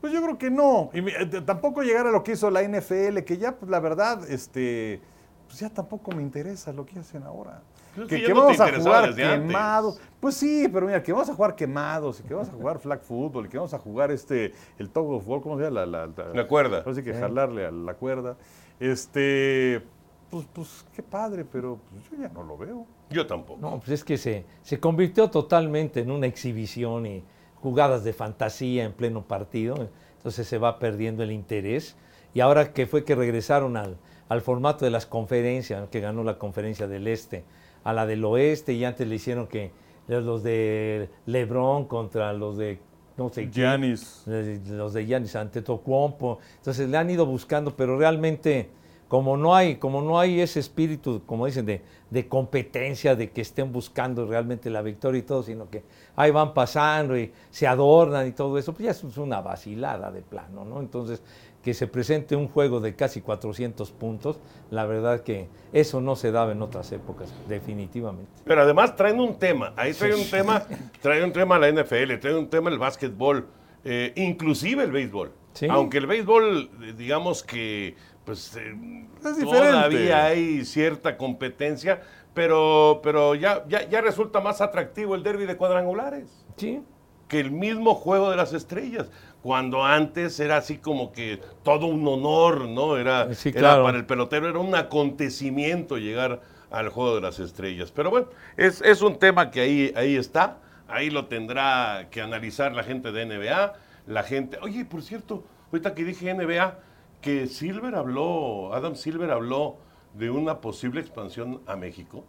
Pues 0.00 0.12
yo 0.12 0.22
creo 0.22 0.38
que 0.38 0.48
no. 0.50 0.90
Y 0.94 1.00
eh, 1.00 1.42
tampoco 1.44 1.82
llegar 1.82 2.06
a 2.06 2.12
lo 2.12 2.22
que 2.22 2.32
hizo 2.32 2.48
la 2.50 2.62
NFL, 2.62 3.24
que 3.24 3.36
ya, 3.38 3.56
pues 3.56 3.68
la 3.68 3.80
verdad, 3.80 4.30
este, 4.30 5.00
pues 5.48 5.58
ya 5.58 5.70
tampoco 5.70 6.12
me 6.12 6.22
interesa 6.22 6.72
lo 6.72 6.86
que 6.86 7.00
hacen 7.00 7.24
ahora. 7.24 7.62
Pues 7.98 8.12
es 8.12 8.16
que 8.16 8.16
que 8.16 8.22
ya 8.22 8.28
que 8.28 8.34
no 8.34 8.46
te 8.46 8.56
vamos 8.56 8.60
a 8.60 8.80
jugar 8.80 9.14
quemados. 9.14 10.00
Pues 10.20 10.34
sí, 10.34 10.68
pero 10.72 10.86
mira, 10.86 11.02
que 11.02 11.12
vamos 11.12 11.28
a 11.28 11.34
jugar 11.34 11.54
quemados 11.56 12.20
y 12.20 12.22
que 12.24 12.34
vamos 12.34 12.48
a 12.48 12.52
jugar 12.52 12.78
flag 12.78 13.00
football 13.02 13.46
y 13.46 13.48
que 13.48 13.56
vamos 13.56 13.74
a 13.74 13.78
jugar 13.78 14.10
este, 14.10 14.52
el 14.78 14.90
tug 14.90 15.10
of 15.12 15.28
war, 15.28 15.40
¿cómo 15.40 15.56
se 15.58 15.64
llama? 15.64 15.86
La, 15.86 16.06
la, 16.06 16.32
La 16.34 16.46
cuerda. 16.46 16.82
Así 16.86 17.02
que 17.02 17.14
jalarle 17.14 17.66
a 17.66 17.70
la 17.70 17.94
cuerda. 17.94 18.36
Este, 18.80 19.82
pues, 20.30 20.46
pues 20.52 20.84
qué 20.94 21.02
padre, 21.02 21.44
pero 21.44 21.78
pues, 21.90 22.10
yo 22.10 22.16
ya 22.18 22.28
no 22.28 22.42
lo 22.42 22.56
veo. 22.56 22.86
Yo 23.10 23.26
tampoco. 23.26 23.60
No, 23.60 23.78
pues 23.78 23.90
es 23.90 24.04
que 24.04 24.18
se, 24.18 24.44
se 24.62 24.78
convirtió 24.78 25.30
totalmente 25.30 26.00
en 26.00 26.10
una 26.10 26.26
exhibición 26.26 27.06
y 27.06 27.24
jugadas 27.56 28.04
de 28.04 28.12
fantasía 28.12 28.84
en 28.84 28.92
pleno 28.92 29.22
partido. 29.22 29.88
Entonces 30.16 30.46
se 30.46 30.58
va 30.58 30.78
perdiendo 30.78 31.22
el 31.22 31.32
interés. 31.32 31.96
Y 32.34 32.40
ahora 32.40 32.72
que 32.72 32.86
fue 32.86 33.04
que 33.04 33.14
regresaron 33.14 33.76
al, 33.76 33.96
al 34.28 34.40
formato 34.42 34.84
de 34.84 34.90
las 34.90 35.06
conferencias, 35.06 35.88
que 35.88 36.00
ganó 36.00 36.24
la 36.24 36.38
conferencia 36.38 36.86
del 36.86 37.06
Este, 37.08 37.44
a 37.84 37.92
la 37.92 38.06
del 38.06 38.24
Oeste, 38.24 38.72
y 38.72 38.84
antes 38.84 39.06
le 39.06 39.14
hicieron 39.14 39.46
que 39.46 39.70
los 40.08 40.42
de 40.42 41.08
Lebron 41.26 41.84
contra 41.86 42.32
los 42.32 42.56
de 42.56 42.78
no 43.16 43.28
sé 43.28 43.50
quién, 43.50 43.52
Giannis. 43.52 44.22
eh, 44.28 44.60
los 44.70 44.92
de 44.92 45.04
Giannis 45.04 45.34
Antetokounmpo. 45.34 46.38
Entonces 46.56 46.88
le 46.88 46.96
han 46.96 47.10
ido 47.10 47.26
buscando, 47.26 47.74
pero 47.76 47.98
realmente 47.98 48.70
como 49.08 49.38
no 49.38 49.54
hay, 49.54 49.76
como 49.76 50.02
no 50.02 50.20
hay 50.20 50.40
ese 50.40 50.60
espíritu, 50.60 51.22
como 51.24 51.46
dicen, 51.46 51.64
de, 51.64 51.80
de 52.10 52.28
competencia, 52.28 53.16
de 53.16 53.30
que 53.30 53.40
estén 53.40 53.72
buscando 53.72 54.26
realmente 54.26 54.68
la 54.68 54.82
victoria 54.82 55.18
y 55.18 55.22
todo, 55.22 55.42
sino 55.42 55.68
que 55.70 55.82
ahí 56.14 56.30
van 56.30 56.52
pasando 56.52 57.18
y 57.18 57.32
se 57.50 57.66
adornan 57.66 58.26
y 58.28 58.32
todo 58.32 58.58
eso, 58.58 58.72
pues 58.74 58.84
ya 58.84 58.90
es 58.90 59.16
una 59.16 59.40
vacilada 59.40 60.10
de 60.12 60.20
plano, 60.20 60.64
¿no? 60.66 60.80
Entonces, 60.80 61.22
que 61.68 61.74
se 61.74 61.86
presente 61.86 62.34
un 62.34 62.48
juego 62.48 62.80
de 62.80 62.96
casi 62.96 63.20
400 63.20 63.90
puntos, 63.90 64.40
la 64.70 64.86
verdad 64.86 65.20
que 65.20 65.48
eso 65.74 66.00
no 66.00 66.16
se 66.16 66.32
daba 66.32 66.52
en 66.52 66.62
otras 66.62 66.90
épocas, 66.92 67.30
definitivamente. 67.46 68.32
Pero 68.46 68.62
además 68.62 68.96
traen 68.96 69.20
un 69.20 69.38
tema. 69.38 69.74
Ahí 69.76 69.92
trae 69.92 70.14
un 70.14 70.30
tema, 70.30 70.62
trae 71.02 71.22
un 71.22 71.30
tema 71.30 71.58
la 71.58 71.70
NFL, 71.70 72.20
trae 72.22 72.34
un 72.34 72.48
tema 72.48 72.70
el 72.70 72.78
básquetbol, 72.78 73.48
eh, 73.84 74.14
inclusive 74.16 74.82
el 74.82 74.92
béisbol. 74.92 75.30
Sí. 75.52 75.66
Aunque 75.68 75.98
el 75.98 76.06
béisbol, 76.06 76.70
eh, 76.84 76.94
digamos 76.96 77.42
que 77.42 77.96
pues 78.24 78.56
eh, 78.56 78.74
Es 79.22 79.38
todavía 79.38 80.24
hay 80.24 80.64
cierta 80.64 81.18
competencia, 81.18 82.00
pero, 82.32 83.00
pero 83.02 83.34
ya, 83.34 83.66
ya, 83.68 83.86
ya 83.86 84.00
resulta 84.00 84.40
más 84.40 84.62
atractivo 84.62 85.14
el 85.14 85.22
derby 85.22 85.44
de 85.44 85.58
cuadrangulares. 85.58 86.46
Sí, 86.56 86.80
que 87.28 87.38
el 87.38 87.50
mismo 87.50 87.94
juego 87.94 88.30
de 88.30 88.36
las 88.36 88.52
estrellas. 88.54 89.10
Cuando 89.42 89.84
antes 89.84 90.38
era 90.40 90.56
así 90.56 90.78
como 90.78 91.12
que 91.12 91.40
todo 91.62 91.86
un 91.86 92.06
honor, 92.06 92.68
¿no? 92.68 92.96
Era, 92.96 93.32
Sí, 93.34 93.50
era 93.50 93.58
claro. 93.60 93.84
para 93.84 93.96
el 93.98 94.04
pelotero, 94.06 94.48
era 94.48 94.58
un 94.58 94.74
acontecimiento 94.74 95.96
llegar 95.96 96.40
al 96.70 96.88
juego 96.88 97.14
de 97.14 97.20
las 97.22 97.38
estrellas. 97.38 97.92
Pero 97.92 98.10
bueno, 98.10 98.26
es, 98.56 98.82
es 98.82 99.00
un 99.00 99.18
tema 99.18 99.50
que 99.50 99.60
ahí, 99.60 99.92
ahí 99.96 100.16
está, 100.16 100.58
ahí 100.88 101.08
lo 101.10 101.26
tendrá 101.26 102.08
que 102.10 102.20
analizar 102.20 102.72
la 102.74 102.82
gente 102.82 103.12
de 103.12 103.26
NBA, 103.26 103.74
la 104.06 104.22
gente. 104.24 104.58
Oye, 104.60 104.84
por 104.84 105.02
cierto, 105.02 105.44
ahorita 105.72 105.94
que 105.94 106.04
dije 106.04 106.34
NBA, 106.34 106.78
que 107.20 107.46
Silver 107.46 107.94
habló, 107.94 108.74
Adam 108.74 108.96
Silver 108.96 109.30
habló 109.30 109.76
de 110.14 110.30
una 110.30 110.60
posible 110.60 111.00
expansión 111.00 111.60
a 111.66 111.76
México. 111.76 112.24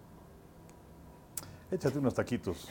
Échate 1.71 1.99
unos 1.99 2.13
taquitos. 2.15 2.67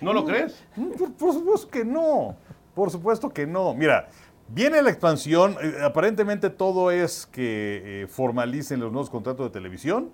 ¿No 0.00 0.12
lo 0.12 0.24
crees? 0.24 0.62
Por, 0.98 1.12
por 1.14 1.32
supuesto 1.32 1.68
que 1.68 1.84
no. 1.84 2.36
Por 2.80 2.90
supuesto 2.90 3.28
que 3.28 3.46
no. 3.46 3.74
Mira, 3.74 4.08
viene 4.48 4.80
la 4.80 4.88
expansión. 4.88 5.54
eh, 5.60 5.74
aparentemente 5.84 6.48
todo 6.48 6.90
es 6.90 7.26
que 7.26 7.82
eh, 7.84 8.06
formalicen 8.06 8.80
los 8.80 8.90
nuevos 8.90 9.10
contratos 9.10 9.44
de 9.44 9.50
televisión. 9.50 10.10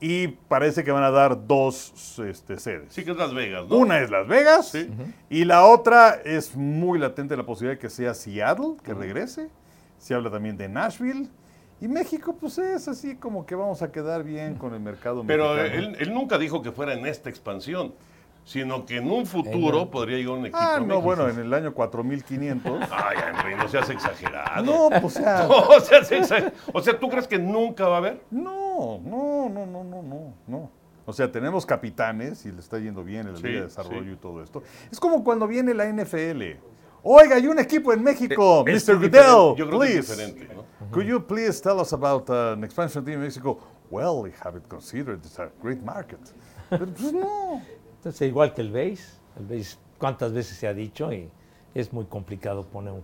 Y 0.00 0.26
parece 0.48 0.82
que 0.82 0.90
van 0.90 1.04
a 1.04 1.12
dar 1.12 1.46
dos 1.46 2.18
este, 2.18 2.58
sedes. 2.58 2.92
Sí 2.92 3.04
que 3.04 3.12
es 3.12 3.16
Las 3.16 3.32
Vegas, 3.32 3.68
¿no? 3.68 3.76
Una 3.76 4.00
es 4.00 4.10
Las 4.10 4.26
Vegas 4.26 4.70
Sí. 4.72 4.90
y 5.28 5.44
la 5.44 5.64
otra 5.64 6.20
es 6.24 6.56
muy 6.56 6.98
latente 6.98 7.36
la 7.36 7.46
posibilidad 7.46 7.76
de 7.76 7.80
que 7.80 7.90
sea 7.90 8.12
Seattle, 8.12 8.74
que 8.82 8.92
regrese. 8.92 9.50
Se 9.98 10.12
habla 10.14 10.32
también 10.32 10.56
de 10.56 10.68
Nashville. 10.68 11.28
Y 11.80 11.86
México, 11.86 12.34
pues 12.40 12.58
es 12.58 12.88
así 12.88 13.14
como 13.14 13.46
que 13.46 13.54
vamos 13.54 13.82
a 13.82 13.92
quedar 13.92 14.24
bien 14.24 14.56
con 14.56 14.74
el 14.74 14.80
mercado 14.80 15.22
Pero 15.24 15.54
mexicano. 15.54 15.88
él, 15.90 15.96
él 16.00 16.12
nunca 16.12 16.38
dijo 16.38 16.60
que 16.60 16.72
fuera 16.72 16.92
en 16.94 17.06
esta 17.06 17.30
expansión, 17.30 17.94
sino 18.50 18.84
que 18.84 18.96
en 18.96 19.08
un 19.08 19.26
futuro 19.26 19.88
podría 19.92 20.16
llegar 20.16 20.32
un 20.32 20.46
equipo. 20.46 20.58
Ah, 20.60 20.78
no, 20.80 20.86
México. 20.86 21.02
bueno, 21.02 21.28
en 21.28 21.38
el 21.38 21.54
año 21.54 21.72
4500. 21.72 22.80
Ay, 22.90 23.16
Henry, 23.28 23.54
no 23.54 23.68
seas 23.68 23.88
exagerado. 23.90 24.64
no, 24.64 24.88
pues, 25.00 25.04
o 25.04 25.20
sea, 25.20 25.46
o, 25.48 25.78
sea, 25.80 26.02
seas 26.04 26.30
exa- 26.32 26.52
o 26.72 26.80
sea, 26.82 26.98
¿tú 26.98 27.08
crees 27.08 27.28
que 27.28 27.38
nunca 27.38 27.86
va 27.86 27.94
a 27.94 27.98
haber? 27.98 28.22
no, 28.32 29.00
no, 29.04 29.48
no, 29.48 29.66
no, 29.66 29.84
no, 29.84 30.02
no, 30.02 30.34
no. 30.48 30.70
O 31.06 31.12
sea, 31.12 31.30
tenemos 31.30 31.64
capitanes 31.64 32.44
y 32.44 32.50
le 32.50 32.58
está 32.58 32.78
yendo 32.80 33.04
bien 33.04 33.28
en 33.28 33.34
la 33.34 33.38
Sí, 33.38 33.46
Liga 33.46 33.58
de 33.60 33.66
Desarrollo 33.66 34.02
sí. 34.02 34.10
y 34.12 34.16
todo 34.16 34.42
esto. 34.42 34.62
Es 34.90 34.98
como 34.98 35.22
cuando 35.22 35.46
viene 35.46 35.72
la 35.72 35.86
NFL. 35.86 36.42
Oiga, 37.04 37.36
hay 37.36 37.46
un 37.46 37.58
equipo 37.60 37.92
en 37.92 38.02
México, 38.02 38.64
Es 38.66 38.88
Mr. 38.88 38.96
Goodell, 38.96 39.56
Yo 39.56 39.66
creo 39.68 39.78
que 39.80 39.86
es 39.98 40.06
please. 40.06 40.26
diferente, 40.26 40.54
¿no? 40.56 40.64
Could 40.90 41.06
you 41.06 41.24
please 41.24 41.62
tell 41.62 41.78
us 41.78 41.92
about 41.92 42.28
uh, 42.28 42.52
an 42.54 42.64
expansion 42.64 43.04
team 43.04 43.14
in 43.14 43.20
Mexico? 43.22 43.58
Well, 43.90 44.22
we 44.22 44.32
have 44.44 44.56
it 44.58 44.64
considered. 44.68 45.20
It's 45.24 45.38
a 45.38 45.50
great 45.62 45.82
market. 45.84 46.18
Pero 46.68 46.86
pues 46.86 47.12
no. 47.12 47.62
Entonces, 48.00 48.28
igual 48.28 48.54
que 48.54 48.62
el 48.62 48.70
BASE, 48.70 49.18
el 49.38 49.46
BASE, 49.46 49.76
cuántas 49.98 50.32
veces 50.32 50.56
se 50.56 50.66
ha 50.66 50.72
dicho 50.72 51.12
y 51.12 51.28
es 51.74 51.92
muy 51.92 52.06
complicado 52.06 52.64
poner 52.64 52.94
un, 52.94 53.02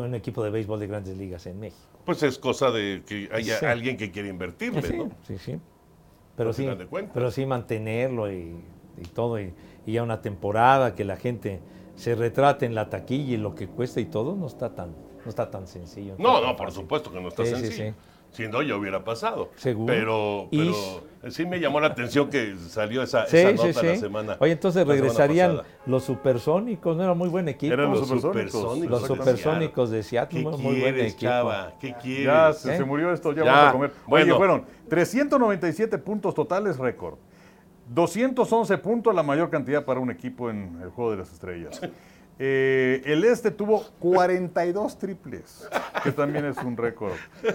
un 0.00 0.14
equipo 0.14 0.44
de 0.44 0.50
béisbol 0.50 0.78
de 0.78 0.86
grandes 0.86 1.16
ligas 1.16 1.46
en 1.46 1.58
México. 1.58 1.82
pues 2.04 2.22
es 2.22 2.38
cosa 2.38 2.70
de 2.70 3.02
que 3.04 3.28
haya 3.32 3.58
Sí. 3.58 3.66
alguien 3.66 3.96
que 3.96 4.12
quiera 4.12 4.28
invertirle, 4.28 4.82
sí, 4.82 4.96
¿no? 4.96 5.10
sí, 5.26 5.36
sí. 5.38 5.58
Pero 6.36 6.52
sí, 6.52 6.68
pero 7.12 7.30
sí 7.32 7.44
mantenerlo 7.46 8.30
y, 8.30 8.54
y 8.98 9.04
todo, 9.14 9.40
y, 9.40 9.52
y 9.84 9.92
ya 9.94 10.02
una 10.04 10.22
temporada 10.22 10.94
que 10.94 11.04
la 11.04 11.16
gente 11.16 11.58
se 11.96 12.14
retrate 12.14 12.66
en 12.66 12.74
la 12.76 12.88
taquilla 12.88 13.34
y 13.34 13.36
lo 13.38 13.54
que 13.56 13.66
cuesta 13.66 14.00
y 14.00 14.04
todo, 14.04 14.36
no 14.36 14.46
está 14.46 14.74
tan, 14.74 14.90
no 15.24 15.28
está 15.30 15.50
tan 15.50 15.66
sencillo. 15.66 16.14
No, 16.18 16.40
no, 16.40 16.54
por 16.54 16.70
supuesto 16.70 17.10
que 17.10 17.20
no 17.20 17.28
está 17.28 17.44
Sí, 17.44 17.50
sí, 17.56 17.56
sencillo. 17.62 17.94
Si 18.36 18.46
no, 18.48 18.60
ya 18.60 18.76
hubiera 18.76 19.02
pasado. 19.02 19.50
Seguro. 19.56 19.86
Pero, 19.86 20.48
Y- 20.50 20.70
sí 21.30 21.46
me 21.46 21.58
llamó 21.58 21.80
la 21.80 21.86
atención 21.86 22.28
que 22.28 22.54
salió 22.68 23.02
esa, 23.02 23.26
Sí, 23.26 23.38
esa 23.38 23.52
nota 23.52 23.80
sí. 23.80 23.86
la 23.86 23.96
semana. 23.96 24.36
Oye, 24.40 24.52
entonces 24.52 24.86
regresarían 24.86 25.62
los 25.86 26.04
supersónicos, 26.04 26.94
no 26.98 27.02
era 27.02 27.14
muy 27.14 27.30
buen 27.30 27.48
equipo. 27.48 27.72
Eran 27.72 27.90
los 27.92 28.00
Los 28.00 28.08
supersónicos. 28.20 28.88
Los 28.90 29.06
supersónicos 29.06 29.90
de 29.90 30.02
Seattle, 30.02 30.40
¿Qué 30.44 30.44
muy, 30.58 30.80
buen 30.80 31.00
equipo. 31.00 31.18
chava? 31.20 31.72
¿Qué 31.80 31.94
quieres? 31.94 32.26
Ya 32.26 32.52
se, 32.52 32.74
¿Eh? 32.74 32.76
se 32.76 32.84
murió 32.84 33.10
esto, 33.10 33.32
ya, 33.32 33.44
Ya, 33.44 33.52
vamos 33.52 33.68
a 33.68 33.72
comer. 33.72 33.92
bueno. 34.06 34.24
Oye, 34.26 34.36
fueron 34.36 34.64
397 34.90 35.96
puntos 35.96 36.34
totales, 36.34 36.76
récord. 36.76 37.14
211 37.88 38.76
puntos, 38.78 39.14
la 39.14 39.22
mayor 39.22 39.48
cantidad 39.48 39.84
para 39.84 40.00
un 40.00 40.10
equipo 40.10 40.50
en 40.50 40.78
el 40.82 40.90
Juego 40.90 41.12
de 41.12 41.16
las 41.18 41.32
Estrellas. 41.32 41.80
Eh, 42.38 43.00
el 43.06 43.24
Este 43.24 43.50
tuvo 43.50 43.82
42 43.98 44.98
triples, 44.98 45.66
que 46.04 46.12
también 46.12 46.44
es 46.44 46.58
un 46.58 46.76
récord. 46.76 47.12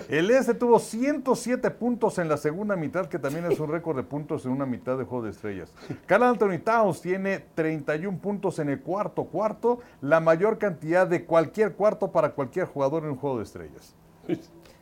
El 0.09 0.31
Este 0.31 0.55
tuvo 0.55 0.79
107 0.79 1.69
puntos 1.71 2.17
en 2.17 2.27
la 2.27 2.37
segunda 2.37 2.75
mitad, 2.75 3.05
que 3.07 3.19
también 3.19 3.45
es 3.51 3.59
un 3.59 3.71
récord 3.71 3.95
de 3.97 4.03
puntos 4.03 4.43
en 4.45 4.51
una 4.51 4.65
mitad 4.65 4.97
de 4.97 5.03
Juego 5.03 5.25
de 5.25 5.31
Estrellas. 5.31 5.71
Carl 6.07 6.23
Anthony 6.23 6.57
Towns 6.63 6.99
tiene 7.01 7.39
31 7.53 8.17
puntos 8.17 8.57
en 8.57 8.69
el 8.69 8.81
cuarto 8.81 9.25
cuarto, 9.25 9.79
la 10.01 10.19
mayor 10.19 10.57
cantidad 10.57 11.05
de 11.05 11.25
cualquier 11.25 11.73
cuarto 11.73 12.11
para 12.11 12.31
cualquier 12.31 12.65
jugador 12.65 13.03
en 13.03 13.11
un 13.11 13.17
Juego 13.17 13.37
de 13.37 13.43
Estrellas. 13.43 13.95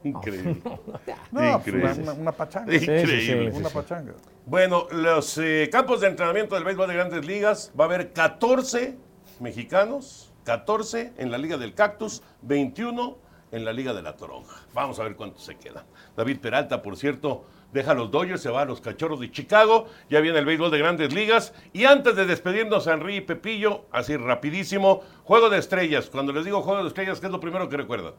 Increíble. 0.04 0.62
No, 1.32 1.58
Increíble. 1.58 1.84
una, 1.91 1.93
una- 2.04 2.14
una 2.14 2.32
pachanga. 2.32 2.74
Increíble. 2.74 3.52
Una 3.54 3.70
pachanga. 3.70 4.14
Bueno, 4.45 4.88
los 4.91 5.38
eh, 5.38 5.68
campos 5.72 6.00
de 6.02 6.08
entrenamiento 6.08 6.56
del 6.56 6.64
béisbol 6.64 6.88
de 6.88 6.93
grandes 6.95 7.26
ligas 7.26 7.72
va 7.78 7.84
a 7.84 7.88
haber 7.88 8.14
14 8.14 8.97
mexicanos, 9.40 10.32
14 10.46 11.14
en 11.18 11.32
la 11.32 11.38
Liga 11.38 11.58
del 11.58 11.74
Cactus, 11.74 12.24
21 12.42 13.18
en 13.52 13.66
la 13.66 13.74
Liga 13.74 13.94
de 13.94 14.02
la 14.02 14.16
Toronja. 14.16 14.56
Vamos 14.74 15.00
a 15.00 15.04
ver 15.04 15.16
cuántos 15.16 15.44
se 15.44 15.56
quedan. 15.58 15.84
David 16.16 16.40
Peralta, 16.40 16.82
por 16.82 16.98
cierto, 16.98 17.46
deja 17.74 17.92
a 17.92 17.96
los 17.96 18.12
Dodgers, 18.12 18.42
se 18.42 18.50
va 18.50 18.62
a 18.62 18.66
los 18.66 18.82
Cachorros 18.82 19.20
de 19.20 19.32
Chicago, 19.32 19.88
ya 20.10 20.20
viene 20.22 20.40
el 20.40 20.46
béisbol 20.46 20.72
de 20.72 20.78
grandes 20.80 21.14
ligas. 21.14 21.54
Y 21.74 21.86
antes 21.86 22.16
de 22.16 22.26
despedirnos, 22.26 22.86
Henry 22.88 23.18
y 23.18 23.22
Pepillo, 23.22 23.86
así 23.92 24.18
rapidísimo, 24.18 25.02
Juego 25.24 25.50
de 25.50 25.58
Estrellas. 25.58 26.10
Cuando 26.12 26.32
les 26.34 26.46
digo 26.46 26.62
Juego 26.62 26.82
de 26.84 26.90
Estrellas, 26.90 27.20
¿qué 27.20 27.26
es 27.28 27.32
lo 27.32 27.40
primero 27.40 27.68
que 27.70 27.78
recuerdan? 27.78 28.14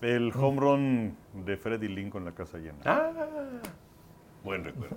El 0.00 0.32
home 0.34 0.60
run 0.60 1.16
de 1.44 1.56
Freddy 1.58 1.88
Lincoln 1.88 2.22
en 2.22 2.26
la 2.30 2.34
casa 2.34 2.56
llena. 2.58 2.78
Ah, 2.86 3.10
buen 4.42 4.64
recuerdo. 4.64 4.96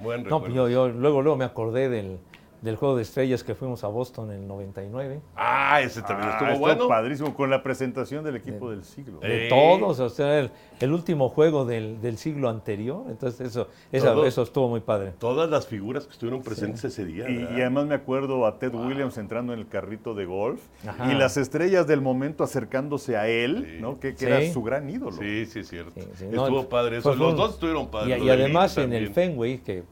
Buen 0.00 0.22
No, 0.22 0.38
recuerdo. 0.38 0.54
yo, 0.54 0.68
yo 0.68 0.88
luego, 0.88 1.20
luego 1.20 1.36
me 1.36 1.44
acordé 1.44 1.88
del, 1.88 2.20
del 2.66 2.76
juego 2.76 2.96
de 2.96 3.02
estrellas 3.02 3.42
que 3.44 3.54
fuimos 3.54 3.82
a 3.84 3.86
Boston 3.88 4.30
en 4.32 4.42
el 4.42 4.46
99. 4.48 5.20
Ah, 5.36 5.80
ese 5.80 6.02
también 6.02 6.28
Ah, 6.28 6.32
estuvo 6.32 6.48
estuvo 6.50 6.66
bueno. 6.66 6.88
padrísimo 6.88 7.34
con 7.34 7.48
la 7.48 7.62
presentación 7.62 8.24
del 8.24 8.36
equipo 8.36 8.70
del 8.70 8.84
siglo. 8.84 9.20
Eh, 9.22 9.28
De 9.28 9.48
todos, 9.48 10.00
o 10.00 10.08
sea, 10.10 10.38
el, 10.40 10.50
el 10.80 10.92
último 10.92 11.28
juego 11.28 11.64
del, 11.64 12.00
del 12.00 12.18
siglo 12.18 12.48
anterior. 12.48 13.04
Entonces, 13.08 13.48
eso, 13.48 13.68
esa- 13.92 14.12
Todo. 14.12 14.26
eso 14.26 14.42
estuvo 14.42 14.68
muy 14.68 14.80
padre. 14.80 15.12
Todas 15.18 15.48
las 15.48 15.66
figuras 15.66 16.04
que 16.06 16.12
estuvieron 16.12 16.42
presentes 16.42 16.84
ese 16.84 17.04
día. 17.04 17.30
Y, 17.30 17.44
además 17.60 17.86
me 17.86 17.94
acuerdo 17.94 18.44
a 18.46 18.58
Ted 18.58 18.74
Williams 18.74 19.16
entrando 19.16 19.52
en 19.52 19.60
el 19.60 19.68
carrito 19.68 20.14
de 20.14 20.24
golf 20.26 20.60
Ajá. 20.86 21.10
y 21.10 21.14
las 21.14 21.36
estrellas 21.36 21.86
del 21.86 22.00
momento 22.00 22.42
acercándose 22.44 23.16
a 23.16 23.28
él, 23.28 23.64
Sí. 23.76 23.80
¿no? 23.80 23.98
Que, 24.00 24.12
que 24.14 24.18
Sí. 24.18 24.26
era 24.26 24.52
su 24.52 24.62
gran 24.62 24.90
ídolo. 24.90 25.12
Sí, 25.16 25.46
sí, 25.46 25.60
es 25.60 25.68
cierto. 25.68 25.92
Sí, 25.94 26.08
sí, 26.16 26.24
no, 26.32 26.42
Estuvo 26.44 26.68
padre 26.68 26.98
eso. 26.98 27.14
Los 27.14 27.36
dos 27.36 27.54
estuvieron 27.54 27.88
padres. 27.88 28.20
Y, 28.20 28.28
además 28.28 28.76
en 28.76 28.92
el. 28.92 29.10
Fenway, 29.12 29.58
que 29.58 29.84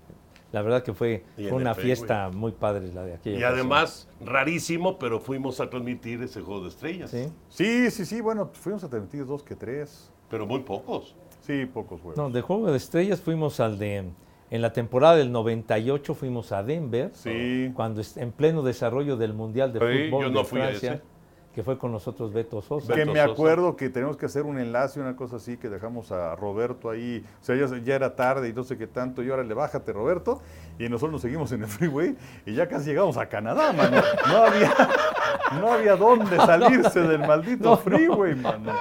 la 0.54 0.62
verdad 0.62 0.84
que 0.84 0.94
fue, 0.94 1.24
una 1.50 1.74
fiesta 1.74 2.30
muy 2.32 2.52
padre 2.52 2.92
la 2.92 3.02
de 3.02 3.14
aquella. 3.14 3.34
Y 3.34 3.38
ocasión. 3.40 3.54
además, 3.58 4.08
rarísimo, 4.24 5.00
pero 5.00 5.18
fuimos 5.18 5.58
a 5.58 5.68
transmitir 5.68 6.22
ese 6.22 6.42
juego 6.42 6.62
de 6.62 6.68
estrellas. 6.68 7.10
Sí. 7.10 7.26
Sí, 7.48 7.90
sí, 7.90 8.06
sí, 8.06 8.20
bueno, 8.20 8.50
fuimos 8.52 8.84
a 8.84 8.88
transmitir 8.88 9.26
dos 9.26 9.42
que 9.42 9.56
tres. 9.56 10.12
Pero 10.30 10.46
muy 10.46 10.60
pocos. 10.60 11.16
Sí, 11.40 11.66
pocos 11.66 12.00
juegos. 12.00 12.16
No, 12.16 12.30
de 12.30 12.40
Juego 12.40 12.70
de 12.70 12.76
Estrellas 12.76 13.20
fuimos 13.20 13.58
al 13.58 13.80
de. 13.80 14.04
En 14.50 14.62
la 14.62 14.72
temporada 14.72 15.16
del 15.16 15.32
98 15.32 16.14
fuimos 16.14 16.52
a 16.52 16.62
Denver. 16.62 17.10
Sí. 17.14 17.72
Cuando 17.74 18.00
en 18.14 18.30
pleno 18.30 18.62
desarrollo 18.62 19.16
del 19.16 19.34
Mundial 19.34 19.72
de 19.72 19.80
Sí, 19.80 20.08
Fútbol 20.08 20.26
yo 20.26 20.30
no 20.30 20.38
de 20.38 20.44
fui 20.44 20.60
a 20.60 20.66
Francia, 20.68 20.92
ese. 20.94 21.02
Que 21.54 21.62
fue 21.62 21.78
con 21.78 21.92
nosotros 21.92 22.32
Beto 22.32 22.60
Sosa. 22.62 22.92
que 22.92 23.00
Beto 23.00 23.12
me 23.12 23.20
Sosa. 23.20 23.32
acuerdo 23.32 23.76
que 23.76 23.88
tenemos 23.88 24.16
que 24.16 24.26
hacer 24.26 24.42
un 24.42 24.58
enlace, 24.58 25.00
una 25.00 25.14
cosa 25.14 25.36
así, 25.36 25.56
que 25.56 25.68
dejamos 25.68 26.10
a 26.10 26.34
Roberto 26.34 26.90
ahí. 26.90 27.24
O 27.40 27.44
sea, 27.44 27.54
ya, 27.54 27.66
ya 27.84 27.94
era 27.94 28.16
tarde 28.16 28.48
y 28.48 28.52
no 28.52 28.64
sé 28.64 28.76
qué 28.76 28.86
tanto. 28.88 29.22
Y 29.22 29.30
ahora 29.30 29.44
le 29.44 29.54
bájate, 29.54 29.92
Roberto. 29.92 30.40
Y 30.78 30.88
nosotros 30.88 31.12
nos 31.12 31.22
seguimos 31.22 31.52
en 31.52 31.62
el 31.62 31.68
freeway 31.68 32.16
y 32.44 32.54
ya 32.54 32.66
casi 32.66 32.86
llegamos 32.86 33.16
a 33.16 33.26
Canadá, 33.28 33.72
mano. 33.72 34.02
No 34.28 34.36
había, 34.44 34.74
no 35.60 35.72
había 35.72 35.94
dónde 35.96 36.36
salirse 36.38 37.00
del 37.02 37.20
maldito 37.20 37.76
freeway, 37.76 38.34
mano. 38.34 38.72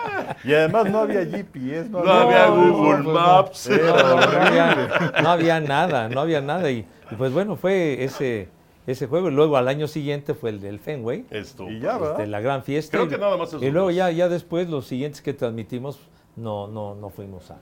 Y 0.43 0.53
además 0.53 0.89
no 0.89 0.99
había 0.99 1.23
GPS, 1.25 1.89
no, 1.89 2.03
No 2.03 2.11
había 2.11 2.47
no, 2.47 2.73
Google 2.73 3.03
no. 3.03 3.11
Maps. 3.13 3.67
Era 3.67 3.85
No, 4.03 4.15
horrible. 4.15 4.37
había, 4.49 5.21
no 5.21 5.29
había 5.29 5.59
nada, 5.59 6.09
no 6.09 6.21
había 6.21 6.41
nada. 6.41 6.71
Y, 6.71 6.87
y 7.11 7.15
pues 7.15 7.31
bueno, 7.31 7.55
fue 7.55 8.03
ese, 8.03 8.49
ese 8.87 9.07
juego. 9.07 9.29
Y 9.29 9.31
luego 9.33 9.57
al 9.57 9.67
año 9.67 9.87
siguiente 9.87 10.33
fue 10.33 10.49
el 10.51 10.59
del 10.61 10.79
Fenway. 10.79 11.25
Esto. 11.29 11.69
Y 11.69 11.79
ya, 11.79 11.97
¿verdad? 11.97 12.11
este, 12.19 12.27
la 12.27 12.41
gran 12.41 12.63
fiesta. 12.63 12.97
Creo 12.97 13.05
y, 13.05 13.09
que 13.09 13.17
nada 13.17 13.37
más 13.37 13.53
Y 13.53 13.69
luego 13.71 13.91
ya, 13.91 14.11
ya 14.11 14.29
después 14.29 14.69
los 14.69 14.85
siguientes 14.87 15.21
que 15.21 15.33
transmitimos 15.33 15.99
no, 16.35 16.67
no, 16.67 16.95
no 16.95 17.09
fuimos 17.09 17.49
a, 17.51 17.57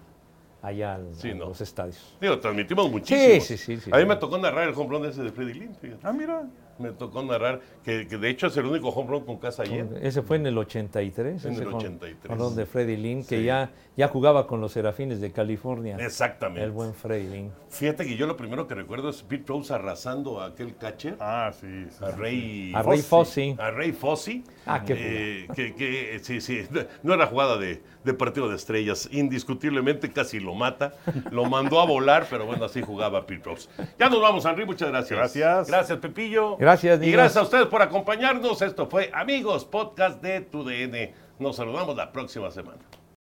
allá 0.62 0.96
al- 0.96 1.14
Sí, 1.16 1.32
a 1.32 1.36
no. 1.36 1.46
los 1.46 1.62
estadios. 1.62 2.16
Digo, 2.22 2.40
transmitimos 2.40 2.90
muchísimo. 2.90 3.42
sí, 3.42 3.58
sí, 3.58 3.78
sí, 3.78 3.90
A 3.92 3.98
mí 3.98 4.04
sí. 4.04 4.08
me 4.08 4.16
tocó 4.16 4.38
narrar 4.38 4.68
el 4.70 4.76
home 4.76 4.90
run 4.90 5.06
ese 5.06 5.24
de 5.24 5.32
Freddy 5.32 5.54
Lynn, 5.54 5.76
fíjate. 5.76 6.00
Ah, 6.04 6.14
mira. 6.14 6.44
Me 6.82 6.92
tocó 6.92 7.22
narrar, 7.24 7.62
que, 7.84 8.08
que 8.08 8.18
de 8.18 8.30
hecho 8.30 8.48
es 8.48 8.58
el 8.58 8.66
único 8.66 8.90
home 8.90 9.10
run 9.10 9.26
con 9.26 9.38
casa 9.38 9.64
llena. 9.64 9.98
Ese 10.02 10.22
fue 10.22 10.38
en 10.38 10.46
el 10.48 10.58
83. 10.58 11.46
En 11.46 11.52
ese 11.54 11.62
el 11.64 11.66
con- 11.70 11.76
83. 11.76 12.28
con 12.28 12.38
los 12.38 12.56
de 12.56 12.66
Freddy 12.66 12.98
Lynn, 12.98 13.24
que 13.26 13.40
Sí. 13.40 13.44
ya, 13.46 13.72
ya 13.96 14.08
jugaba 14.08 14.48
con 14.48 14.60
los 14.62 14.72
Serafines 14.72 15.22
de 15.22 15.32
California. 15.32 15.98
Exactamente. 16.00 16.64
El 16.64 16.72
buen 16.72 16.94
Freddy 16.94 17.28
Lynn. 17.28 17.52
Fíjate 17.70 18.06
que 18.06 18.16
yo 18.18 18.28
lo 18.28 18.36
primero 18.38 18.68
que 18.68 18.76
recuerdo 18.76 19.10
es 19.10 19.22
Pete 19.24 19.46
Rose 19.48 19.74
arrasando 19.74 20.42
a 20.42 20.48
aquel 20.48 20.76
catcher, 20.76 21.16
Ah, 21.20 21.52
sí. 21.54 21.86
sí, 21.90 22.04
a 22.04 22.12
sí. 22.12 22.18
Rey 22.18 22.72
A 22.76 22.82
Ray 22.84 23.02
Fossey. 23.02 23.56
a 23.60 23.72
Ray 23.72 23.92
Fossey. 23.92 24.44
Ah, 24.66 24.84
qué 24.86 24.94
eh, 24.96 25.48
que, 25.56 25.74
que, 25.74 26.20
sí, 26.22 26.40
sí, 26.40 26.68
no 27.04 27.14
era 27.14 27.26
jugada 27.26 27.58
de, 27.58 27.82
de 28.04 28.14
partido 28.14 28.48
de 28.50 28.56
estrellas, 28.56 29.10
indiscutiblemente 29.12 30.12
casi 30.12 30.40
lo 30.40 30.54
mata, 30.54 30.94
lo 31.32 31.46
mandó 31.46 31.82
a 31.82 31.86
volar, 31.86 32.28
pero 32.30 32.46
bueno, 32.46 32.66
así 32.66 32.82
jugaba 32.82 33.26
Pete 33.26 33.44
Rose. 33.44 33.70
Ya 33.98 34.10
nos 34.10 34.22
vamos, 34.22 34.46
Henry, 34.46 34.66
muchas 34.66 34.90
gracias. 34.90 35.18
Gracias. 35.18 35.68
Gracias, 35.68 35.98
Pepillo. 36.00 36.58
Gracias, 36.58 37.02
Y 37.02 37.12
gracias 37.12 37.38
a 37.38 37.42
ustedes 37.42 37.68
por 37.68 37.82
acompañarnos. 37.82 38.62
Esto 38.62 38.88
fue 38.88 39.10
Amigos, 39.14 39.66
podcast 39.66 40.22
de 40.22 40.42
Tu 40.42 40.64
DN. 40.64 41.14
Nos 41.40 41.56
saludamos 41.56 41.96
la 41.96 42.12
próxima 42.12 42.52
semana. 42.52 43.01